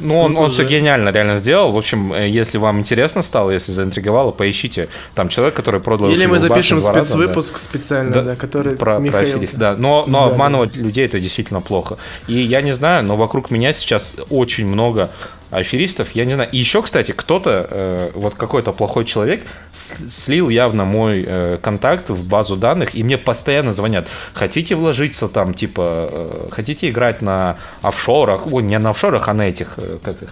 Ну, 0.00 0.18
он, 0.18 0.36
он 0.36 0.50
все 0.50 0.64
гениально 0.64 1.10
реально 1.10 1.38
сделал. 1.38 1.72
В 1.72 1.78
общем, 1.78 2.12
э, 2.12 2.28
если 2.28 2.58
вам 2.58 2.80
интересно 2.80 3.22
стало, 3.22 3.50
если 3.50 3.72
заинтриговало, 3.72 4.30
поищите. 4.30 4.88
Там 5.14 5.28
человек, 5.28 5.54
который 5.54 5.80
продал... 5.80 6.10
Или 6.10 6.26
мы 6.26 6.38
запишем 6.38 6.80
спецвыпуск 6.80 7.54
раза, 7.54 7.64
да. 7.64 7.70
специально, 7.70 8.12
да, 8.12 8.22
да, 8.22 8.36
который 8.36 8.76
про, 8.76 8.98
Михаил... 8.98 9.38
про 9.38 9.56
да. 9.56 9.76
Но, 9.76 10.04
но 10.06 10.26
да, 10.26 10.32
обманывать 10.32 10.72
да. 10.72 10.80
людей 10.80 11.04
это 11.04 11.20
действительно 11.20 11.60
плохо. 11.60 11.98
И 12.26 12.40
я 12.40 12.62
не 12.62 12.72
знаю, 12.72 13.04
но 13.04 13.16
вокруг 13.16 13.50
меня 13.50 13.72
сейчас 13.72 14.14
очень 14.30 14.66
много 14.66 15.10
аферистов, 15.50 16.12
я 16.12 16.24
не 16.24 16.34
знаю. 16.34 16.48
И 16.52 16.58
еще, 16.58 16.82
кстати, 16.82 17.12
кто-то, 17.12 17.66
э, 17.70 18.10
вот 18.14 18.34
какой-то 18.34 18.72
плохой 18.72 19.04
человек, 19.04 19.42
слил 19.72 20.48
явно 20.48 20.84
мой 20.84 21.24
э, 21.26 21.58
контакт 21.60 22.10
в 22.10 22.26
базу 22.26 22.56
данных, 22.56 22.94
и 22.94 23.02
мне 23.02 23.18
постоянно 23.18 23.72
звонят. 23.72 24.06
Хотите 24.32 24.74
вложиться 24.74 25.28
там, 25.28 25.54
типа, 25.54 26.08
э, 26.12 26.48
хотите 26.50 26.90
играть 26.90 27.22
на 27.22 27.56
офшорах, 27.82 28.52
ой, 28.52 28.62
не 28.62 28.78
на 28.78 28.90
офшорах, 28.90 29.28
а 29.28 29.34
на 29.34 29.48
этих, 29.48 29.74
э, 29.76 29.89
как 29.98 30.22
их, 30.22 30.30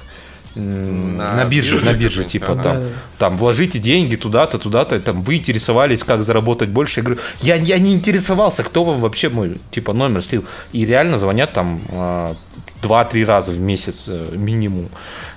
на, 0.54 1.34
на 1.34 1.44
бирже, 1.44 1.76
бирже, 1.76 1.86
на 1.86 1.92
бирже, 1.94 2.24
типа 2.24 2.52
ага. 2.52 2.62
там, 2.62 2.82
там 3.18 3.36
вложите 3.36 3.78
деньги 3.78 4.16
туда-то, 4.16 4.59
туда-то, 4.59 4.98
там 4.98 5.22
вы 5.22 5.36
интересовались, 5.36 6.02
как 6.02 6.24
заработать 6.24 6.70
больше. 6.70 7.00
Я 7.00 7.04
говорю, 7.04 7.20
я, 7.42 7.54
я 7.56 7.78
не 7.78 7.94
интересовался, 7.94 8.64
кто 8.64 8.84
вам 8.84 9.00
вообще 9.00 9.28
мой 9.28 9.59
типа 9.70 9.92
номер 9.92 10.22
слил. 10.22 10.44
И 10.72 10.84
реально 10.84 11.18
звонят 11.18 11.52
там 11.52 11.80
а, 11.90 12.34
два-три 12.82 13.24
раза 13.24 13.52
в 13.52 13.61
месяц 13.61 14.06
э, 14.09 14.24
минимум. 14.32 14.88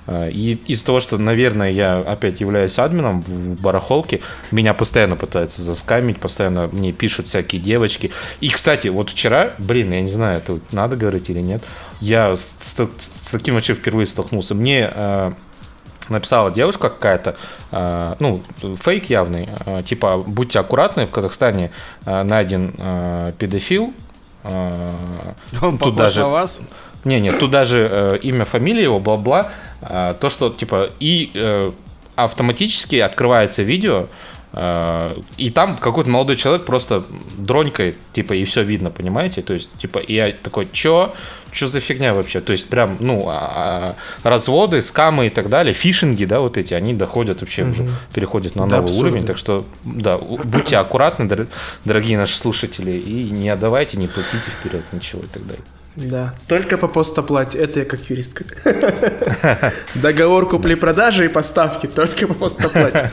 Э, 0.06 0.30
и 0.30 0.58
из-за 0.66 0.86
того, 0.86 1.00
что, 1.00 1.18
наверное, 1.18 1.70
я 1.70 1.98
опять 1.98 2.40
являюсь 2.40 2.78
админом 2.78 3.20
в 3.20 3.60
барахолке, 3.60 4.20
меня 4.50 4.74
постоянно 4.74 5.16
пытаются 5.16 5.62
заскамить, 5.62 6.18
постоянно 6.18 6.68
мне 6.72 6.92
пишут 6.92 7.28
всякие 7.28 7.60
девочки. 7.60 8.10
И, 8.40 8.48
кстати, 8.48 8.88
вот 8.88 9.10
вчера, 9.10 9.50
блин, 9.58 9.92
я 9.92 10.00
не 10.00 10.08
знаю, 10.10 10.38
это 10.38 10.58
надо 10.72 10.96
говорить 10.96 11.30
или 11.30 11.40
нет, 11.40 11.62
я 12.02 12.36
с, 12.36 12.54
с, 12.60 12.74
с 12.74 13.30
таким 13.30 13.54
вообще 13.54 13.74
впервые 13.74 14.06
столкнулся. 14.06 14.54
Мне 14.54 14.90
э, 14.92 15.32
написала 16.08 16.50
девушка 16.50 16.88
какая-то, 16.88 17.36
э, 17.70 18.14
ну, 18.18 18.42
фейк 18.80 19.08
явный, 19.08 19.48
э, 19.66 19.82
типа, 19.82 20.18
будьте 20.18 20.58
аккуратны, 20.58 21.06
в 21.06 21.10
Казахстане 21.10 21.70
э, 22.04 22.22
найден 22.24 22.74
э, 22.76 23.32
педофил. 23.38 23.94
Э, 24.42 24.90
Он 25.62 25.78
похож 25.78 25.94
даже... 25.94 26.20
на 26.20 26.28
вас? 26.28 26.60
Не, 27.04 27.20
нет, 27.20 27.38
тут 27.38 27.50
даже 27.50 27.88
э, 27.90 28.18
имя, 28.22 28.44
фамилия 28.44 28.82
его, 28.82 28.98
бла-бла. 28.98 29.50
Э, 29.80 30.14
то, 30.20 30.28
что, 30.28 30.50
типа, 30.50 30.90
и 30.98 31.30
э, 31.34 31.70
автоматически 32.16 32.96
открывается 32.96 33.62
видео, 33.62 34.06
э, 34.52 35.16
и 35.36 35.50
там 35.50 35.76
какой-то 35.76 36.10
молодой 36.10 36.36
человек 36.36 36.64
просто 36.64 37.04
дронькой, 37.38 37.94
типа, 38.12 38.32
и 38.32 38.44
все 38.44 38.62
видно, 38.62 38.90
понимаете? 38.90 39.42
То 39.42 39.54
есть, 39.54 39.70
типа, 39.78 39.98
и 39.98 40.14
я 40.14 40.32
такой, 40.32 40.66
чё? 40.72 41.12
Что 41.52 41.68
за 41.68 41.80
фигня 41.80 42.14
вообще? 42.14 42.40
То 42.40 42.52
есть, 42.52 42.68
прям, 42.68 42.96
ну, 42.98 43.26
а, 43.28 43.94
а, 44.24 44.28
разводы, 44.28 44.80
скамы 44.82 45.26
и 45.26 45.30
так 45.30 45.48
далее, 45.48 45.74
фишинги, 45.74 46.24
да, 46.24 46.40
вот 46.40 46.56
эти, 46.56 46.74
они 46.74 46.94
доходят 46.94 47.42
вообще 47.42 47.62
mm-hmm. 47.62 47.70
уже, 47.70 47.90
переходят 48.14 48.56
на 48.56 48.66
новый 48.66 48.84
абсурдно. 48.84 49.08
уровень. 49.08 49.26
Так 49.26 49.38
что, 49.38 49.64
да, 49.84 50.16
будьте 50.18 50.78
аккуратны, 50.78 51.46
дорогие 51.84 52.16
наши 52.16 52.36
слушатели, 52.36 52.92
и 52.92 53.30
не 53.30 53.50
отдавайте, 53.50 53.98
не 53.98 54.08
платите 54.08 54.50
вперед 54.50 54.82
ничего 54.92 55.22
и 55.22 55.26
так 55.26 55.46
далее. 55.46 55.64
Да, 55.96 56.34
только 56.48 56.78
по 56.78 56.88
постоплате. 56.88 57.58
Это 57.58 57.80
я 57.80 57.84
как 57.84 58.00
юрист. 58.08 58.40
Договор 59.94 60.48
купли-продажи 60.48 61.26
и 61.26 61.28
поставки 61.28 61.86
только 61.86 62.26
по 62.26 62.34
постоплате. 62.34 63.10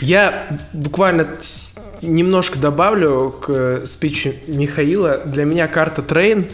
Я 0.00 0.48
буквально 0.72 1.26
немножко 2.02 2.58
добавлю 2.58 3.30
к 3.30 3.82
спичу 3.84 4.32
Михаила. 4.46 5.18
Для 5.24 5.44
меня 5.44 5.68
карта 5.68 6.02
Train. 6.02 6.46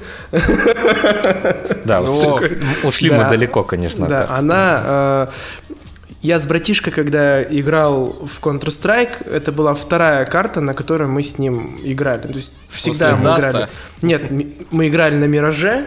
Да, 1.84 2.03
ушли 2.84 3.11
мы 3.11 3.28
далеко, 3.28 3.64
конечно. 3.64 4.07
Да, 4.07 4.26
она... 4.30 4.82
Э, 4.84 5.26
я 6.22 6.38
с 6.38 6.47
братишкой, 6.47 6.93
когда 6.93 7.43
играл 7.43 8.09
в 8.09 8.45
Counter-Strike, 8.45 9.30
это 9.32 9.53
была 9.53 9.74
вторая 9.74 10.26
карта, 10.26 10.61
на 10.61 10.74
которой 10.74 11.09
мы 11.09 11.22
с 11.22 11.38
ним 11.38 11.78
играли. 11.82 12.26
То 12.26 12.34
есть 12.34 12.53
всегда 12.68 13.12
После 13.12 13.16
мы 13.16 13.24
Dust 13.25 13.42
а? 13.42 13.51
играли. 13.51 13.68
Нет, 14.03 14.30
мы 14.70 14.88
играли 14.88 15.14
на 15.16 15.24
Мираже. 15.24 15.86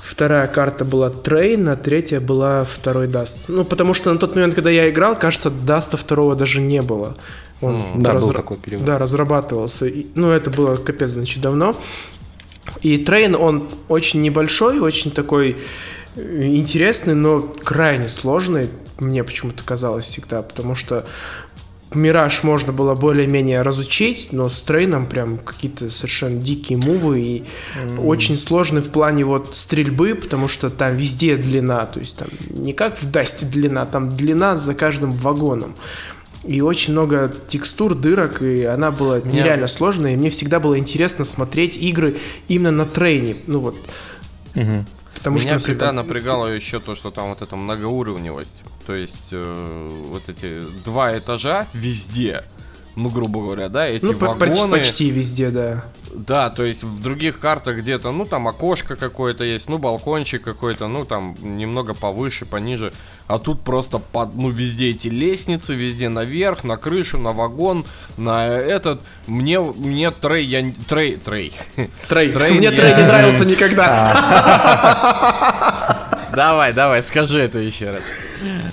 Вторая 0.00 0.46
карта 0.46 0.84
была 0.84 1.10
Train, 1.10 1.68
а 1.68 1.76
третья 1.76 2.20
была 2.20 2.64
второй 2.64 3.08
Dust. 3.08 3.48
Ну, 3.48 3.64
потому 3.64 3.94
что 3.94 4.12
на 4.12 4.18
тот 4.18 4.34
момент, 4.36 4.54
когда 4.54 4.70
я 4.70 4.88
играл, 4.90 5.16
кажется, 5.16 5.50
Dust 5.50 5.87
а 5.87 5.96
второго 5.96 6.36
даже 6.36 6.60
не 6.60 6.82
было. 6.82 7.16
Он 7.62 7.76
mm, 7.76 8.02
да, 8.02 8.14
был 8.14 8.32
такой 8.32 8.56
период. 8.58 8.84
Да, 8.84 8.98
разрабатывался. 8.98 9.86
И, 9.86 10.06
ну, 10.14 10.30
это 10.30 10.50
было 10.50 10.76
капец, 10.76 11.10
значит, 11.10 11.40
давно. 11.40 11.74
И 12.82 12.98
Train, 12.98 13.34
он 13.34 13.68
очень 13.88 14.20
небольшой, 14.22 14.80
очень 14.80 15.10
такой 15.10 15.56
э, 16.16 16.44
интересный, 16.44 17.14
но 17.14 17.40
крайне 17.40 18.08
сложный, 18.08 18.68
мне 18.98 19.24
почему-то 19.24 19.62
казалось 19.64 20.04
всегда, 20.04 20.42
потому 20.42 20.74
что 20.74 21.06
Мираж 21.94 22.42
можно 22.42 22.72
было 22.72 22.94
более-менее 22.94 23.62
разучить, 23.62 24.28
но 24.32 24.48
с 24.48 24.62
Трейном 24.62 25.06
прям 25.06 25.38
какие-то 25.38 25.90
совершенно 25.90 26.40
дикие 26.40 26.78
мувы 26.78 27.20
и 27.20 27.44
mm. 27.76 28.04
очень 28.04 28.38
сложный 28.38 28.80
в 28.80 28.90
плане 28.90 29.24
вот 29.24 29.54
стрельбы, 29.54 30.14
потому 30.14 30.48
что 30.48 30.70
там 30.70 30.94
везде 30.96 31.36
длина, 31.36 31.84
то 31.84 32.00
есть 32.00 32.16
там 32.16 32.28
не 32.50 32.72
как 32.72 33.00
в 33.00 33.10
Дасте 33.10 33.44
длина, 33.46 33.86
там 33.86 34.08
длина 34.08 34.58
за 34.58 34.74
каждым 34.74 35.12
вагоном. 35.12 35.74
И 36.44 36.60
очень 36.60 36.92
много 36.92 37.32
текстур, 37.48 37.94
дырок, 37.94 38.42
и 38.42 38.64
она 38.64 38.90
была 38.90 39.20
нереально 39.20 39.66
yeah. 39.66 39.68
сложная, 39.68 40.14
и 40.14 40.16
мне 40.16 40.28
всегда 40.28 40.58
было 40.58 40.76
интересно 40.76 41.24
смотреть 41.24 41.76
игры 41.76 42.16
именно 42.48 42.78
на 42.78 42.86
трейне, 42.86 43.36
ну 43.46 43.60
вот. 43.60 43.76
Mm-hmm. 44.54 44.84
Потому 45.22 45.38
Меня 45.38 45.50
что 45.50 45.58
всегда 45.60 45.92
напрягало 45.92 46.48
еще 46.48 46.80
то, 46.80 46.96
что 46.96 47.12
там 47.12 47.28
вот 47.28 47.42
эта 47.42 47.54
многоуровневость. 47.54 48.64
То 48.86 48.92
есть 48.92 49.28
э, 49.30 49.88
вот 50.08 50.28
эти 50.28 50.62
два 50.84 51.16
этажа 51.16 51.68
везде. 51.72 52.42
Ну, 52.96 53.08
грубо 53.08 53.40
говоря, 53.40 53.68
да, 53.68 53.86
эти 53.86 54.04
ну, 54.04 54.18
вагоны... 54.18 54.78
почти 54.78 55.10
везде, 55.10 55.50
да. 55.50 55.84
Да, 56.12 56.50
то 56.50 56.64
есть 56.64 56.82
в 56.82 57.00
других 57.00 57.38
картах 57.38 57.78
где-то, 57.78 58.10
ну, 58.10 58.24
там 58.26 58.48
окошко 58.48 58.96
какое-то 58.96 59.44
есть, 59.44 59.68
ну, 59.68 59.78
балкончик 59.78 60.42
какой-то, 60.42 60.88
ну, 60.88 61.04
там 61.04 61.34
немного 61.40 61.94
повыше, 61.94 62.44
пониже. 62.44 62.92
А 63.26 63.38
тут 63.38 63.62
просто, 63.62 63.98
под, 63.98 64.34
ну, 64.34 64.50
везде 64.50 64.90
эти 64.90 65.08
лестницы, 65.08 65.74
везде 65.74 66.08
наверх, 66.08 66.64
на 66.64 66.76
крышу, 66.76 67.18
на 67.18 67.32
вагон, 67.32 67.84
на 68.16 68.46
этот. 68.46 69.00
Мне, 69.26 69.60
мне 69.60 70.10
Трей, 70.10 70.44
я... 70.44 70.64
Трей, 70.88 71.16
Трей. 71.16 71.52
Трей. 72.08 72.32
Трей 72.32 72.50
мне 72.52 72.68
я... 72.68 72.72
Трей 72.72 72.94
не 72.94 73.04
нравился 73.04 73.44
никогда. 73.44 74.12
Давай, 76.34 76.72
давай, 76.72 77.02
скажи 77.02 77.40
это 77.40 77.58
еще 77.58 77.90
раз. 77.90 78.00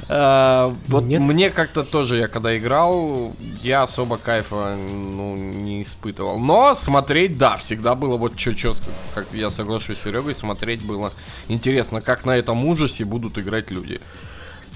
А, 0.07 0.73
вот 0.87 1.03
Нет? 1.03 1.21
мне 1.21 1.49
как-то 1.49 1.83
тоже, 1.83 2.17
я 2.17 2.27
когда 2.27 2.57
играл, 2.57 3.35
я 3.61 3.83
особо 3.83 4.17
кайфа 4.17 4.77
ну, 4.77 5.35
не 5.35 5.81
испытывал. 5.83 6.39
Но 6.39 6.73
смотреть, 6.73 7.37
да, 7.37 7.57
всегда 7.57 7.95
было 7.95 8.17
вот 8.17 8.39
что-что, 8.39 8.73
как 9.13 9.27
я 9.33 9.49
соглашусь 9.51 9.97
с 9.97 10.03
Серегой, 10.03 10.33
смотреть 10.33 10.81
было 10.83 11.11
интересно, 11.49 12.01
как 12.01 12.25
на 12.25 12.37
этом 12.37 12.65
ужасе 12.65 13.03
будут 13.05 13.37
играть 13.37 13.71
люди. 13.71 13.99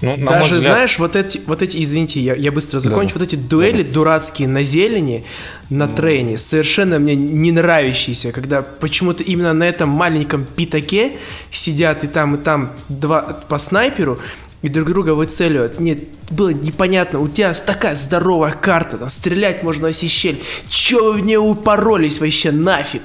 Ну, 0.04 0.26
Даже, 0.26 0.56
взгляд... 0.56 0.74
знаешь, 0.74 0.98
вот 0.98 1.16
эти, 1.16 1.40
вот 1.46 1.62
эти, 1.62 1.82
извините, 1.82 2.20
я, 2.20 2.34
я 2.34 2.52
быстро 2.52 2.80
закончу, 2.80 3.14
да. 3.14 3.20
вот 3.20 3.28
эти 3.28 3.36
дуэли 3.36 3.82
да. 3.82 3.92
дурацкие 3.92 4.48
на 4.48 4.62
зелени, 4.62 5.24
на 5.70 5.88
трене, 5.88 6.38
совершенно 6.38 6.98
мне 6.98 7.14
не 7.14 7.52
нравящиеся, 7.52 8.32
когда 8.32 8.62
почему-то 8.62 9.22
именно 9.22 9.52
на 9.52 9.64
этом 9.64 9.88
маленьком 9.88 10.44
пятаке 10.44 11.12
сидят 11.50 12.04
и 12.04 12.06
там, 12.06 12.36
и 12.36 12.38
там 12.38 12.72
два 12.88 13.22
по 13.48 13.58
снайперу, 13.58 14.18
и 14.64 14.70
друг 14.70 14.88
друга 14.88 15.10
выцеливают. 15.10 15.78
Нет, 15.78 15.98
было 16.30 16.48
непонятно, 16.48 17.20
у 17.20 17.28
тебя 17.28 17.52
такая 17.52 17.94
здоровая 17.94 18.52
карта, 18.52 18.96
там 18.96 19.10
стрелять 19.10 19.62
можно 19.62 19.88
оси 19.88 20.08
щель. 20.08 20.42
Че 20.70 21.12
вы 21.12 21.12
в 21.18 21.20
нее 21.20 21.38
упоролись 21.38 22.18
вообще 22.18 22.50
нафиг? 22.50 23.02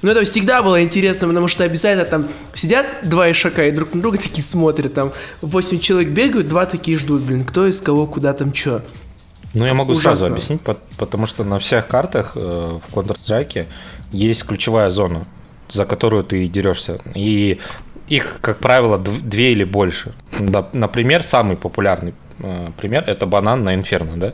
Но 0.00 0.12
это 0.12 0.24
всегда 0.24 0.62
было 0.62 0.82
интересно, 0.82 1.28
потому 1.28 1.48
что 1.48 1.64
обязательно 1.64 2.06
там 2.06 2.28
сидят 2.54 2.86
два 3.02 3.30
ишака 3.30 3.64
и 3.64 3.72
друг 3.72 3.92
на 3.92 4.00
друга 4.00 4.16
такие 4.16 4.42
смотрят, 4.42 4.94
там 4.94 5.12
8 5.42 5.80
человек 5.80 6.08
бегают, 6.08 6.48
два 6.48 6.64
такие 6.64 6.96
ждут, 6.96 7.24
блин, 7.24 7.44
кто 7.44 7.66
из 7.66 7.82
кого, 7.82 8.06
куда 8.06 8.32
там 8.32 8.54
что. 8.54 8.82
Ну, 9.52 9.66
я 9.66 9.74
могу 9.74 9.92
Ужасно. 9.92 10.16
сразу 10.16 10.26
объяснить, 10.28 10.62
потому 10.96 11.26
что 11.26 11.44
на 11.44 11.58
всех 11.58 11.88
картах 11.88 12.32
э, 12.36 12.38
в 12.38 12.96
Counter-Strike 12.96 13.66
есть 14.12 14.46
ключевая 14.46 14.88
зона, 14.88 15.26
за 15.68 15.84
которую 15.84 16.24
ты 16.24 16.48
дерешься. 16.48 17.02
И 17.14 17.60
их, 18.12 18.38
как 18.40 18.58
правило, 18.58 18.98
две 18.98 19.52
или 19.52 19.64
больше. 19.64 20.12
Например, 20.72 21.22
самый 21.22 21.56
популярный 21.56 22.12
э, 22.40 22.70
пример 22.76 23.04
это 23.06 23.26
банан 23.26 23.64
на 23.64 23.74
Инферно, 23.74 24.16
да? 24.16 24.32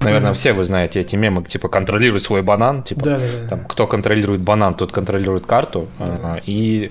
Наверное, 0.00 0.32
mm-hmm. 0.32 0.34
все 0.34 0.52
вы 0.52 0.64
знаете 0.64 1.00
эти 1.00 1.16
мемы, 1.16 1.44
типа 1.44 1.68
контролируй 1.68 2.20
свой 2.20 2.42
банан, 2.42 2.82
типа 2.82 3.02
да, 3.02 3.18
да, 3.18 3.26
да. 3.42 3.48
там 3.48 3.64
кто 3.66 3.86
контролирует 3.86 4.40
банан, 4.40 4.74
тот 4.74 4.90
контролирует 4.90 5.46
карту. 5.46 5.86
Да. 5.98 6.40
И 6.44 6.90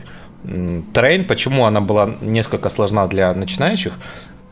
трейн, 0.93 1.25
почему 1.25 1.65
она 1.65 1.81
была 1.81 2.15
несколько 2.21 2.69
сложна 2.69 3.07
для 3.07 3.33
начинающих, 3.33 3.93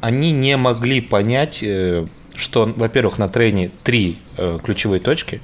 они 0.01 0.33
не 0.33 0.57
могли 0.57 0.99
понять, 0.99 1.63
э, 1.63 2.05
что, 2.35 2.65
во-первых, 2.75 3.17
на 3.17 3.29
трейне 3.29 3.71
три 3.83 4.17
э, 4.37 4.59
ключевые 4.61 4.99
точки, 4.99 5.39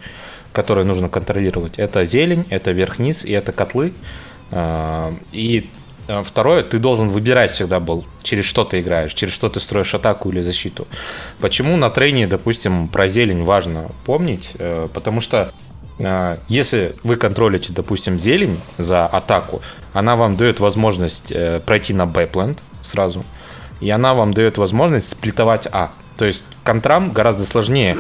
которые 0.51 0.83
нужно 0.83 1.07
контролировать. 1.07 1.79
Это 1.79 2.03
зелень, 2.03 2.45
это 2.49 2.71
верх-низ 2.71 3.23
и 3.23 3.31
это 3.31 3.53
котлы. 3.53 3.93
И 5.31 5.69
Э, 5.69 5.86
второе, 6.23 6.63
ты 6.63 6.79
должен 6.79 7.07
выбирать 7.07 7.51
всегда 7.51 7.79
был, 7.79 8.05
через 8.23 8.45
что 8.45 8.63
ты 8.63 8.79
играешь, 8.79 9.13
через 9.13 9.33
что 9.33 9.49
ты 9.49 9.59
строишь 9.59 9.93
атаку 9.93 10.29
или 10.29 10.39
защиту. 10.39 10.87
Почему 11.39 11.75
на 11.77 11.89
трейне, 11.89 12.27
допустим, 12.27 12.87
про 12.87 13.07
зелень 13.07 13.43
важно 13.43 13.89
помнить? 14.05 14.51
Э, 14.59 14.87
потому 14.93 15.21
что 15.21 15.51
э, 15.99 16.37
если 16.47 16.93
вы 17.03 17.17
контролите, 17.17 17.73
допустим, 17.73 18.19
зелень 18.19 18.59
за 18.77 19.05
атаку, 19.05 19.61
она 19.93 20.15
вам 20.15 20.37
дает 20.37 20.59
возможность 20.59 21.33
пройти 21.65 21.93
на 21.93 22.05
бэпленд 22.05 22.61
сразу, 22.81 23.23
и 23.81 23.89
она 23.89 24.13
вам 24.13 24.33
дает 24.33 24.57
возможность 24.57 25.09
сплитовать 25.09 25.67
А. 25.71 25.91
То 26.17 26.25
есть 26.25 26.45
контрам 26.63 27.13
гораздо 27.13 27.43
сложнее, 27.43 27.97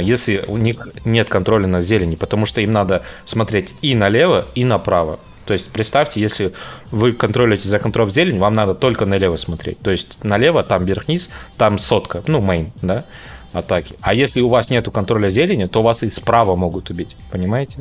если 0.00 0.44
у 0.46 0.56
них 0.56 0.88
нет 1.04 1.28
контроля 1.28 1.66
над 1.66 1.82
зелени, 1.82 2.14
потому 2.14 2.46
что 2.46 2.60
им 2.60 2.72
надо 2.72 3.02
смотреть 3.24 3.74
и 3.82 3.94
налево, 3.94 4.46
и 4.54 4.64
направо. 4.64 5.18
То 5.46 5.52
есть 5.52 5.70
представьте, 5.70 6.20
если 6.20 6.52
вы 6.90 7.12
контролируете 7.12 7.68
за 7.68 7.78
контроль 7.78 8.10
зелень, 8.10 8.38
вам 8.38 8.54
надо 8.54 8.74
только 8.74 9.06
налево 9.06 9.36
смотреть. 9.36 9.78
То 9.80 9.90
есть 9.90 10.22
налево, 10.22 10.62
там 10.62 10.84
вверх-вниз, 10.84 11.30
там 11.56 11.78
сотка, 11.78 12.22
ну, 12.26 12.40
мейн, 12.40 12.72
да, 12.82 13.04
атаки. 13.52 13.94
А 14.00 14.14
если 14.14 14.40
у 14.40 14.48
вас 14.48 14.70
нету 14.70 14.90
контроля 14.90 15.30
зелени, 15.30 15.66
то 15.66 15.82
вас 15.82 16.02
и 16.02 16.10
справа 16.10 16.56
могут 16.56 16.90
убить, 16.90 17.16
понимаете? 17.30 17.78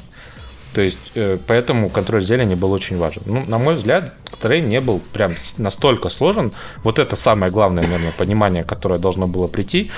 То 0.74 0.82
есть, 0.82 1.00
э, 1.16 1.36
поэтому 1.48 1.90
контроль 1.90 2.24
зелени 2.24 2.54
был 2.54 2.72
очень 2.72 2.98
важен. 2.98 3.24
Ну, 3.26 3.44
на 3.46 3.58
мой 3.58 3.76
взгляд, 3.76 4.14
трейн 4.40 4.68
не 4.70 4.82
был 4.82 5.02
прям 5.14 5.34
настолько 5.58 6.10
сложен. 6.10 6.54
Вот 6.84 7.00
это 7.00 7.16
самое 7.16 7.52
главное, 7.52 7.84
наверное, 7.84 8.14
понимание, 8.18 8.64
которое 8.64 9.00
должно 9.00 9.28
было 9.28 9.48
прийти. 9.48 9.92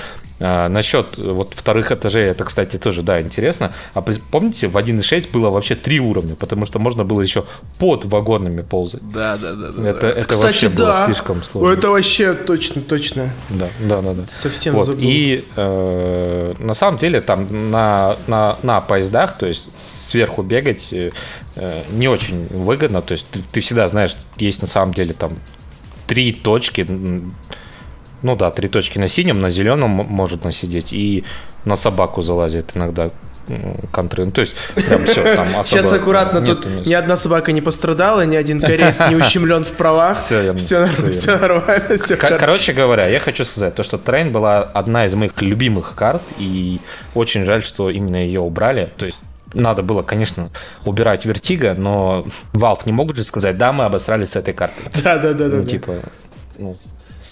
А, 0.44 0.68
насчет 0.68 1.18
вот 1.18 1.54
вторых 1.54 1.92
этажей, 1.92 2.24
это, 2.24 2.44
кстати, 2.44 2.76
тоже, 2.76 3.02
да, 3.02 3.20
интересно. 3.20 3.72
А 3.94 4.02
помните, 4.02 4.66
в 4.66 4.76
1.6 4.76 5.30
было 5.30 5.50
вообще 5.50 5.76
три 5.76 6.00
уровня, 6.00 6.34
потому 6.34 6.66
что 6.66 6.80
можно 6.80 7.04
было 7.04 7.20
еще 7.20 7.44
под 7.78 8.06
вагонами 8.06 8.62
ползать. 8.62 9.06
Да, 9.08 9.36
да, 9.36 9.52
да. 9.52 9.70
да 9.70 9.90
это 9.90 10.00
да. 10.00 10.08
это 10.08 10.22
кстати, 10.22 10.42
вообще 10.42 10.68
да. 10.68 10.74
было 10.74 11.04
слишком 11.06 11.44
сложно. 11.44 11.72
Это 11.72 11.90
вообще 11.90 12.32
точно, 12.32 12.80
точно. 12.80 13.30
Да, 13.50 13.68
да, 13.80 14.02
да. 14.02 14.14
да. 14.14 14.22
Совсем 14.28 14.74
вот. 14.74 14.86
забыл. 14.86 15.00
И 15.04 15.44
э, 15.54 16.54
на 16.58 16.74
самом 16.74 16.98
деле 16.98 17.20
там 17.20 17.70
на, 17.70 18.16
на, 18.26 18.58
на 18.64 18.80
поездах, 18.80 19.38
то 19.38 19.46
есть 19.46 19.70
сверху 19.78 20.42
бегать 20.42 20.92
э, 20.92 21.12
не 21.92 22.08
очень 22.08 22.48
выгодно. 22.48 23.00
То 23.00 23.12
есть 23.12 23.28
ты, 23.30 23.40
ты 23.52 23.60
всегда 23.60 23.86
знаешь, 23.86 24.16
есть 24.38 24.60
на 24.60 24.68
самом 24.68 24.92
деле 24.92 25.12
там 25.12 25.38
три 26.08 26.32
точки 26.32 26.84
ну 28.22 28.36
да, 28.36 28.50
три 28.50 28.68
точки 28.68 28.98
на 28.98 29.08
синем, 29.08 29.38
на 29.38 29.50
зеленом 29.50 29.90
может 29.90 30.44
насидеть 30.44 30.92
и 30.92 31.24
на 31.64 31.76
собаку 31.76 32.22
залазит 32.22 32.72
иногда 32.74 33.08
контры. 33.90 34.24
Ну, 34.24 34.30
то 34.30 34.40
есть, 34.40 34.56
прям 34.74 35.04
все, 35.04 35.34
там 35.34 35.48
особо 35.58 35.64
Сейчас 35.64 35.92
аккуратно, 35.92 36.42
тут 36.42 36.64
места. 36.64 36.88
ни 36.88 36.94
одна 36.94 37.16
собака 37.16 37.52
не 37.52 37.60
пострадала, 37.60 38.24
ни 38.24 38.36
один 38.36 38.60
кореец 38.60 39.00
не 39.08 39.16
ущемлен 39.16 39.64
в 39.64 39.72
правах. 39.72 40.18
Все, 40.24 40.54
все, 40.54 40.86
все, 40.86 41.10
все 41.10 41.36
нормально. 41.38 41.98
Все 42.02 42.16
Короче 42.16 42.72
говоря, 42.72 43.06
я 43.08 43.18
хочу 43.18 43.44
сказать, 43.44 43.74
то, 43.74 43.82
что 43.82 43.98
Train 43.98 44.32
была 44.32 44.62
одна 44.62 45.06
из 45.06 45.14
моих 45.14 45.40
любимых 45.42 45.94
карт, 45.94 46.22
и 46.38 46.80
очень 47.14 47.44
жаль, 47.44 47.64
что 47.64 47.90
именно 47.90 48.16
ее 48.16 48.40
убрали. 48.40 48.92
То 48.96 49.06
есть, 49.06 49.18
надо 49.54 49.82
было, 49.82 50.02
конечно, 50.02 50.50
убирать 50.84 51.26
Vertigo, 51.26 51.74
но 51.74 52.26
Valve 52.52 52.82
не 52.86 52.92
могут 52.92 53.16
же 53.16 53.24
сказать, 53.24 53.58
да, 53.58 53.72
мы 53.72 53.84
обосрались 53.84 54.30
с 54.30 54.36
этой 54.36 54.54
картой. 54.54 54.84
Да, 55.02 55.18
да, 55.18 55.32
да. 55.32 55.44
Ну, 55.46 55.62
да, 55.62 55.66
типа, 55.66 55.94
ну, 56.58 56.76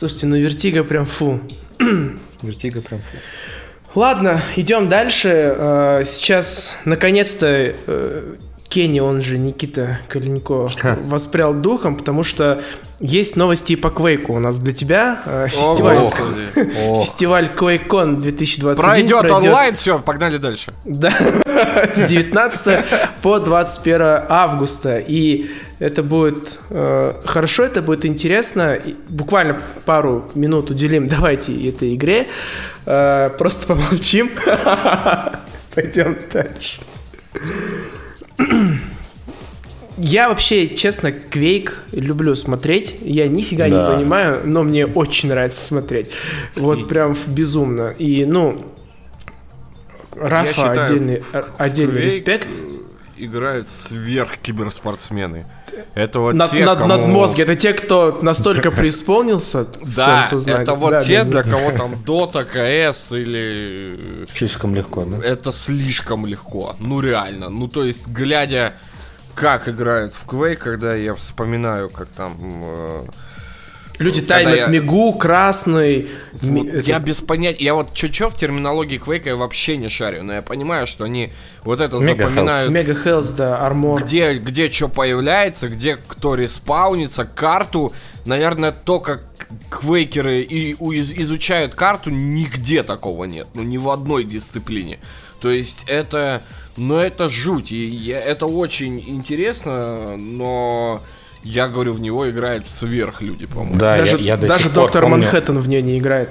Слушайте, 0.00 0.28
ну 0.28 0.36
Vertigo 0.36 0.82
прям 0.82 1.04
фу. 1.04 1.40
Vertigo 2.40 2.80
прям 2.80 3.00
фу. 3.00 3.18
Ладно, 3.94 4.40
идем 4.56 4.88
дальше. 4.88 5.28
Э, 5.28 6.04
сейчас, 6.06 6.72
наконец-то, 6.86 7.46
э, 7.46 8.34
Кенни, 8.70 9.00
он 9.00 9.20
же 9.20 9.36
Никита 9.36 10.00
Калинько, 10.08 10.70
воспрял 11.04 11.52
духом, 11.52 11.96
потому 11.96 12.22
что 12.22 12.62
есть 12.98 13.36
новости 13.36 13.76
по 13.76 13.90
Квейку 13.90 14.32
у 14.32 14.38
нас 14.38 14.58
для 14.58 14.72
тебя. 14.72 15.20
Э, 15.26 15.48
фестиваль, 15.50 16.10
фестиваль 17.04 17.50
QuakeCon 17.54 18.22
2021 18.22 18.82
пройдет, 18.82 19.18
пройдет 19.18 19.36
онлайн, 19.36 19.74
все, 19.74 19.98
погнали 19.98 20.38
дальше. 20.38 20.72
Да, 20.86 21.10
с 21.94 22.08
19 22.08 22.84
по 23.20 23.38
21 23.38 24.00
августа. 24.30 24.96
И 24.96 25.50
это 25.80 26.02
будет 26.02 26.58
э, 26.68 27.14
хорошо, 27.24 27.64
это 27.64 27.80
будет 27.82 28.04
интересно. 28.04 28.74
И 28.74 28.94
буквально 29.08 29.60
пару 29.86 30.28
минут 30.34 30.70
уделим 30.70 31.08
давайте 31.08 31.52
этой 31.68 31.94
игре. 31.94 32.26
Э, 32.86 33.30
просто 33.30 33.66
помолчим. 33.66 34.30
Пойдем 35.74 36.18
дальше. 36.32 36.80
Я 39.96 40.28
вообще, 40.28 40.68
честно, 40.68 41.12
Квейк 41.12 41.82
люблю 41.92 42.34
смотреть. 42.34 42.98
Я 43.00 43.28
нифига 43.28 43.68
да. 43.68 43.80
не 43.80 43.96
понимаю, 43.96 44.40
но 44.44 44.62
мне 44.62 44.84
очень 44.86 45.30
нравится 45.30 45.64
смотреть. 45.64 46.10
Вот 46.56 46.88
прям 46.88 47.16
безумно. 47.26 47.94
И, 47.98 48.26
ну, 48.26 48.64
Рафа 50.14 50.52
считаю, 50.52 50.84
отдельный, 50.84 51.22
отдельный 51.56 52.02
респект. 52.02 52.48
Играют 53.16 53.70
сверх 53.70 54.38
киберспортсмены. 54.38 55.46
Это 55.94 56.20
вот 56.20 56.34
над, 56.34 56.50
те, 56.50 56.64
над, 56.64 56.78
кому... 56.78 56.88
над 56.88 57.06
мозги. 57.06 57.42
Это 57.42 57.56
те, 57.56 57.72
кто 57.72 58.18
настолько 58.22 58.70
преисполнился 58.80 59.66
в 59.80 59.94
своем 59.94 60.24
сознании. 60.24 60.62
это 60.62 60.74
вот 60.74 61.00
те, 61.00 61.24
для 61.24 61.42
кого 61.42 61.72
там 61.72 62.02
Дота, 62.04 62.44
КС 62.44 63.12
или... 63.12 63.98
Слишком 64.26 64.74
легко, 64.74 65.04
да? 65.04 65.18
Это 65.24 65.52
слишком 65.52 66.26
легко. 66.26 66.74
Ну 66.80 67.00
реально. 67.00 67.48
Ну 67.48 67.68
то 67.68 67.84
есть, 67.84 68.08
глядя 68.08 68.72
как 69.34 69.68
играют 69.68 70.14
в 70.14 70.26
Quake, 70.26 70.56
когда 70.56 70.94
я 70.94 71.14
вспоминаю, 71.14 71.88
как 71.88 72.08
там... 72.08 72.36
Э, 72.62 73.04
Люди 73.98 74.22
таймят 74.22 74.56
я... 74.56 74.66
Мигу, 74.66 75.12
красный. 75.14 76.10
Вот, 76.42 76.66
это... 76.66 76.88
Я 76.88 76.98
без 76.98 77.20
понятия. 77.20 77.64
Я 77.64 77.74
вот 77.74 77.92
чё-чё 77.92 78.30
в 78.30 78.36
терминологии 78.36 79.00
Quake 79.00 79.26
я 79.26 79.36
вообще 79.36 79.76
не 79.76 79.88
шарю, 79.88 80.22
но 80.22 80.34
я 80.34 80.42
понимаю, 80.42 80.86
что 80.86 81.04
они 81.04 81.30
вот 81.64 81.80
это 81.80 81.96
Mega 81.96 82.16
запоминают. 82.16 82.70
Мега 82.70 82.94
Хелс, 82.94 83.30
да, 83.30 83.64
армор. 83.64 84.02
Где, 84.02 84.34
где 84.34 84.68
что 84.68 84.88
появляется, 84.88 85.68
где 85.68 85.96
кто 85.96 86.34
респаунится, 86.34 87.24
карту. 87.24 87.92
Наверное, 88.26 88.72
то, 88.72 89.00
как 89.00 89.24
квейкеры 89.70 90.42
и 90.42 90.72
изучают 90.72 91.74
карту, 91.74 92.10
нигде 92.10 92.82
такого 92.82 93.24
нет. 93.24 93.48
Ну, 93.54 93.62
ни 93.62 93.78
в 93.78 93.88
одной 93.88 94.24
дисциплине. 94.24 94.98
То 95.40 95.50
есть 95.50 95.84
это 95.88 96.42
но 96.76 97.00
это 97.00 97.28
жуть, 97.28 97.72
и 97.72 97.84
я, 97.84 98.20
это 98.20 98.46
очень 98.46 99.00
интересно, 99.00 100.16
но 100.16 101.02
я 101.42 101.68
говорю, 101.68 101.94
в 101.94 102.00
него 102.00 102.28
играют 102.28 102.66
сверхлюди, 102.66 103.46
по-моему. 103.46 103.76
Да, 103.76 103.96
даже, 103.96 104.16
я, 104.16 104.22
я 104.22 104.36
до 104.36 104.48
даже 104.48 104.64
сих 104.64 104.72
доктор 104.72 105.02
пор 105.02 105.10
помню... 105.10 105.24
Манхэттен 105.24 105.58
в 105.58 105.68
нее 105.68 105.82
не 105.82 105.96
играет. 105.96 106.30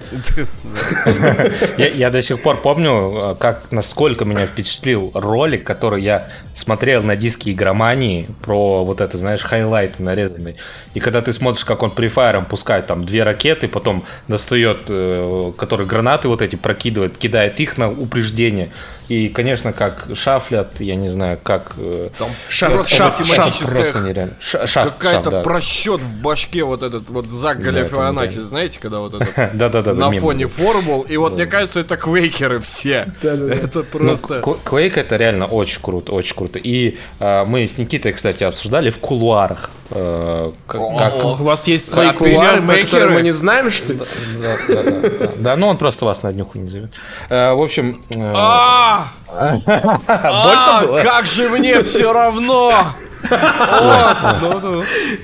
Я 1.77 2.09
до 2.11 2.21
сих 2.21 2.41
пор 2.41 2.57
помню, 2.57 3.35
как 3.39 3.71
насколько 3.71 4.25
меня 4.25 4.45
впечатлил 4.45 5.11
ролик, 5.13 5.63
который 5.63 6.03
я 6.03 6.27
смотрел 6.59 7.03
на 7.03 7.15
диске 7.15 7.51
игромании 7.51 8.27
про 8.41 8.83
вот 8.83 9.01
это, 9.01 9.17
знаешь, 9.17 9.41
хайлайты 9.41 10.03
нарезанные. 10.03 10.55
И 10.93 10.99
когда 10.99 11.21
ты 11.21 11.31
смотришь, 11.33 11.65
как 11.65 11.83
он 11.83 11.91
префайром 11.91 12.45
пускает 12.45 12.87
там 12.87 13.05
две 13.05 13.23
ракеты, 13.23 13.67
потом 13.67 14.03
достает, 14.27 14.83
э, 14.89 15.51
которые 15.57 15.87
гранаты 15.87 16.27
вот 16.27 16.41
эти 16.41 16.55
прокидывает, 16.55 17.17
кидает 17.17 17.59
их 17.59 17.77
на 17.77 17.89
упреждение. 17.89 18.71
И, 19.09 19.27
конечно, 19.27 19.73
как 19.73 20.05
шафлят, 20.13 20.79
я 20.79 20.95
не 20.95 21.09
знаю, 21.09 21.39
как... 21.41 21.73
Э, 21.77 22.09
там 22.17 22.29
шаф, 22.47 22.73
просто 22.73 22.95
шаф, 22.95 23.25
шаф, 23.25 23.69
просто 23.69 23.99
нереально. 24.01 24.35
Шаф, 24.39 24.97
Какая-то 24.97 25.31
да. 25.31 25.39
просчет 25.39 26.01
в 26.01 26.21
башке 26.21 26.63
вот 26.63 26.83
этот 26.83 27.09
вот 27.09 27.25
Зак 27.25 27.59
Галифианакис, 27.59 28.41
знаете, 28.41 28.79
когда 28.79 28.99
вот 28.99 29.15
этот 29.15 29.35
да-да-да, 29.55 29.93
на 29.93 30.11
фоне 30.11 30.47
формул. 30.47 31.01
И 31.01 31.17
вот, 31.17 31.33
мне 31.33 31.47
кажется, 31.47 31.79
это 31.79 31.97
квейкеры 31.97 32.59
все. 32.59 33.07
Это 33.21 33.83
просто... 33.83 34.43
Квейк 34.63 34.97
это 34.97 35.15
реально 35.15 35.47
очень 35.47 35.81
круто, 35.81 36.13
очень 36.13 36.35
круто. 36.35 36.48
И 36.57 36.97
а, 37.19 37.45
мы 37.45 37.67
с 37.67 37.77
Никитой, 37.77 38.13
кстати, 38.13 38.43
обсуждали 38.43 38.89
в 38.89 38.99
кулуарах 38.99 39.69
Э, 39.91 40.51
как, 40.67 41.15
у 41.25 41.33
вас 41.35 41.67
есть 41.67 41.89
свои 41.89 42.11
кулуары, 42.11 42.61
про 42.61 42.77
которые 42.77 43.09
мы 43.09 43.21
не 43.21 43.31
знаем, 43.31 43.71
что 43.71 43.93
ли? 43.93 43.99
Да, 44.39 44.57
да, 44.67 44.83
да, 44.83 45.31
да, 45.35 45.55
ну 45.55 45.67
он 45.67 45.77
просто 45.77 46.05
вас 46.05 46.21
на 46.21 46.31
днюху 46.31 46.59
не 46.59 46.67
зовет. 46.67 46.93
Э, 47.29 47.53
в 47.53 47.61
общем... 47.61 47.99
Э, 48.15 48.25
а! 48.29 49.07
А! 50.07 50.83
Как 51.03 51.25
же 51.25 51.49
мне 51.49 51.81
все 51.83 52.13
равно! 52.13 52.93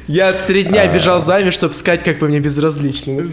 Я 0.08 0.34
три 0.34 0.64
дня 0.64 0.88
бежал 0.88 1.22
за 1.22 1.34
вами, 1.34 1.50
чтобы 1.50 1.74
сказать, 1.74 2.04
как 2.04 2.20
вы 2.22 2.28
мне 2.28 2.40
безразличны. 2.40 3.26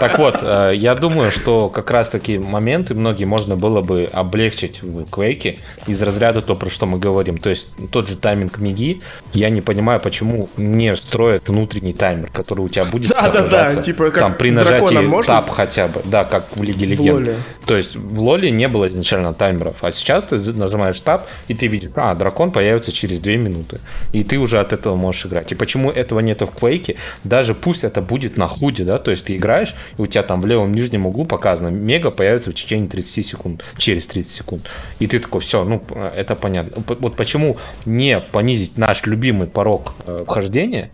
Так 0.00 0.18
вот, 0.18 0.38
э, 0.40 0.72
я 0.74 0.94
думаю, 0.96 1.30
что 1.30 1.68
как 1.68 1.90
раз 1.90 2.10
таки 2.10 2.38
моменты 2.38 2.94
многие 2.94 3.24
можно 3.24 3.56
было 3.56 3.82
бы 3.82 4.08
облегчить 4.12 4.82
в 4.82 5.02
Quake 5.04 5.58
из 5.86 6.02
разряда 6.02 6.42
то, 6.42 6.54
про 6.56 6.70
что 6.70 6.86
мы 6.86 6.98
говорим. 6.98 7.38
То 7.38 7.50
есть 7.50 7.68
тот 7.90 8.08
же 8.08 8.16
тайминг 8.16 8.58
миги, 8.58 9.00
я 9.32 9.48
не 9.50 9.60
понимаю, 9.60 10.00
почему 10.00 10.48
не 10.56 10.96
строят 10.96 11.48
внутренний 11.48 11.92
таймер, 11.92 12.30
который 12.32 12.64
у 12.64 12.68
тебя 12.68 12.84
будет 12.84 13.10
да, 13.10 13.28
да, 13.28 13.46
да, 13.46 13.82
типа 13.82 14.10
как 14.10 14.18
там 14.18 14.34
при 14.34 14.50
нажатии 14.50 15.22
тап 15.24 15.50
хотя 15.50 15.88
бы, 15.88 16.00
да, 16.04 16.24
как 16.24 16.46
в 16.54 16.62
Лиге 16.62 16.86
Легенд. 16.86 17.30
То 17.66 17.76
есть 17.76 17.94
в 17.94 18.20
Лоле 18.20 18.50
не 18.50 18.66
было 18.68 18.88
изначально 18.88 19.34
таймеров, 19.34 19.76
а 19.82 19.92
сейчас 19.92 20.26
ты 20.26 20.36
нажимаешь 20.52 20.98
тап 21.00 21.22
и 21.48 21.54
ты 21.54 21.66
видишь, 21.68 21.90
а, 21.94 22.14
дракон 22.14 22.50
появится 22.50 22.92
через 22.92 23.20
2 23.20 23.32
минуты. 23.32 23.80
И 24.12 24.24
ты 24.24 24.38
уже 24.38 24.60
от 24.60 24.72
этого 24.72 24.96
можешь 24.96 25.26
играть. 25.26 25.52
И 25.52 25.54
почему 25.54 25.90
этого 25.90 26.20
нет 26.20 26.40
в 26.40 26.44
Quake? 26.44 26.96
Даже 27.24 27.54
пусть 27.54 27.84
это 27.84 28.00
будет 28.00 28.36
на 28.36 28.46
худе, 28.46 28.84
да, 28.84 28.98
то 28.98 29.10
есть 29.10 29.26
ты 29.26 29.36
играешь, 29.36 29.74
и 29.98 30.02
у 30.02 30.06
тебя 30.06 30.22
там 30.22 30.40
в 30.40 30.46
левом 30.46 30.74
нижнем 30.74 31.06
углу 31.06 31.24
показано, 31.24 31.68
мега 31.68 32.10
появится 32.10 32.50
в 32.50 32.54
течение 32.54 32.88
30 32.88 33.26
секунд, 33.26 33.64
через 33.76 34.06
30 34.06 34.30
секунд. 34.30 34.64
И 34.98 35.06
ты 35.06 35.18
такой, 35.18 35.40
все, 35.40 35.64
ну, 35.64 35.82
это 36.14 36.34
понятно. 36.34 36.82
Вот 37.00 37.16
почему 37.16 37.56
не 37.84 38.20
понизить 38.20 38.78
наш 38.78 39.04
любимый 39.06 39.46
порог 39.46 39.94
э, 40.06 40.24
вхождения, 40.26 40.90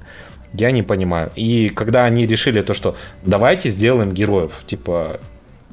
я 0.52 0.70
не 0.70 0.82
понимаю. 0.82 1.30
И 1.36 1.68
когда 1.68 2.04
они 2.04 2.26
решили 2.26 2.62
то, 2.62 2.74
что 2.74 2.96
давайте 3.24 3.68
сделаем 3.68 4.12
героев, 4.12 4.52
типа, 4.66 5.20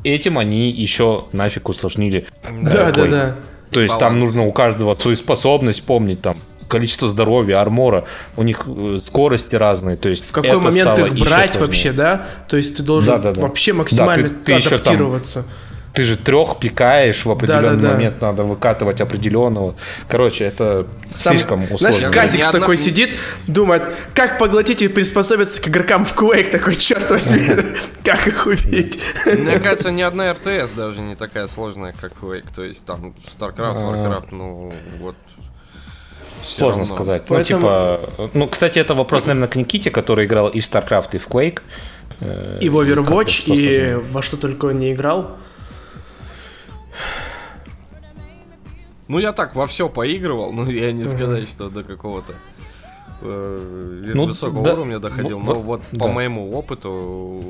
этим 0.03 0.37
они 0.37 0.69
еще 0.69 1.25
нафиг 1.31 1.69
усложнили. 1.69 2.27
Да, 2.61 2.91
да, 2.91 3.05
да. 3.05 3.35
То 3.75 3.81
есть 3.81 3.93
Баланс. 3.93 4.13
там 4.13 4.19
нужно 4.21 4.45
у 4.45 4.53
каждого 4.53 4.93
свою 4.93 5.17
способность 5.17 5.85
помнить, 5.85 6.21
там 6.21 6.37
количество 6.69 7.09
здоровья, 7.09 7.59
армора, 7.59 8.05
у 8.37 8.43
них 8.43 8.63
э, 8.65 8.99
скорости 9.03 9.53
разные, 9.53 9.97
то 9.97 10.07
есть 10.07 10.25
в 10.25 10.31
какой 10.31 10.57
момент 10.61 10.97
их 10.97 11.13
брать 11.19 11.59
вообще, 11.59 11.91
да? 11.91 12.25
То 12.47 12.55
есть 12.55 12.77
ты 12.77 12.83
должен 12.83 13.15
да, 13.15 13.19
да, 13.19 13.33
да. 13.33 13.41
вообще 13.41 13.73
максимально 13.73 14.29
да, 14.29 14.35
ты, 14.45 14.61
ты 14.61 14.67
адаптироваться. 14.67 15.39
Еще 15.39 15.49
там 15.49 15.64
ты 15.95 16.03
же 16.03 16.17
трех 16.17 16.59
пикаешь, 16.59 17.25
в 17.25 17.31
определенный 17.31 17.81
да, 17.81 17.89
да, 17.89 17.93
момент 17.93 18.17
да. 18.19 18.27
надо 18.27 18.43
выкатывать 18.43 19.01
определенного. 19.01 19.75
Короче, 20.07 20.43
это 20.43 20.87
Сам, 21.09 21.33
слишком 21.33 21.63
усложно. 21.63 21.91
Знаешь, 21.91 22.13
Газик 22.13 22.45
такой 22.45 22.75
одна... 22.75 22.75
сидит, 22.75 23.09
думает, 23.47 23.83
как 24.13 24.37
поглотить 24.37 24.81
и 24.81 24.87
приспособиться 24.87 25.61
к 25.61 25.67
игрокам 25.69 26.05
в 26.05 26.13
Quake, 26.15 26.49
такой, 26.49 26.75
черт 26.75 27.09
возьми, 27.09 27.47
как 28.03 28.27
их 28.27 28.45
убить. 28.45 28.99
Мне 29.25 29.59
кажется, 29.59 29.91
ни 29.91 30.01
одна 30.01 30.33
РТС 30.33 30.71
даже 30.71 30.99
не 30.99 31.15
такая 31.15 31.47
сложная, 31.47 31.93
как 31.99 32.13
Quake. 32.13 32.47
То 32.53 32.63
есть 32.63 32.85
там 32.85 33.15
StarCraft, 33.25 33.77
а. 33.77 34.19
Warcraft, 34.19 34.27
ну 34.31 34.73
вот 34.99 35.15
Сложно 36.43 36.81
равно. 36.81 36.95
сказать. 36.95 37.23
Поэтому... 37.27 37.61
Ну, 37.61 37.97
типа. 37.97 38.29
Ну, 38.33 38.47
кстати, 38.47 38.79
это 38.79 38.93
вопрос, 38.93 39.25
наверное, 39.25 39.47
к 39.47 39.55
Никите, 39.55 39.89
который 39.89 40.25
играл 40.25 40.49
и 40.49 40.59
в 40.59 40.63
StarCraft, 40.63 41.09
и 41.13 41.17
в 41.17 41.27
Quake. 41.27 41.61
И 42.61 42.69
в 42.69 42.77
Overwatch, 42.77 43.53
и 43.53 43.95
во 44.11 44.21
что 44.21 44.37
только 44.37 44.65
он 44.65 44.79
не 44.79 44.93
играл. 44.93 45.37
Ну, 49.07 49.19
я 49.19 49.33
так 49.33 49.55
во 49.55 49.67
все 49.67 49.87
поигрывал, 49.87 50.51
но 50.51 50.69
я 50.69 50.91
не 50.91 51.05
сказать, 51.05 51.47
что 51.47 51.69
до 51.69 51.83
какого-то 51.83 52.33
э, 53.25 54.11
ну, 54.13 54.25
высокого 54.25 54.63
да, 54.63 54.73
уровня 54.73 54.99
доходил. 54.99 55.39
Ну, 55.39 55.45
но 55.45 55.55
вот 55.55 55.81
да. 55.91 56.05
по 56.05 56.11
моему 56.11 56.51
опыту, 56.51 57.41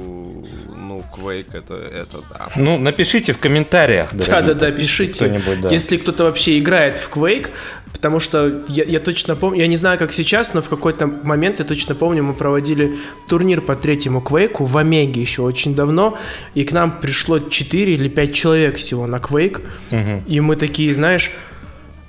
ну, 0.76 1.02
Quake 1.16 1.54
это, 1.54 1.76
это 1.76 2.24
да. 2.30 2.48
Ну, 2.56 2.78
напишите 2.78 3.34
в 3.34 3.38
комментариях. 3.38 4.14
Да, 4.14 4.42
да, 4.42 4.54
да, 4.54 4.72
пишите. 4.72 5.42
Да. 5.62 5.70
Если 5.70 5.98
кто-то 5.98 6.24
вообще 6.24 6.60
играет 6.60 6.98
в 6.98 7.10
Quake, 7.16 7.52
Потому 7.96 8.20
что 8.20 8.62
я, 8.68 8.84
я 8.84 9.00
точно 9.00 9.36
помню, 9.36 9.62
я 9.62 9.68
не 9.68 9.78
знаю, 9.78 9.98
как 9.98 10.12
сейчас, 10.12 10.54
но 10.54 10.62
в 10.62 10.68
какой-то 10.68 11.08
момент 11.08 11.60
я 11.60 11.66
точно 11.66 11.96
помню, 11.96 12.24
мы 12.24 12.34
проводили 12.34 12.98
турнир 13.28 13.62
по 13.62 13.76
третьему 13.76 14.20
Квейку 14.22 14.66
в 14.66 14.78
Омеге 14.78 15.22
еще 15.22 15.42
очень 15.44 15.74
давно, 15.74 16.18
и 16.56 16.66
к 16.66 16.72
нам 16.72 17.00
пришло 17.00 17.40
4 17.40 17.94
или 17.94 18.10
5 18.10 18.34
человек 18.34 18.76
всего 18.76 19.08
на 19.08 19.20
Квейк, 19.20 19.62
угу. 19.92 20.24
и 20.28 20.40
мы 20.40 20.56
такие, 20.56 20.94
знаешь, 20.94 21.32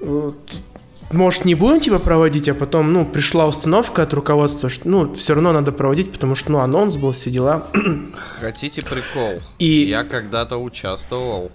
э, 0.01 0.33
может, 1.11 1.45
не 1.45 1.55
будем 1.55 1.81
типа 1.81 1.99
проводить, 1.99 2.49
а 2.49 2.55
потом, 2.55 2.93
ну, 2.93 3.05
пришла 3.05 3.47
установка 3.47 4.03
от 4.03 4.13
руководства, 4.15 4.69
что, 4.69 4.89
ну, 4.89 5.15
все 5.15 5.35
равно 5.35 5.53
надо 5.53 5.73
проводить, 5.73 6.13
потому 6.13 6.35
что, 6.35 6.53
ну, 6.53 6.59
анонс 6.59 6.97
был, 6.97 7.13
все 7.13 7.31
дела. 7.31 7.69
Хотите 8.41 8.83
прикол? 8.83 9.41
И... 9.59 9.85
Я 9.85 10.05
когда-то 10.05 10.57
участвовал 10.57 11.53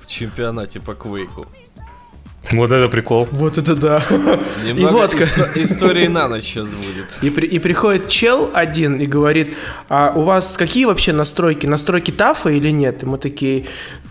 в 0.00 0.06
чемпионате 0.06 0.80
по 0.80 0.94
Квейку. 0.94 1.46
Вот 2.52 2.70
это 2.70 2.88
прикол. 2.88 3.26
Вот 3.32 3.58
это 3.58 3.74
да. 3.74 4.04
И 4.64 4.72
водка. 4.84 5.24
Истории 5.56 6.06
на 6.06 6.28
ночь 6.28 6.44
сейчас 6.44 6.74
будет. 6.74 7.06
И, 7.22 7.30
при, 7.30 7.46
и 7.46 7.58
приходит 7.58 8.08
чел 8.08 8.50
один 8.54 9.00
и 9.00 9.06
говорит, 9.06 9.56
а 9.88 10.12
у 10.14 10.22
вас 10.22 10.56
какие 10.56 10.84
вообще 10.84 11.12
настройки? 11.12 11.66
Настройки 11.66 12.12
тафа 12.12 12.50
или 12.50 12.70
нет? 12.70 13.02
И 13.02 13.06
мы 13.06 13.18
такие, 13.18 13.66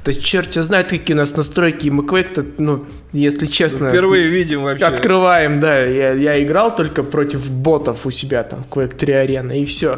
да 0.06 0.14
черт 0.14 0.54
знает, 0.54 0.90
какие 0.90 1.16
у 1.16 1.18
нас 1.18 1.36
настройки. 1.36 1.88
И 1.88 1.90
мы 1.90 2.04
Quake-то, 2.04 2.46
ну, 2.60 2.86
если 3.12 3.48
честно... 3.48 3.90
Впервые 3.90 4.28
видим 4.28 4.64
вообще. 4.64 4.86
Открываем, 4.86 5.60
да. 5.60 5.82
Я, 5.82 6.14
я 6.14 6.44
играл 6.44 6.76
только 6.76 7.02
против 7.02 7.50
ботов 7.50 8.06
у 8.06 8.12
себя 8.12 8.44
там, 8.44 8.64
Quake 8.70 8.96
3 8.96 9.14
арена, 9.14 9.54
и 9.54 9.66
все. 9.66 9.98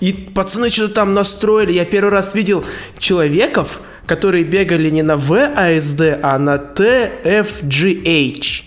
И 0.00 0.12
пацаны 0.12 0.70
что-то 0.70 0.94
там 0.94 1.14
настроили. 1.14 1.72
Я 1.72 1.84
первый 1.84 2.10
раз 2.10 2.36
видел 2.36 2.64
человеков, 2.98 3.80
которые 4.06 4.44
бегали 4.44 4.90
не 4.90 5.02
на 5.02 5.14
VASD, 5.14 6.20
а 6.22 6.38
на 6.38 6.54
TFGH. 6.54 8.62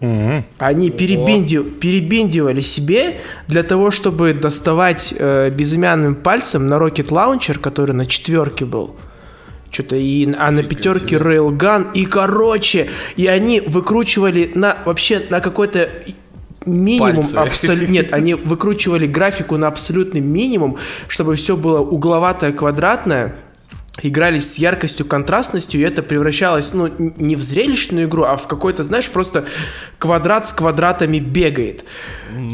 Mm-hmm. 0.00 0.42
Они 0.58 0.90
перебинди... 0.90 1.62
перебиндивали 1.62 2.60
себе 2.60 3.20
для 3.46 3.62
того, 3.62 3.92
чтобы 3.92 4.34
доставать 4.34 5.14
э, 5.16 5.50
безымянным 5.50 6.16
пальцем 6.16 6.66
на 6.66 6.74
Rocket 6.74 7.10
Launcher, 7.10 7.60
который 7.60 7.94
на 7.94 8.06
четверке 8.06 8.64
был. 8.64 8.96
Что-то 9.72 9.96
и, 9.96 10.30
а 10.38 10.50
на 10.50 10.62
пятерке 10.62 11.16
Railgun. 11.16 11.92
И 11.94 12.04
короче, 12.04 12.90
и 13.16 13.26
они 13.26 13.60
выкручивали 13.60 14.52
на 14.54 14.78
вообще 14.84 15.22
на 15.30 15.40
какой-то 15.40 15.88
минимум 16.64 17.24
абсолютно 17.34 17.92
нет 17.92 18.12
они 18.12 18.34
выкручивали 18.34 19.08
графику 19.08 19.56
на 19.56 19.66
абсолютный 19.66 20.20
минимум 20.20 20.76
чтобы 21.08 21.34
все 21.34 21.56
было 21.56 21.80
угловатое 21.80 22.52
квадратное 22.52 23.34
игрались 24.00 24.52
с 24.52 24.58
яркостью, 24.58 25.04
контрастностью, 25.04 25.80
и 25.80 25.84
это 25.84 26.02
превращалось, 26.02 26.72
ну, 26.72 26.90
не 26.98 27.36
в 27.36 27.42
зрелищную 27.42 28.08
игру, 28.08 28.24
а 28.24 28.36
в 28.36 28.46
какой-то, 28.46 28.82
знаешь, 28.84 29.10
просто 29.10 29.44
квадрат 29.98 30.48
с 30.48 30.52
квадратами 30.52 31.18
бегает. 31.18 31.84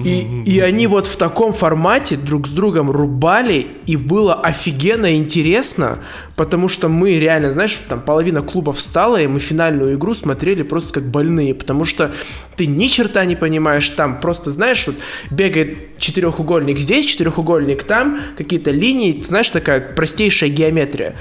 И, 0.04 0.42
и 0.44 0.58
они 0.58 0.88
вот 0.88 1.06
в 1.06 1.16
таком 1.16 1.52
формате 1.52 2.16
друг 2.16 2.48
с 2.48 2.50
другом 2.50 2.90
рубали, 2.90 3.68
и 3.86 3.96
было 3.96 4.34
офигенно 4.34 5.14
интересно, 5.14 5.98
потому 6.38 6.68
что 6.68 6.88
мы 6.88 7.18
реально, 7.18 7.50
знаешь, 7.50 7.80
там 7.88 8.00
половина 8.00 8.42
клуба 8.42 8.72
встала, 8.72 9.20
и 9.20 9.26
мы 9.26 9.40
финальную 9.40 9.96
игру 9.96 10.14
смотрели 10.14 10.62
просто 10.62 10.94
как 10.94 11.10
больные, 11.10 11.52
потому 11.52 11.84
что 11.84 12.12
ты 12.56 12.66
ни 12.66 12.86
черта 12.86 13.24
не 13.24 13.34
понимаешь 13.34 13.88
там, 13.90 14.20
просто, 14.20 14.52
знаешь, 14.52 14.86
вот 14.86 14.94
бегает 15.30 15.98
четырехугольник 15.98 16.78
здесь, 16.78 17.06
четырехугольник 17.06 17.82
там, 17.82 18.20
какие-то 18.36 18.70
линии, 18.70 19.20
знаешь, 19.20 19.50
такая 19.50 19.80
простейшая 19.80 20.50
геометрия. 20.50 21.16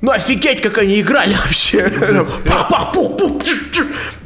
Ну 0.00 0.10
офигеть, 0.10 0.62
как 0.62 0.78
они 0.78 1.00
играли 1.02 1.34
вообще. 1.44 1.90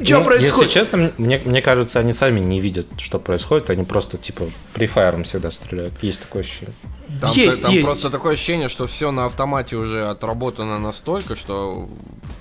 Что 0.03 0.21
происходит? 0.21 0.67
Если 0.67 0.79
честно, 0.79 1.11
мне, 1.17 1.41
мне 1.43 1.61
кажется, 1.61 1.99
они 1.99 2.13
сами 2.13 2.39
не 2.39 2.61
видят, 2.61 2.87
что 2.97 3.19
происходит. 3.19 3.69
Они 3.69 3.83
просто, 3.83 4.17
типа, 4.17 4.45
префайром 4.73 5.23
всегда 5.23 5.51
стреляют. 5.51 5.93
Есть 6.01 6.21
такое 6.21 6.43
ощущение. 6.43 6.73
Там, 7.19 7.31
есть, 7.33 7.63
там 7.63 7.73
есть. 7.73 7.85
просто 7.85 8.09
такое 8.09 8.33
ощущение, 8.33 8.69
что 8.69 8.87
все 8.87 9.11
на 9.11 9.25
автомате 9.25 9.75
уже 9.75 10.07
отработано 10.07 10.79
настолько, 10.79 11.35
что... 11.35 11.89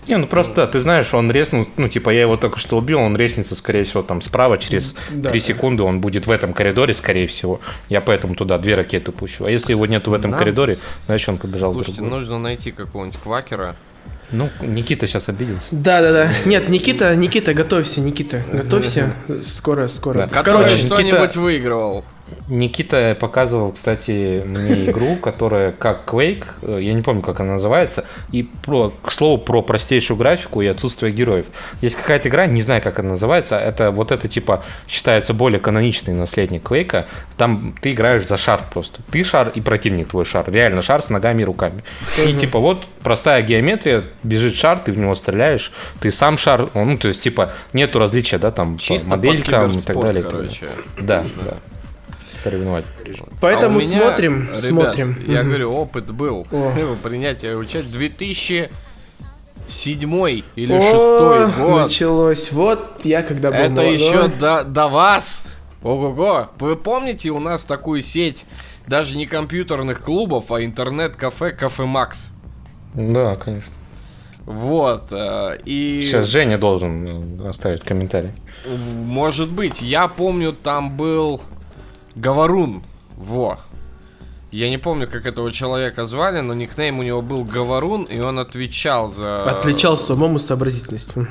Не, 0.07 0.17
ну 0.17 0.27
просто, 0.27 0.55
да, 0.55 0.67
ты 0.67 0.81
знаешь, 0.81 1.13
он 1.13 1.31
резнул, 1.31 1.67
ну, 1.77 1.89
типа, 1.89 2.11
я 2.11 2.23
его 2.23 2.37
только 2.37 2.59
что 2.59 2.79
убил, 2.79 3.01
он 3.01 3.17
резнится, 3.17 3.55
скорее 3.55 3.85
всего, 3.85 4.03
там 4.03 4.21
справа, 4.23 4.59
через 4.59 4.95
да. 5.11 5.31
3 5.31 5.41
секунды 5.41 5.83
он 5.83 6.01
будет 6.01 6.27
в 6.27 6.31
этом 6.31 6.53
коридоре, 6.53 6.95
скорее 6.95 7.27
всего. 7.27 7.61
Я 7.89 8.01
поэтому 8.01 8.35
туда 8.35 8.59
две 8.59 8.75
ракеты 8.75 9.13
пущу. 9.13 9.45
А 9.45 9.51
если 9.51 9.73
его 9.73 9.87
нету 9.87 10.11
в 10.11 10.15
этом 10.15 10.31
Нам... 10.31 10.41
коридоре, 10.41 10.77
значит, 11.07 11.29
он 11.29 11.39
побежал 11.39 11.73
Слушайте, 11.73 12.03
нужно 12.03 12.39
найти 12.39 12.71
какого-нибудь 12.71 13.21
квакера, 13.21 13.77
ну, 14.33 14.49
Никита 14.61 15.07
сейчас 15.07 15.29
обиделся. 15.29 15.69
Да, 15.73 16.01
да, 16.01 16.13
да. 16.13 16.33
Нет, 16.45 16.69
Никита, 16.69 17.17
Никита, 17.17 17.53
готовься, 17.53 18.01
Никита, 18.01 18.43
готовься. 18.53 19.15
Скоро, 19.45 19.89
скоро. 19.89 20.19
Да. 20.19 20.29
Который 20.29 20.69
что-нибудь 20.69 21.37
выигрывал. 21.37 22.05
Никита 22.49 23.17
показывал, 23.19 23.73
кстати, 23.73 24.43
мне 24.45 24.87
игру, 24.87 25.17
которая 25.23 25.73
как 25.73 26.07
Quake, 26.07 26.45
э, 26.63 26.79
я 26.83 26.93
не 26.95 27.03
помню, 27.03 27.23
как 27.23 27.41
она 27.41 27.53
называется, 27.53 28.05
и 28.33 28.43
про, 28.43 28.93
к 29.03 29.13
слову 29.13 29.39
про 29.39 29.63
простейшую 29.63 30.17
графику 30.17 30.61
и 30.61 30.67
отсутствие 30.67 31.13
героев. 31.13 31.47
Есть 31.81 31.97
какая-то 31.97 32.29
игра, 32.29 32.47
не 32.47 32.61
знаю, 32.61 32.83
как 32.83 32.99
она 32.99 33.11
называется, 33.11 33.59
это 33.59 33.91
вот 33.91 34.13
это 34.13 34.29
типа 34.29 34.65
считается 34.89 35.35
более 35.35 35.61
каноничный 35.61 36.15
наследник 36.15 36.63
Quake. 36.71 37.05
Там 37.37 37.75
ты 37.81 37.93
играешь 37.93 38.27
за 38.27 38.37
шар 38.37 38.65
просто. 38.73 39.01
Ты 39.11 39.25
шар 39.25 39.51
и 39.55 39.61
противник 39.61 40.09
твой 40.09 40.25
шар. 40.25 40.51
Реально 40.51 40.83
шар 40.83 41.03
с 41.03 41.11
ногами 41.11 41.43
и 41.43 41.45
руками. 41.45 41.83
И 42.19 42.33
типа 42.35 42.59
вот 42.59 42.85
простая 43.03 43.43
геометрия, 43.43 44.03
бежит 44.23 44.57
шар, 44.57 44.79
ты 44.79 44.93
в 44.93 44.99
него 44.99 45.15
стреляешь, 45.15 45.73
ты 46.01 46.11
сам 46.11 46.37
шар, 46.39 46.69
ну 46.75 46.99
то 46.99 47.09
есть 47.09 47.23
типа 47.23 47.53
нету 47.73 47.99
различия, 47.99 48.39
да, 48.39 48.51
там 48.51 48.79
Чисто 48.79 49.11
по 49.11 49.17
моделькам 49.17 49.71
и 49.71 49.81
так 49.81 50.01
далее. 50.01 50.23
Короче. 50.23 50.67
Да, 50.99 51.25
да 51.45 51.59
соревновать 52.41 52.85
Поэтому 53.41 53.79
а 53.79 53.83
меня, 53.83 54.01
смотрим, 54.01 54.43
ребят, 54.45 54.59
смотрим. 54.59 55.25
Я 55.27 55.41
угу. 55.41 55.49
говорю, 55.49 55.73
опыт 55.73 56.11
был. 56.11 56.47
О. 56.51 56.97
Принятие 57.03 57.57
участия 57.57 57.89
2000 57.89 58.71
седьмой 59.69 60.45
или 60.57 60.73
О, 60.73 60.81
шестой 60.81 61.53
год. 61.53 61.83
Началось. 61.83 62.53
Вот 62.53 63.05
я 63.05 63.23
когда 63.23 63.51
был 63.51 63.59
Это 63.59 63.71
молодой. 63.71 63.95
еще 63.95 64.29
до, 64.29 64.65
до 64.65 64.89
вас. 64.89 65.57
Ого-го. 65.83 66.49
Вы 66.59 66.77
помните, 66.77 67.31
у 67.31 67.39
нас 67.39 67.65
такую 67.65 68.03
сеть 68.03 68.45
даже 68.87 69.17
не 69.17 69.27
компьютерных 69.27 70.03
клубов, 70.03 70.51
а 70.51 70.63
интернет-кафе 70.63 71.53
Кафе 71.53 71.85
Макс? 71.85 72.33
Да, 72.95 73.37
конечно. 73.37 73.73
Вот. 74.45 75.09
Э, 75.13 75.59
и... 75.65 76.03
Сейчас 76.03 76.27
Женя 76.27 76.59
должен 76.59 77.47
оставить 77.47 77.83
комментарий. 77.83 78.31
Может 78.67 79.51
быть. 79.51 79.81
Я 79.81 80.09
помню, 80.09 80.53
там 80.53 80.97
был 80.97 81.41
Говорун. 82.21 82.83
Во. 83.17 83.59
Я 84.51 84.69
не 84.69 84.79
помню, 84.79 85.09
как 85.09 85.27
этого 85.27 85.53
человека 85.53 86.07
звали, 86.07 86.41
но 86.41 86.55
никнейм 86.55 86.99
у 86.99 87.03
него 87.03 87.23
был 87.23 87.45
Говорун, 87.45 88.03
и 88.03 88.19
он 88.19 88.41
отвечал 88.41 89.09
за... 89.09 89.39
Отличался 89.39 90.15
умом 90.15 90.37
и 90.37 90.39
сообразительностью. 90.41 91.27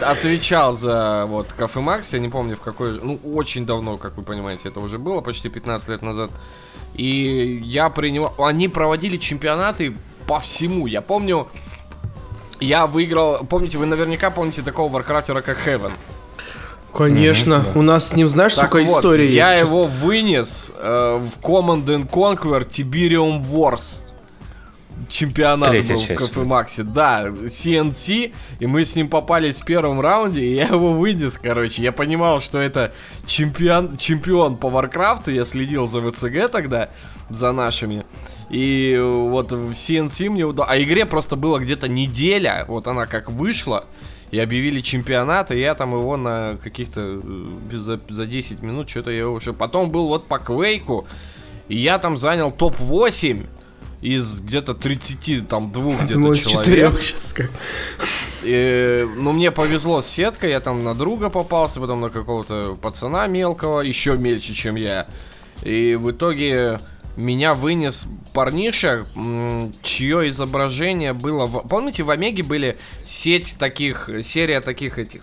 Отвечал 0.00 0.72
за 0.72 1.26
вот 1.28 1.52
Кафе 1.52 1.80
Макс, 1.80 2.14
я 2.14 2.20
не 2.20 2.30
помню 2.30 2.56
в 2.56 2.60
какой... 2.60 2.98
Ну, 3.00 3.20
очень 3.22 3.66
давно, 3.66 3.98
как 3.98 4.16
вы 4.16 4.22
понимаете, 4.22 4.70
это 4.70 4.80
уже 4.80 4.98
было, 4.98 5.20
почти 5.20 5.50
15 5.50 5.88
лет 5.90 6.02
назад. 6.02 6.30
И 6.94 7.60
я 7.62 7.90
принимал... 7.90 8.34
Они 8.38 8.68
проводили 8.68 9.18
чемпионаты 9.18 9.94
по 10.26 10.40
всему. 10.40 10.86
Я 10.86 11.02
помню, 11.02 11.48
я 12.60 12.86
выиграл... 12.86 13.44
Помните, 13.44 13.76
вы 13.76 13.84
наверняка 13.84 14.30
помните 14.30 14.62
такого 14.62 14.90
варкрафтера, 14.90 15.42
как 15.42 15.58
Heaven. 15.66 15.92
Конечно. 16.96 17.54
Mm-hmm, 17.54 17.78
У 17.78 17.82
нас 17.82 18.08
с 18.08 18.14
ним, 18.14 18.28
знаешь, 18.28 18.54
так 18.54 18.68
сколько 18.68 18.88
вот, 18.88 18.98
историй 18.98 19.28
я 19.28 19.50
есть? 19.50 19.62
Я 19.62 19.68
его 19.68 19.84
вынес 19.84 20.72
э, 20.78 21.20
в 21.20 21.44
Command 21.46 21.84
and 21.84 22.08
Conquer 22.08 22.66
Tiberium 22.66 23.44
Wars. 23.44 24.00
Чемпионат 25.08 25.70
Третья 25.70 25.94
был 25.94 26.00
часть. 26.00 26.20
в 26.20 26.26
Cafemax 26.26 26.40
е. 26.44 26.82
Да, 26.82 27.26
C&C, 27.26 28.32
и 28.58 28.66
мы 28.66 28.84
с 28.84 28.96
ним 28.96 29.08
попались 29.10 29.60
в 29.60 29.64
первом 29.66 30.00
раунде, 30.00 30.40
и 30.40 30.54
я 30.54 30.68
его 30.68 30.94
вынес, 30.94 31.38
короче. 31.38 31.82
Я 31.82 31.92
понимал, 31.92 32.40
что 32.40 32.58
это 32.58 32.92
чемпион, 33.26 33.98
чемпион 33.98 34.56
по 34.56 34.70
Warcraft 34.70 35.18
у, 35.18 35.30
я 35.30 35.44
следил 35.44 35.86
за 35.86 36.00
WCG 36.00 36.50
тогда, 36.50 36.88
за 37.28 37.52
нашими. 37.52 38.06
И 38.48 38.98
вот 38.98 39.52
в 39.52 39.72
C&C 39.72 40.30
мне 40.30 40.44
удалось... 40.44 40.70
А 40.72 40.82
игре 40.82 41.04
просто 41.04 41.36
было 41.36 41.58
где-то 41.58 41.88
неделя, 41.88 42.64
вот 42.66 42.86
она 42.86 43.06
как 43.06 43.30
вышла, 43.30 43.84
и 44.30 44.38
объявили 44.38 44.80
чемпионат, 44.80 45.50
и 45.50 45.58
я 45.58 45.74
там 45.74 45.92
его 45.94 46.16
на 46.16 46.58
каких-то 46.62 47.18
э, 47.22 47.76
за, 47.76 48.00
за 48.08 48.26
10 48.26 48.62
минут 48.62 48.88
что-то 48.88 49.10
я 49.10 49.28
уже... 49.28 49.52
Потом 49.52 49.90
был 49.90 50.08
вот 50.08 50.26
по 50.26 50.38
Квейку, 50.38 51.06
и 51.68 51.76
я 51.76 51.98
там 51.98 52.16
занял 52.16 52.50
топ-8 52.50 53.46
из 54.02 54.40
где-то 54.40 54.74
30, 54.74 55.48
там, 55.48 55.72
двух 55.72 56.02
где-то 56.02 56.34
человек. 56.34 57.00
сейчас 57.00 57.32
как. 57.32 57.50
И, 58.42 59.06
ну, 59.16 59.32
мне 59.32 59.50
повезло 59.50 60.02
с 60.02 60.06
сеткой, 60.06 60.50
я 60.50 60.60
там 60.60 60.84
на 60.84 60.94
друга 60.94 61.30
попался, 61.30 61.80
потом 61.80 62.00
на 62.00 62.10
какого-то 62.10 62.76
пацана 62.80 63.26
мелкого, 63.26 63.80
еще 63.80 64.16
мельче, 64.16 64.54
чем 64.54 64.76
я. 64.76 65.06
И 65.62 65.94
в 65.94 66.10
итоге 66.10 66.78
меня 67.16 67.54
вынес 67.54 68.06
парниша, 68.34 69.04
чье 69.82 70.28
изображение 70.28 71.12
было... 71.12 71.46
В... 71.46 71.66
Помните, 71.66 72.02
в 72.02 72.10
Омеге 72.10 72.42
были 72.42 72.76
сеть 73.04 73.56
таких, 73.58 74.10
серия 74.22 74.60
таких 74.60 74.98
этих 74.98 75.22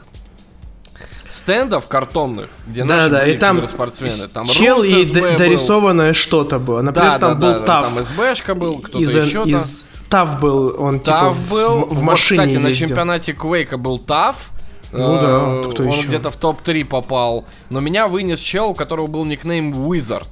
стендов 1.29 1.87
картонных, 1.87 2.49
где 2.67 2.83
да, 2.83 2.95
наши 2.95 3.09
да, 3.09 3.27
и 3.27 3.37
там 3.37 3.67
спортсмены. 3.67 4.27
Там 4.27 4.47
чел 4.47 4.83
и 4.83 5.05
д- 5.05 5.37
дорисованное 5.37 6.13
что-то 6.13 6.59
было. 6.59 6.81
Например, 6.81 7.11
да, 7.11 7.19
там 7.19 7.39
да, 7.39 7.47
был 7.47 7.59
да, 7.59 7.65
ТАФ. 7.65 7.85
Там 7.85 8.03
СБшка 8.03 8.55
был, 8.55 8.79
кто-то 8.79 9.03
из, 9.03 9.15
еще 9.15 9.43
из... 9.45 9.85
ТАФ 10.09 10.39
был, 10.39 10.75
он 10.77 10.99
ТАФ 10.99 11.35
типа 11.35 11.49
был. 11.49 11.85
в, 11.85 11.95
в 11.95 12.01
машине 12.01 12.41
вот, 12.41 12.47
Кстати, 12.47 12.63
ездил. 12.63 12.69
на 12.69 12.73
чемпионате 12.73 13.33
Квейка 13.33 13.77
был 13.77 13.99
ТАФ. 13.99 14.51
Ну 14.91 15.19
да, 15.19 15.71
кто 15.71 15.83
Он 15.83 15.89
еще? 15.89 16.07
где-то 16.07 16.29
в 16.29 16.37
топ-3 16.37 16.85
попал. 16.85 17.45
Но 17.71 17.79
меня 17.79 18.07
вынес 18.07 18.39
чел, 18.39 18.69
у 18.69 18.73
которого 18.75 19.07
был 19.07 19.25
никнейм 19.25 19.73
Wizard. 19.73 20.27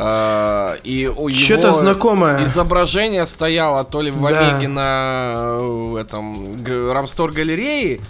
Uh, 0.00 0.80
и 0.82 1.06
у 1.08 1.28
Что-то 1.30 1.72
знакомое. 1.72 2.44
изображение 2.44 3.26
стояло 3.26 3.84
то 3.84 4.00
ли 4.00 4.10
в 4.10 4.22
да. 4.22 4.28
Омеге 4.28 4.68
на 4.68 5.58
э, 5.60 5.96
этом 6.00 6.52
Рамстор 6.92 7.32
галерее, 7.32 8.00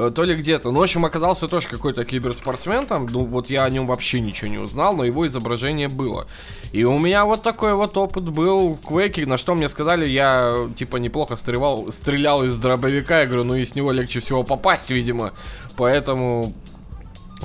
Э, 0.00 0.10
то 0.14 0.24
ли 0.24 0.34
где-то. 0.34 0.70
Ну, 0.70 0.78
в 0.78 0.82
общем, 0.82 1.04
оказался 1.04 1.48
тоже 1.48 1.68
какой-то 1.68 2.04
киберспортсмен 2.04 2.86
там. 2.86 3.06
Ну, 3.06 3.24
вот 3.24 3.50
я 3.50 3.64
о 3.64 3.70
нем 3.70 3.86
вообще 3.86 4.20
ничего 4.20 4.48
не 4.48 4.58
узнал, 4.58 4.96
но 4.96 5.04
его 5.04 5.26
изображение 5.26 5.88
было. 5.88 6.26
И 6.72 6.84
у 6.84 6.98
меня 6.98 7.24
вот 7.24 7.42
такой 7.42 7.74
вот 7.74 7.96
опыт 7.96 8.28
был 8.28 8.74
в 8.74 8.86
Quake, 8.88 9.26
на 9.26 9.38
что 9.38 9.54
мне 9.54 9.68
сказали, 9.68 10.06
я, 10.08 10.54
типа, 10.76 10.96
неплохо 10.98 11.36
стрелял, 11.36 11.90
стрелял 11.90 12.44
из 12.44 12.56
дробовика. 12.58 13.20
Я 13.20 13.26
говорю, 13.26 13.44
ну, 13.44 13.56
из 13.56 13.74
него 13.74 13.92
легче 13.92 14.20
всего 14.20 14.44
попасть, 14.44 14.90
видимо. 14.90 15.32
Поэтому 15.76 16.52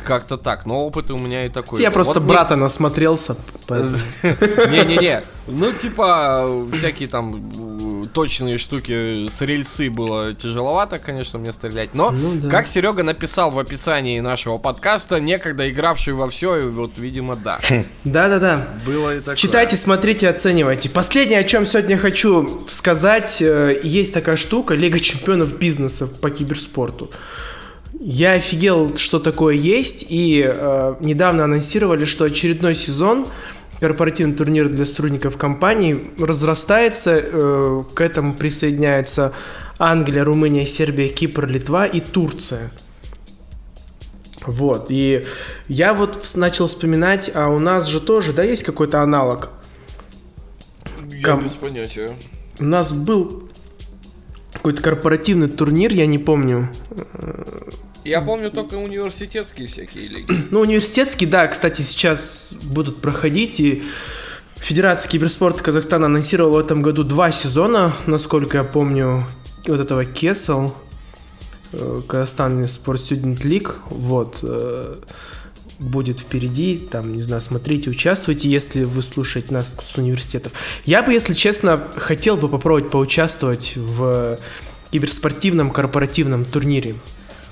как-то 0.01 0.37
так, 0.37 0.65
но 0.65 0.85
опыт 0.85 1.11
у 1.11 1.17
меня 1.17 1.45
и 1.45 1.49
такой. 1.49 1.81
Я 1.81 1.91
просто 1.91 2.19
вот 2.19 2.29
брата 2.29 2.55
не... 2.55 2.61
насмотрелся. 2.61 3.35
Не-не-не. 3.69 5.21
Ну, 5.47 5.71
типа, 5.73 6.55
всякие 6.73 7.09
там 7.09 7.35
э, 7.35 8.07
точные 8.13 8.57
штуки 8.57 9.27
с 9.27 9.41
рельсы 9.41 9.89
было 9.89 10.33
тяжеловато, 10.33 10.97
конечно, 10.97 11.37
мне 11.37 11.51
стрелять. 11.51 11.93
Но, 11.93 12.11
ну, 12.11 12.35
да. 12.35 12.49
как 12.49 12.67
Серега 12.67 13.03
написал 13.03 13.51
в 13.51 13.59
описании 13.59 14.19
нашего 14.21 14.57
подкаста, 14.57 15.19
некогда 15.19 15.69
игравший 15.69 16.13
во 16.13 16.29
все, 16.29 16.69
вот, 16.69 16.91
видимо, 16.97 17.35
да. 17.35 17.59
Да-да-да. 18.05 18.67
Было 18.85 19.17
и 19.17 19.19
такое. 19.19 19.35
Читайте, 19.35 19.75
смотрите, 19.75 20.29
оценивайте. 20.29 20.89
Последнее, 20.89 21.39
о 21.39 21.43
чем 21.43 21.65
сегодня 21.65 21.97
хочу 21.97 22.63
сказать, 22.67 23.41
э, 23.41 23.79
есть 23.83 24.13
такая 24.13 24.37
штука, 24.37 24.75
Лига 24.75 24.99
чемпионов 24.99 25.57
бизнеса 25.57 26.07
по 26.07 26.29
киберспорту. 26.29 27.11
Я 28.05 28.33
офигел, 28.33 28.97
что 28.97 29.17
такое 29.17 29.55
есть, 29.55 30.05
и 30.09 30.43
э, 30.45 30.95
недавно 30.99 31.45
анонсировали, 31.45 32.03
что 32.03 32.25
очередной 32.25 32.75
сезон 32.75 33.25
корпоративный 33.79 34.35
турнир 34.35 34.67
для 34.67 34.85
сотрудников 34.85 35.37
компании 35.37 35.95
разрастается, 36.19 37.11
э, 37.15 37.83
к 37.93 38.01
этому 38.01 38.33
присоединяются 38.33 39.31
Англия, 39.79 40.25
Румыния, 40.25 40.65
Сербия, 40.65 41.07
Кипр, 41.07 41.47
Литва 41.47 41.85
и 41.85 42.01
Турция. 42.01 42.71
Вот, 44.45 44.87
и 44.89 45.23
я 45.69 45.93
вот 45.93 46.29
начал 46.35 46.67
вспоминать, 46.67 47.31
а 47.33 47.47
у 47.47 47.59
нас 47.59 47.87
же 47.87 48.01
тоже, 48.01 48.33
да, 48.33 48.43
есть 48.43 48.63
какой-то 48.63 49.01
аналог? 49.01 49.49
Я 51.09 51.23
Ком... 51.23 51.45
без 51.45 51.55
понятия. 51.55 52.09
У 52.59 52.65
нас 52.65 52.91
был 52.91 53.49
какой-то 54.51 54.81
корпоративный 54.81 55.49
турнир, 55.49 55.93
я 55.93 56.05
не 56.05 56.17
помню. 56.17 56.67
Я 58.05 58.21
помню 58.21 58.51
только 58.51 58.75
университетские 58.75 59.67
всякие 59.67 60.07
лиги. 60.07 60.43
Ну, 60.51 60.59
университетские, 60.59 61.29
да, 61.29 61.47
кстати, 61.47 61.81
сейчас 61.81 62.55
будут 62.63 63.01
проходить, 63.01 63.59
и 63.59 63.83
Федерация 64.57 65.09
киберспорта 65.09 65.63
Казахстана 65.63 66.05
анонсировала 66.05 66.57
в 66.57 66.65
этом 66.65 66.81
году 66.81 67.03
два 67.03 67.31
сезона, 67.31 67.93
насколько 68.05 68.57
я 68.57 68.63
помню, 68.63 69.23
вот 69.67 69.79
этого 69.79 70.05
Кесл, 70.05 70.69
э, 71.73 72.01
Казахстан 72.07 72.63
Спорт 72.65 72.99
Student 72.99 73.41
League, 73.41 73.71
вот, 73.89 74.39
э, 74.43 74.99
будет 75.79 76.19
впереди, 76.19 76.77
там, 76.77 77.13
не 77.13 77.21
знаю, 77.21 77.41
смотрите, 77.41 77.89
участвуйте, 77.89 78.49
если 78.49 78.83
вы 78.83 79.01
слушаете 79.01 79.53
нас 79.53 79.75
с 79.81 79.97
университетов. 79.97 80.53
Я 80.85 81.03
бы, 81.03 81.11
если 81.13 81.33
честно, 81.33 81.81
хотел 81.95 82.37
бы 82.37 82.47
попробовать 82.47 82.89
поучаствовать 82.89 83.73
в 83.75 84.37
киберспортивном 84.91 85.71
корпоративном 85.71 86.45
турнире 86.45 86.95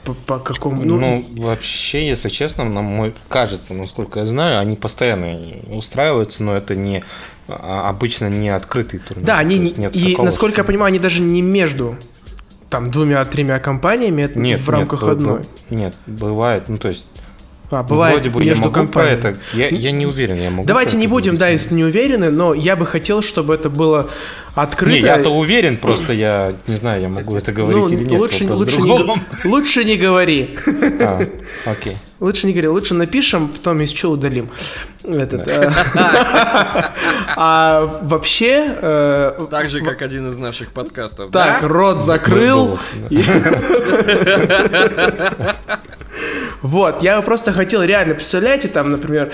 по, 0.03 0.13
по 0.13 0.39
какому... 0.39 0.83
Ну, 0.83 0.99
ну, 0.99 1.25
вообще, 1.37 2.07
если 2.07 2.29
честно, 2.29 2.63
на 2.63 2.81
мой 2.81 3.13
кажется, 3.27 3.73
насколько 3.73 4.19
я 4.19 4.25
знаю, 4.25 4.59
они 4.59 4.75
постоянно 4.75 5.37
устраиваются, 5.67 6.43
но 6.43 6.55
это 6.55 6.75
не 6.75 7.03
а, 7.47 7.89
обычно 7.89 8.29
не 8.29 8.49
открытый 8.49 8.99
турнир. 8.99 9.25
Да, 9.25 9.37
они 9.39 9.59
нет 9.59 9.95
и 9.95 10.17
насколько 10.17 10.55
что... 10.55 10.61
я 10.61 10.65
понимаю, 10.65 10.87
они 10.87 10.99
даже 10.99 11.21
не 11.21 11.41
между 11.41 11.97
там 12.69 12.87
двумя-тремя 12.87 13.59
компаниями 13.59 14.23
это 14.23 14.39
нет, 14.39 14.61
в 14.61 14.69
рамках 14.69 15.01
нет, 15.03 15.11
одной. 15.11 15.41
Нет, 15.69 15.95
бывает, 16.07 16.63
ну 16.69 16.77
то 16.77 16.87
есть 16.87 17.05
а, 17.71 17.83
бывает 17.83 18.15
Вроде 18.15 18.29
бы 18.29 18.43
между 18.43 18.63
я 18.63 18.69
могу 18.69 18.73
компаниями. 18.73 19.19
это, 19.19 19.35
я, 19.53 19.69
я 19.69 19.91
не 19.91 20.05
уверен, 20.05 20.35
я 20.35 20.49
могу. 20.49 20.65
Давайте 20.65 20.97
не 20.97 21.07
будем, 21.07 21.37
да, 21.37 21.49
если 21.49 21.73
не 21.73 21.85
уверены, 21.85 22.29
но 22.29 22.53
я 22.53 22.75
бы 22.75 22.85
хотел, 22.85 23.21
чтобы 23.21 23.53
это 23.53 23.69
было 23.69 24.09
открыто. 24.55 24.91
Не, 24.91 24.99
я-то 24.99 25.29
уверен, 25.29 25.77
просто 25.77 26.13
я 26.13 26.53
не 26.67 26.75
знаю, 26.75 27.01
я 27.01 27.09
могу 27.09 27.37
это 27.37 27.53
говорить 27.53 27.77
ну, 27.77 27.87
или 27.87 28.03
нет. 28.03 28.19
Лучше, 28.19 28.53
лучше, 28.53 28.81
не, 28.81 29.47
лучше 29.47 29.85
не 29.85 29.97
говори. 29.97 30.57
А, 31.01 31.19
окей. 31.65 31.97
Лучше 32.19 32.45
не 32.45 32.53
говори, 32.53 32.67
лучше 32.67 32.93
напишем, 32.93 33.49
потом 33.49 33.81
из 33.81 33.91
чего 33.91 34.13
удалим. 34.13 34.49
Этот, 35.03 35.47
э, 35.47 35.71
а 37.35 37.91
вообще... 38.03 38.77
Э, 38.81 39.47
так 39.49 39.69
же, 39.69 39.81
как 39.81 40.03
один 40.03 40.29
из 40.29 40.37
наших 40.37 40.71
подкастов. 40.71 41.31
Так, 41.31 41.63
рот 41.63 42.01
закрыл. 42.01 42.77
Вот, 46.61 47.01
я 47.01 47.21
просто 47.21 47.51
хотел 47.53 47.83
реально, 47.83 48.13
представляете, 48.13 48.67
там, 48.67 48.91
например, 48.91 49.31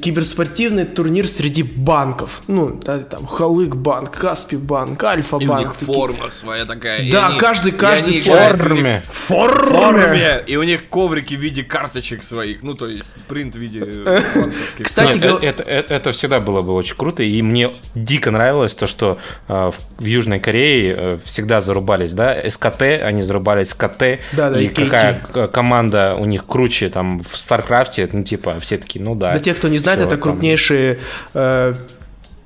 киберспортивный 0.00 0.84
турнир 0.84 1.28
среди 1.28 1.62
банков. 1.62 2.42
Ну, 2.48 2.80
да, 2.84 2.98
там 2.98 3.26
Халык 3.26 3.76
банк, 3.76 4.12
Каспи 4.12 4.56
банк, 4.56 5.02
Альфа 5.02 5.38
банк. 5.38 5.42
И 5.42 5.48
у 5.48 5.58
них 5.58 5.74
такие. 5.74 5.94
форма 5.94 6.30
своя 6.30 6.64
такая. 6.64 7.10
Да, 7.10 7.28
они, 7.28 7.38
каждый, 7.38 7.72
каждый 7.72 8.20
в 8.20 8.24
форме. 8.24 9.02
форме. 9.10 9.64
форме. 9.64 10.44
И 10.46 10.56
у 10.56 10.62
них 10.62 10.88
коврики 10.88 11.34
в 11.34 11.40
виде 11.40 11.62
карточек 11.62 12.22
своих. 12.22 12.62
Ну, 12.62 12.74
то 12.74 12.86
есть 12.86 13.14
принт 13.26 13.54
в 13.54 13.58
виде 13.58 13.80
банковских. 13.80 14.86
Кстати, 14.86 15.16
Нет, 15.16 15.42
это, 15.42 15.62
это, 15.62 15.94
это 15.94 16.12
всегда 16.12 16.40
было 16.40 16.60
бы 16.60 16.72
очень 16.72 16.96
круто. 16.96 17.22
И 17.22 17.42
мне 17.42 17.70
дико 17.94 18.30
нравилось 18.30 18.74
то, 18.74 18.86
что 18.86 19.18
э, 19.48 19.72
в 19.98 20.04
Южной 20.04 20.40
Корее 20.40 20.98
э, 20.98 21.18
всегда 21.24 21.60
зарубались, 21.60 22.12
да, 22.12 22.36
SKT, 22.48 22.82
они 22.82 23.22
зарубались 23.22 23.70
с 23.70 23.82
KT. 23.82 24.20
Да, 24.32 24.50
да, 24.50 24.60
и, 24.60 24.66
и 24.66 24.68
какая 24.68 25.20
команда 25.52 26.16
у 26.18 26.24
них 26.24 26.46
круче 26.46 26.88
там 26.88 27.22
в 27.22 27.36
Старкрафте, 27.38 28.08
ну, 28.12 28.22
типа, 28.22 28.58
все 28.60 28.78
такие, 28.78 29.04
ну 29.04 29.14
да. 29.14 29.32
Для 29.32 29.40
тех, 29.40 29.56
кто 29.56 29.63
не 29.68 29.78
знает, 29.78 30.00
Все, 30.00 30.08
это 30.08 30.16
крупнейшие 30.16 30.98
э, 31.34 31.74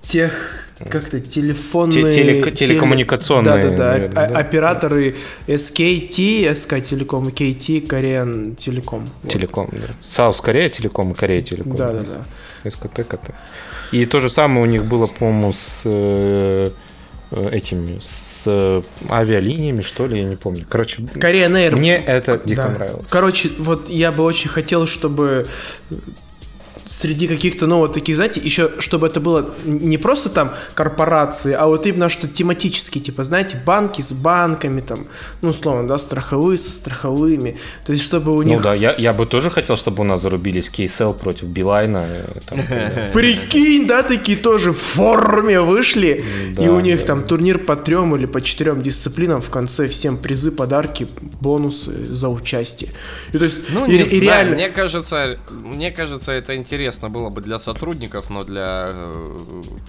тех 0.03 0.69
как-то 0.89 1.21
телефонные... 1.21 2.13
Теле, 2.13 2.51
телекоммуникационные. 2.53 3.69
Да, 3.69 3.77
да, 3.77 3.99
да. 4.09 4.29
да. 4.29 4.39
Операторы 4.39 5.17
SKT, 5.47 6.51
SK 6.53 6.83
Telecom, 6.83 7.33
KT, 7.33 7.87
Korean 7.87 8.57
Telecom. 8.57 9.09
Телеком, 9.29 9.69
вот. 9.71 9.81
да. 9.81 9.89
South 10.03 10.43
Korea 10.43 10.71
Telecom 10.71 11.11
и 11.11 11.15
Korea 11.15 11.43
Telecom. 11.43 11.77
Да, 11.77 11.89
да, 11.89 12.01
да. 12.01 12.71
СКТ, 12.71 13.07
КТ. 13.07 13.31
И 13.93 14.07
то 14.07 14.21
же 14.21 14.29
самое 14.29 14.63
у 14.63 14.67
них 14.67 14.85
было, 14.85 15.07
по-моему, 15.07 15.53
с 15.53 15.83
э, 15.85 16.71
этими, 17.51 17.99
с 18.03 18.45
э, 18.47 18.83
авиалиниями, 19.11 19.81
что 19.81 20.07
ли, 20.07 20.21
я 20.21 20.25
не 20.25 20.37
помню. 20.37 20.65
Короче, 20.69 21.03
Korean 21.03 21.53
Air. 21.53 21.77
Мне 21.77 21.97
это 21.97 22.41
дико 22.45 22.65
да. 22.65 22.69
нравилось. 22.69 23.07
Короче, 23.09 23.51
вот 23.59 23.89
я 23.89 24.13
бы 24.13 24.25
очень 24.25 24.51
хотел, 24.51 24.87
чтобы 24.87 25.47
среди 26.99 27.29
каких-то, 27.29 27.67
ну, 27.67 27.79
вот 27.79 27.95
таких, 27.95 28.17
знаете, 28.17 28.41
еще, 28.41 28.71
чтобы 28.81 29.07
это 29.07 29.21
было 29.21 29.55
не 29.65 29.99
просто 29.99 30.31
там 30.31 30.55
корпорации, 30.75 31.53
а 31.53 31.67
вот 31.67 31.87
именно 31.87 32.09
что 32.09 32.27
тематически, 32.27 32.99
типа, 32.99 33.23
знаете, 33.25 33.63
банки 33.65 34.03
с 34.03 34.13
банками, 34.13 34.81
там, 34.81 34.99
ну, 35.41 35.51
условно, 35.51 35.87
да, 35.87 35.99
страховые 35.99 36.59
со 36.59 36.73
страховыми. 36.73 37.57
То 37.87 37.93
есть, 37.93 38.05
чтобы 38.05 38.33
у 38.33 38.39
ну 38.39 38.43
них... 38.43 38.57
Ну 38.57 38.63
да, 38.65 38.75
я, 38.75 38.95
я 38.99 39.13
бы 39.13 39.27
тоже 39.27 39.51
хотел, 39.51 39.77
чтобы 39.77 40.01
у 40.01 40.05
нас 40.05 40.23
зарубились 40.23 40.71
KSL 40.71 41.15
против 41.15 41.45
Билайна. 41.45 42.07
Э, 42.71 43.13
Прикинь, 43.13 43.87
да, 43.87 44.03
такие 44.03 44.37
тоже 44.37 44.73
в 44.73 44.79
форме 44.79 45.61
вышли, 45.61 46.23
и 46.59 46.69
у 46.69 46.81
них 46.81 47.05
там 47.05 47.23
турнир 47.23 47.59
по 47.59 47.77
трем 47.77 48.15
или 48.17 48.27
по 48.27 48.41
четырем 48.41 48.83
дисциплинам, 48.83 49.41
в 49.41 49.51
конце 49.51 49.87
всем 49.87 50.19
призы, 50.19 50.51
подарки, 50.51 51.07
бонусы 51.41 52.05
за 52.05 52.29
участие. 52.29 52.91
И, 53.33 53.39
то 53.39 53.45
есть, 53.45 53.59
ну, 53.71 53.87
не 53.87 54.03
и, 54.03 54.21
реально... 54.21 54.55
мне 54.55 54.69
кажется, 54.69 55.39
мне 55.65 55.91
кажется, 55.91 56.33
это 56.33 56.57
интересно 56.57 56.88
интересно 56.89 57.11
было 57.11 57.29
бы 57.29 57.43
для 57.43 57.59
сотрудников, 57.59 58.31
но 58.31 58.45
для 58.45 58.89
э, 58.91 59.39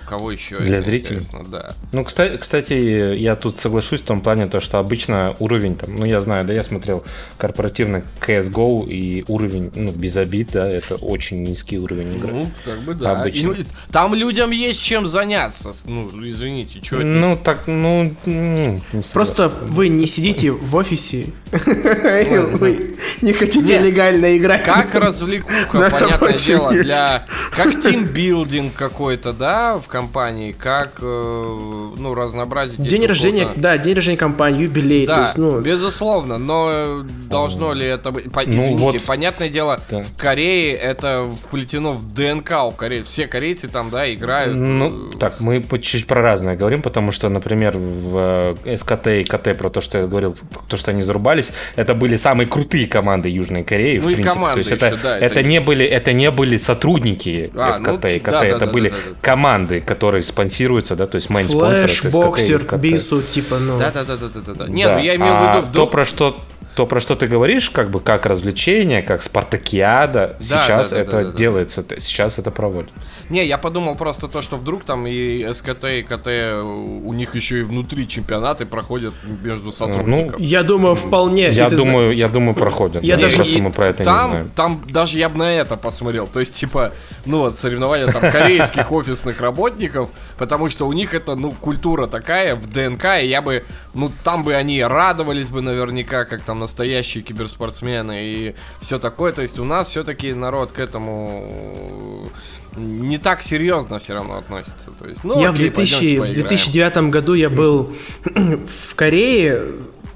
кого 0.05 0.31
еще? 0.31 0.57
Для 0.59 0.81
зрителей. 0.81 1.21
Да. 1.49 1.71
Ну, 1.93 2.03
кстати, 2.03 2.37
кстати, 2.37 2.73
я 3.15 3.35
тут 3.35 3.57
соглашусь 3.57 4.01
в 4.01 4.03
том 4.03 4.21
плане, 4.21 4.47
то, 4.47 4.59
что 4.59 4.79
обычно 4.79 5.33
уровень 5.39 5.75
там, 5.75 5.95
ну, 5.95 6.05
я 6.05 6.19
знаю, 6.19 6.45
да, 6.45 6.53
я 6.53 6.63
смотрел 6.63 7.03
корпоративно 7.37 8.03
CSGO 8.19 8.87
и 8.89 9.23
уровень, 9.29 9.71
ну, 9.75 9.91
без 9.91 10.17
обид, 10.17 10.49
да, 10.51 10.69
это 10.69 10.95
очень 10.95 11.43
низкий 11.43 11.79
уровень 11.79 12.17
игры. 12.17 12.33
Ну, 12.33 12.51
как 12.65 12.79
бы 12.81 12.93
да. 12.93 13.21
Обычно. 13.21 13.51
И, 13.51 13.63
там 13.91 14.13
людям 14.13 14.51
есть 14.51 14.81
чем 14.81 15.07
заняться. 15.07 15.71
Ну, 15.85 16.09
извините, 16.23 16.83
что 16.83 16.97
это? 16.97 17.05
Ну, 17.05 17.37
так, 17.41 17.67
ну, 17.67 18.13
не 18.25 18.81
Просто 19.13 19.47
вы 19.47 19.87
не 19.87 20.05
сидите 20.05 20.51
в 20.51 20.75
офисе 20.75 21.27
Вы 21.51 22.95
не 23.21 23.33
хотите 23.33 23.79
легально 23.79 24.37
играть. 24.37 24.63
Как 24.63 24.93
развлекуха, 24.95 25.89
понятное 25.91 26.33
дело, 26.33 26.71
для... 26.73 27.25
Как 27.51 27.79
тимбилдинг 27.81 28.73
какой-то, 28.73 29.33
да, 29.33 29.77
в 29.77 29.87
компании, 29.87 30.51
как, 30.51 30.99
э, 31.01 31.59
ну, 31.97 32.13
разнообразить... 32.13 32.81
День 32.81 33.05
рождения, 33.05 33.49
да, 33.55 33.77
день 33.77 33.95
рождения 33.95 34.17
компании, 34.17 34.63
юбилей. 34.63 35.05
Да, 35.05 35.31
ну... 35.37 35.59
безусловно, 35.61 36.37
но 36.37 37.03
должно 37.29 37.73
ли 37.73 37.85
это 37.85 38.11
быть... 38.11 38.25
Ну 38.33 38.55
извините, 38.55 38.99
понятное 38.99 39.49
дело, 39.49 39.79
в 39.89 40.17
Корее 40.17 40.73
это 40.73 41.25
вплетено 41.41 41.93
в 41.93 42.13
ДНК 42.13 42.51
у 42.65 42.71
Кореи. 42.71 43.01
Все 43.01 43.27
корейцы 43.27 43.67
там, 43.67 43.89
да, 43.89 44.11
играют. 44.13 44.55
Ну, 44.55 45.11
так, 45.19 45.39
мы 45.39 45.63
чуть 45.81 46.07
про 46.07 46.21
разное 46.21 46.55
говорим, 46.55 46.81
потому 46.81 47.11
что, 47.11 47.29
например, 47.29 47.77
в 47.77 48.57
э, 48.65 48.77
SKT 48.77 49.07
и 49.07 49.23
KT 49.23 49.57
про 49.57 49.69
то, 49.69 49.81
что 49.81 49.99
я 49.99 50.07
говорил, 50.07 50.35
то, 50.67 50.77
что 50.77 50.91
они 50.91 51.01
зарубались, 51.41 51.53
это 51.75 51.95
были 51.95 52.15
самые 52.15 52.47
крутые 52.47 52.87
команды 52.87 53.29
Южной 53.29 53.63
Кореи, 53.63 53.97
ну, 53.97 54.09
в 54.09 54.13
принципе. 54.13 54.39
то 54.39 54.57
есть 54.57 54.71
еще, 54.71 54.75
это, 54.75 54.99
да, 55.01 55.17
это, 55.17 55.25
это, 55.25 55.43
не 55.43 55.59
были, 55.59 55.85
это 55.85 56.13
не 56.13 56.31
были 56.31 56.57
сотрудники 56.57 57.51
а, 57.55 57.73
SKT 57.73 58.03
ну, 58.03 58.09
и 58.09 58.19
KT, 58.19 58.31
да, 58.31 58.45
это 58.45 58.65
да, 58.65 58.67
были 58.67 58.89
да, 58.89 58.95
да, 58.95 59.01
да. 59.09 59.15
команды, 59.21 59.79
которые 59.81 60.23
спонсируются, 60.23 60.95
да, 60.95 61.07
то 61.07 61.15
есть 61.15 61.29
main-спонсоры. 61.29 61.87
Flash, 61.87 62.13
Boxer, 62.13 62.77
бису, 62.77 63.21
типа, 63.21 63.57
ну... 63.59 63.77
Да-да-да-да-да. 63.77 64.67
Нет, 64.67 64.87
да. 64.87 64.95
ну 64.95 65.03
я 65.03 65.15
имею 65.15 65.33
в 65.33 65.41
виду... 65.41 65.69
А 65.69 65.73
то, 65.73 65.87
про 65.87 66.05
что 66.05 66.39
то, 66.79 66.85
про 66.85 67.01
что 67.01 67.17
ты 67.17 67.27
говоришь, 67.27 67.69
как 67.69 67.89
бы 67.89 67.99
как 67.99 68.25
развлечение, 68.25 69.01
как 69.01 69.21
спартакиада, 69.21 70.37
да, 70.39 70.43
сейчас 70.45 70.91
да, 70.91 70.95
да, 70.95 71.01
это 71.01 71.11
да, 71.11 71.23
да, 71.25 71.31
делается, 71.37 71.83
да. 71.83 71.97
сейчас 71.99 72.39
это 72.39 72.51
проводят. 72.51 72.89
Не, 73.29 73.45
я 73.45 73.57
подумал 73.57 73.95
просто 73.95 74.29
то, 74.29 74.41
что 74.41 74.55
вдруг 74.55 74.85
там 74.85 75.05
и 75.05 75.45
СКТ, 75.53 75.83
и 75.83 76.03
КТ, 76.03 76.63
у 76.63 77.11
них 77.11 77.35
еще 77.35 77.59
и 77.59 77.61
внутри 77.63 78.07
чемпионаты 78.07 78.65
проходят 78.65 79.13
между 79.43 79.73
сотрудниками. 79.73 80.31
Ну, 80.31 80.37
я 80.39 80.63
думаю, 80.63 80.95
вполне. 80.95 81.49
Я 81.49 81.69
думаю, 81.69 82.05
знаешь. 82.05 82.15
я 82.15 82.27
думаю, 82.29 82.55
проходят. 82.55 83.03
Я 83.03 83.17
да, 83.17 83.23
даже 83.23 83.35
просто 83.35 83.61
мы 83.61 83.71
про 83.71 83.87
это 83.87 84.03
там, 84.05 84.15
не 84.15 84.31
знаем. 84.31 84.51
Там 84.55 84.83
даже 84.89 85.17
я 85.17 85.27
бы 85.27 85.37
на 85.37 85.51
это 85.51 85.75
посмотрел. 85.75 86.27
То 86.27 86.39
есть, 86.39 86.55
типа, 86.55 86.93
ну 87.25 87.39
вот, 87.39 87.57
соревнования 87.57 88.07
там 88.07 88.31
корейских 88.31 88.89
офисных 88.91 89.41
работников, 89.41 90.11
потому 90.37 90.69
что 90.69 90.87
у 90.87 90.93
них 90.93 91.13
это, 91.13 91.35
ну, 91.35 91.51
культура 91.51 92.07
такая 92.07 92.55
в 92.55 92.67
ДНК, 92.67 93.21
и 93.21 93.27
я 93.27 93.41
бы, 93.41 93.65
ну, 93.93 94.09
там 94.23 94.43
бы 94.45 94.55
они 94.55 94.81
радовались 94.81 95.49
бы 95.49 95.61
наверняка, 95.61 96.23
как 96.23 96.41
там 96.41 96.59
настоящие 96.69 97.23
киберспортсмены 97.23 98.23
и 98.23 98.55
все 98.79 98.99
такое. 98.99 99.31
То 99.31 99.41
есть 99.41 99.57
у 99.59 99.63
нас 99.63 99.89
все-таки 99.89 100.33
народ 100.33 100.71
к 100.71 100.79
этому 100.79 102.29
не 102.75 103.17
так 103.17 103.41
серьезно 103.41 103.97
все 103.97 104.13
равно 104.13 104.37
относится. 104.37 104.91
То 104.91 105.07
есть, 105.07 105.23
ну, 105.23 105.41
я 105.41 105.49
окей, 105.49 105.69
в, 105.69 105.73
2000, 105.73 106.17
в 106.19 106.33
2009 106.33 106.97
году 107.09 107.33
я 107.33 107.49
был 107.49 107.93
в 108.23 108.95
Корее, 108.95 109.67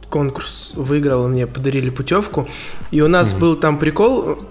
конкурс 0.10 0.74
выиграл, 0.76 1.28
мне 1.28 1.48
подарили 1.48 1.90
путевку, 1.90 2.48
и 2.92 3.02
у 3.02 3.08
нас 3.08 3.34
mm-hmm. 3.34 3.40
был 3.40 3.56
там 3.56 3.80
прикол, 3.80 4.46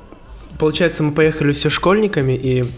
получается, 0.58 1.04
мы 1.04 1.12
поехали 1.12 1.52
все 1.52 1.70
школьниками, 1.70 2.32
и 2.32 2.72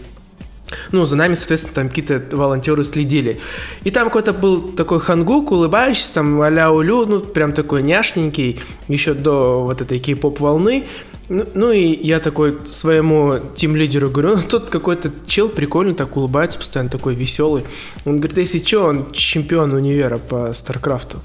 ну, 0.91 1.05
за 1.05 1.15
нами, 1.15 1.33
соответственно, 1.33 1.75
там 1.75 1.89
какие-то 1.89 2.21
волонтеры 2.35 2.83
следили. 2.83 3.39
И 3.83 3.91
там 3.91 4.07
какой-то 4.07 4.33
был 4.33 4.61
такой 4.61 4.99
хангук, 4.99 5.51
улыбающийся, 5.51 6.13
там 6.13 6.41
а-ля 6.41 6.71
улю, 6.71 7.05
ну, 7.05 7.19
прям 7.19 7.53
такой 7.53 7.83
няшненький, 7.83 8.59
еще 8.87 9.13
до 9.13 9.63
вот 9.63 9.81
этой 9.81 9.99
кей-поп 9.99 10.39
волны. 10.39 10.85
Ну, 11.27 11.43
ну 11.55 11.71
и 11.71 11.81
я 12.05 12.19
такой 12.19 12.57
своему 12.65 13.39
тим-лидеру 13.55 14.09
говорю, 14.09 14.37
ну 14.37 14.43
тут 14.47 14.69
какой-то 14.69 15.11
чел 15.25 15.49
прикольный, 15.49 15.95
так 15.95 16.15
улыбается 16.17 16.59
постоянно, 16.59 16.89
такой 16.89 17.15
веселый. 17.15 17.63
Он 18.05 18.17
говорит, 18.17 18.37
если 18.37 18.59
что, 18.59 18.85
он 18.85 19.11
чемпион 19.11 19.73
универа 19.73 20.17
по 20.17 20.53
Старкрафту. 20.53 21.21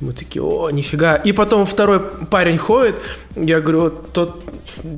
Мы 0.00 0.12
такие, 0.12 0.42
о, 0.42 0.70
нифига. 0.70 1.16
И 1.16 1.32
потом 1.32 1.66
второй 1.66 2.00
парень 2.30 2.56
ходит, 2.58 2.96
я 3.34 3.60
говорю, 3.60 3.90
тот, 3.90 4.42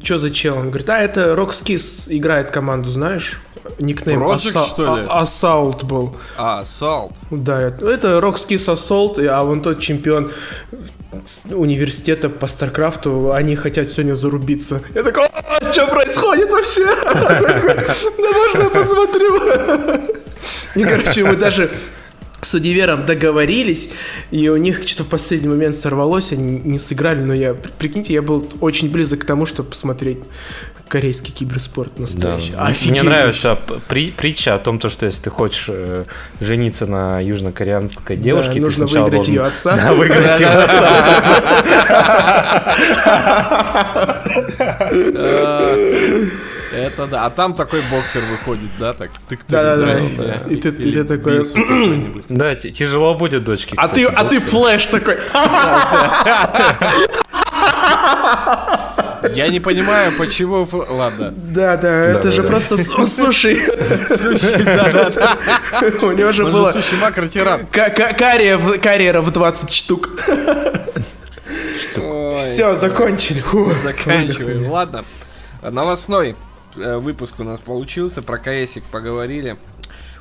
что 0.02 0.18
за 0.18 0.30
чел? 0.30 0.58
Он 0.58 0.68
говорит, 0.68 0.90
а, 0.90 0.98
это 0.98 1.34
Rockskis 1.34 2.06
играет 2.08 2.50
команду, 2.50 2.90
знаешь? 2.90 3.40
Никнейм 3.78 4.22
Project, 4.22 4.54
Assa- 4.54 4.66
что 4.66 4.96
ли? 4.96 5.06
А- 5.08 5.22
Assault 5.22 5.84
был. 5.86 6.16
А, 6.36 6.62
Assault. 6.62 7.12
Да, 7.30 7.60
это 7.60 8.18
Rockskis 8.18 8.68
Assault, 8.74 9.24
а 9.26 9.42
вон 9.42 9.62
тот 9.62 9.80
чемпион 9.80 10.30
университета 11.50 12.28
по 12.28 12.46
Старкрафту, 12.46 13.32
они 13.32 13.56
хотят 13.56 13.88
сегодня 13.88 14.14
зарубиться. 14.14 14.82
Я 14.94 15.02
такой, 15.02 15.28
что 15.72 15.86
происходит 15.86 16.50
вообще? 16.50 16.86
Да 17.04 18.32
можно 18.32 18.62
я 18.62 18.68
посмотрю? 18.70 19.40
И, 20.74 20.84
короче, 20.84 21.24
мы 21.24 21.36
даже 21.36 21.70
с 22.40 22.54
Универом 22.54 23.06
договорились, 23.06 23.90
и 24.30 24.48
у 24.48 24.56
них 24.56 24.86
что-то 24.86 25.04
в 25.04 25.08
последний 25.08 25.48
момент 25.48 25.76
сорвалось, 25.76 26.32
они 26.32 26.60
не 26.60 26.78
сыграли, 26.78 27.20
но 27.20 27.34
я, 27.34 27.54
прикиньте, 27.54 28.14
я 28.14 28.22
был 28.22 28.48
очень 28.60 28.90
близок 28.90 29.20
к 29.20 29.24
тому, 29.24 29.46
чтобы 29.46 29.70
посмотреть 29.70 30.18
корейский 30.88 31.32
киберспорт 31.32 31.98
настоящий. 32.00 32.52
Да. 32.52 32.72
Мне 32.86 33.02
нравится 33.02 33.56
при, 33.88 34.10
притча 34.10 34.54
о 34.54 34.58
том, 34.58 34.78
то, 34.80 34.88
что 34.88 35.06
если 35.06 35.22
ты 35.22 35.30
хочешь 35.30 35.66
э, 35.68 36.04
жениться 36.40 36.86
на 36.86 37.20
южнокореанской 37.20 38.16
девушке, 38.16 38.54
да, 38.54 38.60
нужно 38.66 38.86
выиграть 38.86 39.12
должен... 39.12 39.34
ее 39.34 39.42
отца. 39.42 39.76
Да, 39.76 39.92
выиграть 39.94 40.40
ее 40.40 40.48
отца. 40.48 40.90
Это 46.72 47.06
да. 47.06 47.26
А 47.26 47.30
там 47.30 47.54
такой 47.54 47.82
Boxer 47.90 48.22
выходит, 48.30 48.70
да, 48.78 48.94
так 48.94 49.10
тык 49.28 49.40
да, 49.48 49.76
да, 49.76 49.98
да, 49.98 49.98
И, 50.48 50.56
ты, 50.56 50.68
и 50.68 50.92
ты 50.92 51.04
такой... 51.04 51.42
Да, 52.28 52.54
тяжело 52.54 53.14
будет, 53.14 53.44
дочки. 53.44 53.74
А 53.76 53.88
ты, 53.88 54.04
а 54.04 54.24
ты 54.24 54.38
Flash 54.38 54.86
такой. 54.86 55.18
Я 59.34 59.48
не 59.48 59.60
понимаю, 59.60 60.12
почему... 60.16 60.66
Ладно. 60.88 61.34
Да, 61.36 61.76
да, 61.76 61.88
это 61.88 62.32
же 62.32 62.42
просто 62.42 62.78
суши. 62.78 63.60
Суши, 64.08 64.64
да, 64.64 64.90
да, 64.90 65.10
да. 65.10 65.36
У 66.02 66.12
него 66.12 66.32
же 66.32 66.44
было... 66.44 66.72
Суши 66.72 66.96
макротиран. 66.96 67.66
Карьера 67.66 69.20
в 69.20 69.30
20 69.30 69.72
штук. 69.72 70.10
Все, 72.36 72.74
закончили. 72.76 73.42
Заканчиваем. 73.82 74.70
Ладно. 74.70 75.04
Новостной 75.62 76.36
выпуск 76.76 77.40
у 77.40 77.44
нас 77.44 77.60
получился, 77.60 78.22
про 78.22 78.38
КСик 78.38 78.84
поговорили. 78.84 79.56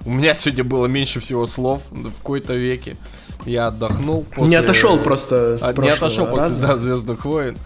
У 0.05 0.11
меня 0.11 0.33
сегодня 0.33 0.63
было 0.63 0.85
меньше 0.85 1.19
всего 1.19 1.45
слов 1.45 1.83
в 1.91 2.17
какой-то 2.17 2.53
веке. 2.53 2.97
Я 3.45 3.67
отдохнул 3.67 4.23
после... 4.23 4.49
Не 4.49 4.55
отошел 4.55 4.97
просто 4.97 5.57
с 5.57 5.77
Не 5.77 5.89
отошел 5.89 6.27
после 6.27 6.55
да, 6.55 6.77
Звездных 6.77 7.25
войн. 7.25 7.57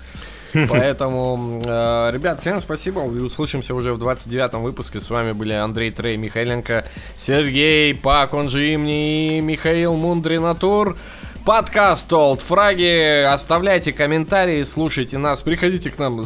Поэтому, 0.69 1.61
э, 1.65 2.11
ребят, 2.13 2.39
всем 2.39 2.59
спасибо. 2.59 2.99
Услышимся 2.99 3.73
уже 3.73 3.93
в 3.93 3.97
29-м 3.97 4.61
выпуске. 4.61 5.01
С 5.01 5.09
вами 5.09 5.31
были 5.31 5.53
Андрей 5.53 5.91
Трей, 5.91 6.15
Михайленко, 6.15 6.85
Сергей 7.15 7.95
Пак, 7.95 8.33
он 8.33 8.49
же 8.49 8.73
имни, 8.73 9.37
и 9.37 9.41
Михаил 9.41 9.95
Мундринатур 9.95 10.97
подкаст 11.45 12.11
Old 12.11 12.41
Фраги. 12.41 13.23
Оставляйте 13.23 13.91
комментарии, 13.91 14.63
слушайте 14.63 15.17
нас, 15.17 15.41
приходите 15.41 15.89
к 15.89 15.99
нам. 15.99 16.23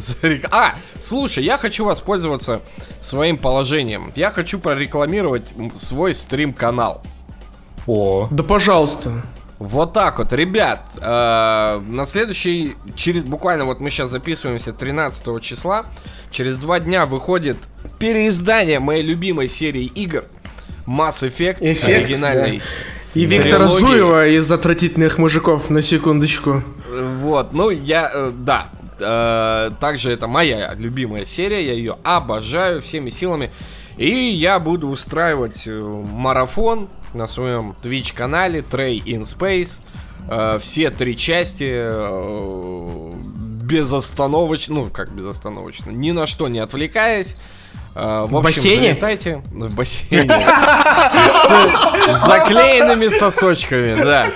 А, 0.50 0.74
слушай, 1.00 1.42
я 1.44 1.58
хочу 1.58 1.84
воспользоваться 1.84 2.60
своим 3.00 3.36
положением. 3.36 4.12
Я 4.14 4.30
хочу 4.30 4.58
прорекламировать 4.58 5.54
свой 5.74 6.14
стрим-канал. 6.14 7.02
О. 7.86 8.28
Да 8.30 8.42
пожалуйста. 8.42 9.22
Вот 9.58 9.92
так 9.92 10.18
вот, 10.18 10.32
ребят, 10.32 10.88
э, 11.00 11.82
на 11.84 12.06
следующий, 12.06 12.76
через 12.94 13.24
буквально 13.24 13.64
вот 13.64 13.80
мы 13.80 13.90
сейчас 13.90 14.10
записываемся 14.10 14.72
13 14.72 15.40
числа, 15.40 15.84
через 16.30 16.58
два 16.58 16.78
дня 16.78 17.06
выходит 17.06 17.56
переиздание 17.98 18.78
моей 18.78 19.02
любимой 19.02 19.48
серии 19.48 19.86
игр 19.86 20.24
Mass 20.86 21.26
Effect, 21.26 21.56
Эффект, 21.60 21.88
оригинальный. 21.88 22.58
Да. 22.58 22.64
И 23.14 23.24
Виктора. 23.24 23.68
Зуева 23.68 24.28
из 24.28 24.50
«Отвратительных 24.50 25.18
мужиков», 25.18 25.70
на 25.70 25.82
секундочку. 25.82 26.62
Вот, 27.20 27.52
ну 27.52 27.70
я, 27.70 28.10
э, 28.12 28.32
да, 28.34 28.68
э, 29.00 29.70
также 29.80 30.10
это 30.10 30.26
моя 30.26 30.74
любимая 30.74 31.24
серия, 31.24 31.64
я 31.66 31.72
ее 31.72 31.96
обожаю 32.02 32.82
всеми 32.82 33.10
силами. 33.10 33.50
И 33.96 34.10
я 34.10 34.58
буду 34.58 34.88
устраивать 34.88 35.64
э, 35.66 35.80
марафон 35.80 36.88
на 37.14 37.26
своем 37.26 37.74
Twitch 37.82 38.14
канале 38.14 38.60
Trey 38.60 39.02
in 39.02 39.22
Space. 39.22 39.82
Все 40.60 40.90
три 40.90 41.16
части 41.16 41.64
безостановочно, 43.64 44.74
ну 44.74 44.90
как 44.90 45.10
безостановочно, 45.10 45.90
ни 45.90 46.10
на 46.10 46.26
что 46.26 46.48
не 46.48 46.58
отвлекаясь. 46.58 47.36
А, 48.00 48.26
в, 48.26 48.36
общем, 48.36 48.42
бассейне? 48.42 48.82
Залетайте 48.90 49.42
в 49.50 49.74
бассейне. 49.74 50.40
С 52.14 52.26
заклеенными 52.26 53.08
сосочками, 53.08 53.96
да. 53.96 54.30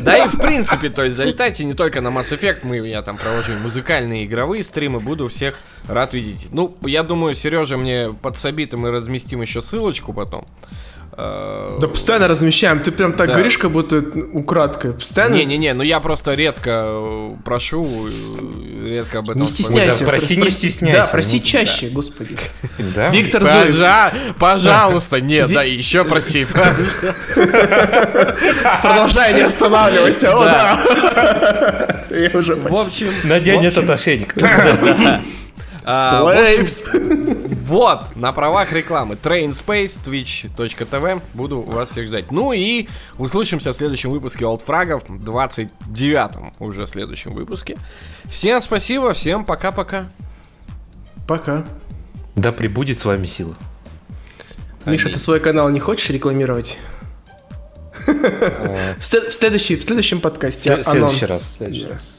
Да 0.00 0.24
и 0.24 0.26
в 0.26 0.38
принципе, 0.38 0.88
то 0.88 1.04
есть 1.04 1.16
залетайте 1.16 1.64
не 1.64 1.74
только 1.74 2.00
на 2.00 2.08
Mass 2.08 2.36
Effect, 2.36 2.60
мы, 2.64 2.78
я 2.88 3.02
там 3.02 3.16
провожу 3.16 3.52
музыкальные 3.54 4.24
игровые 4.24 4.64
стримы, 4.64 4.98
буду 4.98 5.28
всех 5.28 5.54
рад 5.86 6.14
видеть. 6.14 6.48
Ну, 6.50 6.76
я 6.82 7.04
думаю, 7.04 7.36
Сережа 7.36 7.76
мне 7.76 8.12
подсобит, 8.12 8.74
и 8.74 8.76
мы 8.76 8.90
разместим 8.90 9.40
еще 9.40 9.60
ссылочку 9.60 10.12
потом. 10.12 10.46
Э, 11.18 11.78
да 11.80 11.88
постоянно 11.88 12.28
размещаем. 12.28 12.80
Ты 12.80 12.92
прям 12.92 13.14
так 13.14 13.28
да. 13.28 13.32
говоришь, 13.34 13.56
как 13.56 13.70
будто 13.70 14.04
украдкой. 14.32 14.92
Постоянно. 14.92 15.36
Не-не-не, 15.36 15.72
ну 15.72 15.82
я 15.82 16.00
просто 16.00 16.34
редко 16.34 16.82
э, 16.84 17.30
прошу, 17.42 17.86
э, 17.86 18.86
редко 18.86 19.20
об 19.20 19.30
этом. 19.30 19.40
Не 19.40 19.48
стесняйся. 19.48 20.00
Да, 20.00 20.04
проси, 20.04 20.36
не 20.36 20.50
стесняйся. 20.50 20.98
Да, 20.98 21.06
проси 21.06 21.38
ну, 21.38 21.44
чаще, 21.44 21.88
да. 21.88 21.94
господи. 21.94 22.36
Да? 22.94 23.08
Виктор 23.08 23.42
Пожа... 23.44 24.12
Пожалуйста, 24.38 25.20
нет, 25.20 25.50
да, 25.50 25.62
еще 25.62 26.04
проси. 26.04 26.46
Продолжай, 28.82 29.32
не 29.34 29.40
останавливайся. 29.40 30.36
О, 30.36 30.44
да. 30.44 30.78
В 32.10 32.74
общем... 32.74 33.08
Надень 33.24 33.64
этот 33.64 33.88
ошейник. 33.88 34.34
Slaves. 35.86 36.82
Вот, 37.66 38.14
на 38.14 38.32
правах 38.32 38.72
рекламы. 38.72 39.16
Train 39.16 39.50
Space, 39.50 40.00
twitch.tv. 40.04 41.20
Буду 41.34 41.62
вас 41.62 41.90
всех 41.90 42.06
ждать. 42.06 42.30
Ну 42.30 42.52
и 42.52 42.86
услышимся 43.18 43.72
в 43.72 43.76
следующем 43.76 44.10
выпуске 44.10 44.46
Олдфрагов, 44.46 45.04
29-м 45.08 46.52
уже 46.60 46.86
следующем 46.86 47.34
выпуске. 47.34 47.76
Всем 48.26 48.62
спасибо, 48.62 49.12
всем 49.14 49.44
пока-пока. 49.44 50.08
Пока. 51.26 51.66
Да 52.36 52.52
прибудет 52.52 53.00
с 53.00 53.04
вами 53.04 53.26
сила. 53.26 53.56
Миша, 54.84 55.08
ты 55.08 55.18
свой 55.18 55.40
канал 55.40 55.68
не 55.68 55.80
хочешь 55.80 56.08
рекламировать? 56.10 56.78
Э. 58.06 58.94
В 59.00 59.04
следующий, 59.04 59.74
в 59.74 59.82
следующем 59.82 60.20
подкасте. 60.20 60.76
В 60.76 60.84
следующий 60.84 61.26
раз. 61.26 61.40
В 61.40 61.56
следующий 61.56 61.86
раз. 61.86 62.18